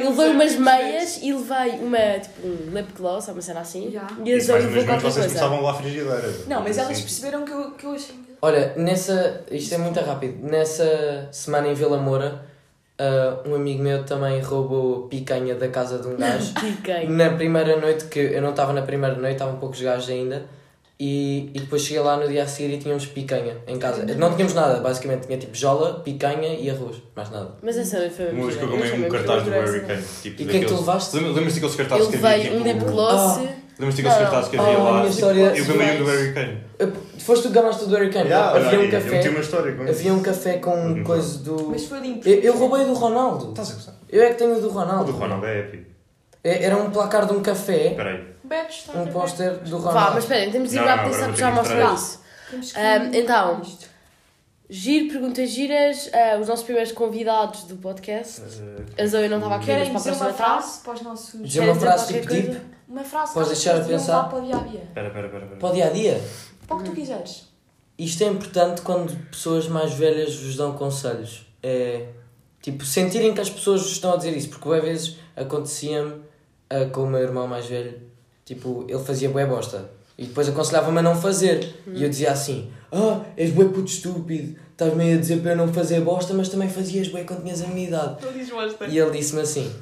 Eu 0.00 0.10
levei 0.10 0.28
umas 0.30 0.54
meias 0.54 1.18
e 1.20 1.32
levei 1.32 1.80
uma, 1.80 2.18
tipo, 2.20 2.46
um 2.46 2.70
lip 2.72 2.92
gloss, 2.96 3.26
uma 3.28 3.42
cena 3.42 3.60
assim. 3.60 3.86
Yeah. 3.88 4.08
E 4.24 4.32
a 4.32 4.38
Zoe 4.38 4.60
levou 4.60 4.84
qualquer 4.84 5.00
vocês 5.00 5.14
coisa. 5.14 5.28
começavam 5.28 5.60
lá 5.62 5.70
a 5.72 5.74
frigideira. 5.74 6.34
Não, 6.46 6.62
mas 6.62 6.78
elas 6.78 6.92
Assim. 6.92 7.02
perceberam 7.02 7.44
que 7.44 7.50
eu, 7.50 7.70
que 7.72 7.84
eu 7.86 7.92
achei. 7.92 8.14
Olha, 8.40 8.72
nessa. 8.76 9.40
Isto 9.50 9.74
é 9.74 9.78
muito 9.78 9.98
rápido. 9.98 10.38
Nessa 10.48 11.28
semana 11.32 11.66
em 11.66 11.74
Vila 11.74 11.98
Moura, 11.98 12.42
ah, 12.96 13.40
um 13.44 13.56
amigo 13.56 13.82
meu 13.82 14.04
também 14.04 14.40
roubou 14.40 15.08
picanha 15.08 15.56
da 15.56 15.66
casa 15.66 15.98
de 15.98 16.06
um 16.06 16.16
gajo. 16.16 16.54
Piquei. 16.60 17.08
na 17.08 17.30
primeira 17.30 17.76
noite, 17.80 18.04
que 18.04 18.20
eu 18.20 18.40
não 18.40 18.50
estava 18.50 18.72
na 18.72 18.82
primeira 18.82 19.16
noite, 19.16 19.32
estavam 19.32 19.56
poucos 19.56 19.80
gajos 19.82 20.08
ainda. 20.08 20.59
E, 21.02 21.50
e 21.54 21.60
depois 21.60 21.80
cheguei 21.80 22.02
lá 22.02 22.18
no 22.18 22.28
dia 22.28 22.42
a 22.42 22.46
seguir 22.46 22.74
e 22.74 22.78
tínhamos 22.78 23.06
picanha 23.06 23.56
em 23.66 23.78
casa. 23.78 24.04
Não 24.04 24.32
tínhamos 24.32 24.52
nada, 24.52 24.80
basicamente. 24.80 25.26
Tinha 25.26 25.38
tipo 25.38 25.56
jola, 25.56 26.00
picanha 26.00 26.48
e 26.54 26.68
arroz. 26.68 26.96
Mais 27.16 27.30
nada. 27.30 27.52
Mas 27.62 27.78
essa 27.78 28.10
foi 28.10 28.32
Uma 28.32 28.44
vez 28.46 28.56
que 28.58 28.64
eu 28.64 28.68
comi 28.68 29.06
um 29.06 29.08
cartaz 29.08 29.42
do 29.44 29.50
Eu 29.50 29.62
Harry 29.64 29.80
Kane. 29.80 30.02
Tipo, 30.22 30.42
E 30.42 30.44
o 30.44 30.48
que 30.48 30.56
é 30.58 30.60
que 30.60 30.66
tu 30.66 30.74
levaste? 30.74 31.16
Lembra- 31.16 31.32
Lembras-te 31.32 31.54
daqueles 31.60 31.76
cartazes 31.76 32.04
Eu 32.04 32.10
que 32.10 32.16
havia? 32.26 32.36
levei 32.36 32.50
um 32.52 32.62
tipo, 32.64 32.68
lip 32.80 32.92
gloss. 32.92 33.14
Ah. 33.38 33.48
Lembras-te 33.78 34.02
daqueles 34.02 34.22
cartazes 34.28 34.50
que 34.50 34.56
havia 34.58 34.72
Ah, 34.76 34.76
a 34.80 34.90
lá? 34.90 35.06
história- 35.06 35.56
Eu 35.56 35.66
também 35.66 35.96
do 35.98 36.04
Harry 36.04 36.32
Kane. 36.34 36.58
Eu- 36.78 36.92
Foste 37.20 37.42
tu 37.44 37.48
que 37.48 37.54
gamaste 37.54 37.84
do 37.86 37.94
Harry 37.94 38.10
Kane? 38.10 38.32
Havia 38.32 38.60
um 38.60 38.66
olha, 38.82 38.84
Eu 38.86 38.90
café. 38.90 39.18
tinha 39.20 39.30
uma 39.30 39.40
história 39.40 39.72
com. 39.74 39.82
Havia 39.84 40.12
um 40.14 40.20
café 40.22 40.56
com 40.58 40.70
Uhum. 40.70 41.04
coisa 41.04 41.38
do. 41.38 41.68
Mas 41.70 41.84
foi 41.86 42.00
limpo. 42.00 42.28
Eu, 42.28 42.40
eu 42.40 42.58
roubei 42.58 42.84
do 42.84 42.92
Ronaldo. 42.92 43.50
Estás 43.50 43.70
a 43.70 43.74
gostar? 43.74 43.94
Eu 44.10 44.22
é 44.22 44.28
que 44.30 44.34
tenho 44.34 44.56
o 44.56 44.60
do 44.60 44.68
O 44.68 44.70
Ronaldo. 44.70 45.12
do 45.12 45.18
Ronaldo 45.18 45.46
é 45.46 45.60
épico. 45.60 45.89
É- 46.42 46.64
Era 46.64 46.76
um 46.76 46.90
placar 46.90 47.26
de 47.26 47.32
um 47.32 47.42
café, 47.42 47.88
Espera 47.88 48.10
aí. 48.10 48.30
Bebes, 48.44 48.76
está 48.76 48.92
um 48.98 49.06
póster 49.06 49.58
do 49.58 49.78
Vá, 49.78 49.90
Ronaldo. 49.90 50.14
mas 50.14 50.24
esperem, 50.24 50.50
temos 50.50 50.70
de 50.70 50.76
ir 50.76 50.78
Não, 50.78 50.84
para 50.86 50.96
não, 50.96 51.02
a 51.02 51.06
agora 51.06 51.26
vou 51.26 51.36
já 51.36 51.46
ter 51.46 51.50
que 51.52 51.56
mostra 51.58 51.76
mostrar 51.76 51.94
isso. 51.94 52.20
Temos 52.50 52.72
que 52.72 52.78
Ahm, 52.80 53.10
então. 53.14 53.60
isto. 53.62 53.90
Giro, 54.72 55.08
perguntas 55.12 55.50
giras, 55.50 56.10
ah, 56.12 56.38
os 56.40 56.46
nossos 56.46 56.64
primeiros 56.64 56.92
convidados 56.92 57.64
do 57.64 57.76
podcast. 57.76 58.40
A 58.98 59.06
Zoe 59.06 59.28
não 59.28 59.38
estava 59.38 59.56
aqui, 59.56 59.66
mas 59.66 59.66
Querem 59.66 59.84
para 59.86 59.94
a 59.94 59.98
dizer 59.98 60.10
uma 60.10 60.18
próxima 60.18 60.30
está. 60.30 60.44
frase 60.44 60.80
para 60.82 60.92
os 60.94 61.02
nossos. 61.02 61.42
Dizer 61.42 61.60
uma 61.60 61.66
Querem 61.66 61.72
dizer 61.74 61.86
frase 61.86 62.04
qualquer 62.04 62.20
tipo 62.20 62.32
coisa? 62.32 62.50
tipo, 62.60 62.66
Uma 62.88 63.04
frase 63.04 63.34
Podes 63.34 63.48
deixar 63.50 63.80
a 63.80 63.84
pensar? 63.84 64.28
para 64.28 64.38
o 64.38 64.42
dia 64.46 64.56
a 64.56 64.60
dia. 64.60 64.80
Espera, 64.80 65.06
espera, 65.08 65.26
espera. 65.26 65.42
espera. 65.44 65.60
para 65.60 65.68
o 65.68 65.72
dia 65.72 65.86
a 65.86 65.90
dia. 65.90 66.20
Para 66.66 66.76
o 66.76 66.78
que 66.80 66.84
tu 66.90 66.92
quiseres. 66.96 67.48
Isto 67.98 68.24
é 68.24 68.26
importante 68.28 68.80
quando 68.82 69.16
pessoas 69.30 69.68
mais 69.68 69.92
velhas 69.92 70.34
vos 70.36 70.56
dão 70.56 70.72
conselhos. 70.72 71.46
É 71.62 72.06
tipo, 72.62 72.84
sentirem 72.84 73.32
que 73.34 73.40
as 73.40 73.50
pessoas 73.50 73.82
vos 73.82 73.92
estão 73.92 74.12
a 74.14 74.16
dizer 74.16 74.36
isso, 74.36 74.48
porque 74.50 74.68
às 74.72 74.82
vezes 74.82 75.16
acontecia-me 75.36 76.20
ah, 76.70 76.86
com 76.92 77.02
o 77.02 77.06
meu 77.08 77.20
irmão 77.20 77.46
mais 77.46 77.66
velho, 77.66 78.00
tipo, 78.44 78.84
ele 78.88 79.02
fazia 79.02 79.28
bué 79.28 79.44
bosta 79.46 79.90
e 80.16 80.24
depois 80.26 80.48
aconselhava-me 80.48 80.98
a 80.98 81.02
não 81.02 81.14
fazer. 81.20 81.74
E 81.92 82.02
eu 82.02 82.08
dizia 82.08 82.30
assim: 82.32 82.70
Ah, 82.92 83.22
és 83.36 83.50
bué 83.52 83.64
puto 83.66 83.86
estúpido, 83.90 84.56
estás-me 84.70 85.14
a 85.14 85.16
dizer 85.16 85.40
para 85.40 85.52
eu 85.52 85.56
não 85.56 85.72
fazer 85.72 86.00
bosta, 86.00 86.32
mas 86.34 86.48
também 86.48 86.68
fazias 86.68 87.08
bué 87.08 87.24
quando 87.24 87.42
tinhas 87.42 87.62
a 87.62 87.66
minha 87.66 87.88
idade. 87.88 88.24
Não 88.24 88.32
dizes 88.32 88.50
bosta. 88.50 88.86
E 88.86 88.98
ele 88.98 89.10
disse-me 89.10 89.40
assim: 89.42 89.74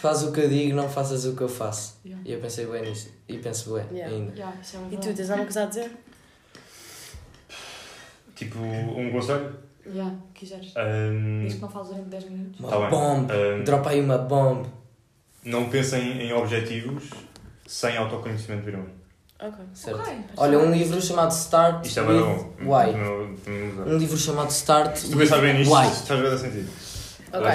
Faz 0.00 0.22
o 0.22 0.32
que 0.32 0.40
eu 0.40 0.48
digo, 0.48 0.74
não 0.76 0.88
faças 0.88 1.24
o 1.24 1.34
que 1.36 1.42
eu 1.42 1.48
faço. 1.48 1.96
Yeah. 2.04 2.22
E 2.28 2.32
eu 2.32 2.40
pensei 2.40 2.66
bué 2.66 2.80
nisso, 2.82 3.08
e 3.28 3.38
penso 3.38 3.70
bué 3.70 3.86
Yeah. 3.92 4.14
ainda. 4.14 4.32
Yeah, 4.32 4.56
é 4.56 4.94
E 4.94 4.96
tu, 4.96 5.14
tens 5.14 5.30
alguma 5.30 5.44
coisa 5.46 5.62
a 5.62 5.66
dizer? 5.66 5.90
Tipo, 8.34 8.58
um 8.58 9.12
conselho? 9.12 9.52
Yeah, 9.86 10.12
quiseres. 10.34 10.72
Ahm, 10.76 11.44
Diz 11.44 11.54
que 11.54 11.60
não 11.60 11.68
fales 11.68 11.88
durante 11.88 12.08
10 12.08 12.24
minutos. 12.30 12.60
Uma 12.60 12.68
Tá 12.68 12.90
bomba, 12.90 13.34
Ahm, 13.34 13.64
dropa 13.64 13.90
aí 13.90 14.00
uma 14.00 14.18
bomba. 14.18 14.68
Não 15.44 15.68
pensem 15.68 16.22
em 16.22 16.32
objetivos 16.32 17.04
sem 17.66 17.96
autoconhecimento 17.96 18.62
primeiro. 18.62 18.90
Ok. 19.40 19.54
Certo. 19.74 20.00
Ok. 20.00 20.14
Olha, 20.36 20.58
um 20.58 20.72
livro 20.72 21.00
chamado 21.02 21.32
Start 21.32 21.86
Isto 21.86 22.00
é 22.00 22.02
with. 22.02 22.46
Why. 22.60 22.94
Um 23.86 23.96
livro 23.98 24.16
chamado 24.16 24.50
Start 24.50 24.96
Se 24.96 25.10
tu 25.10 25.18
pensar 25.18 25.40
bem 25.40 25.54
nisto, 25.54 25.74
Why. 25.74 25.84
faz 25.90 26.20
bem 26.20 26.38
sentido. 26.38 26.70
Ok. 27.32 27.48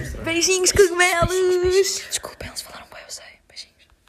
Mostrar. 0.00 0.24
Beijinhos, 0.24 0.72
cogumelos! 0.72 2.02
Desculpem, 2.08 2.48
eles 2.48 2.62
falaram 2.62 2.83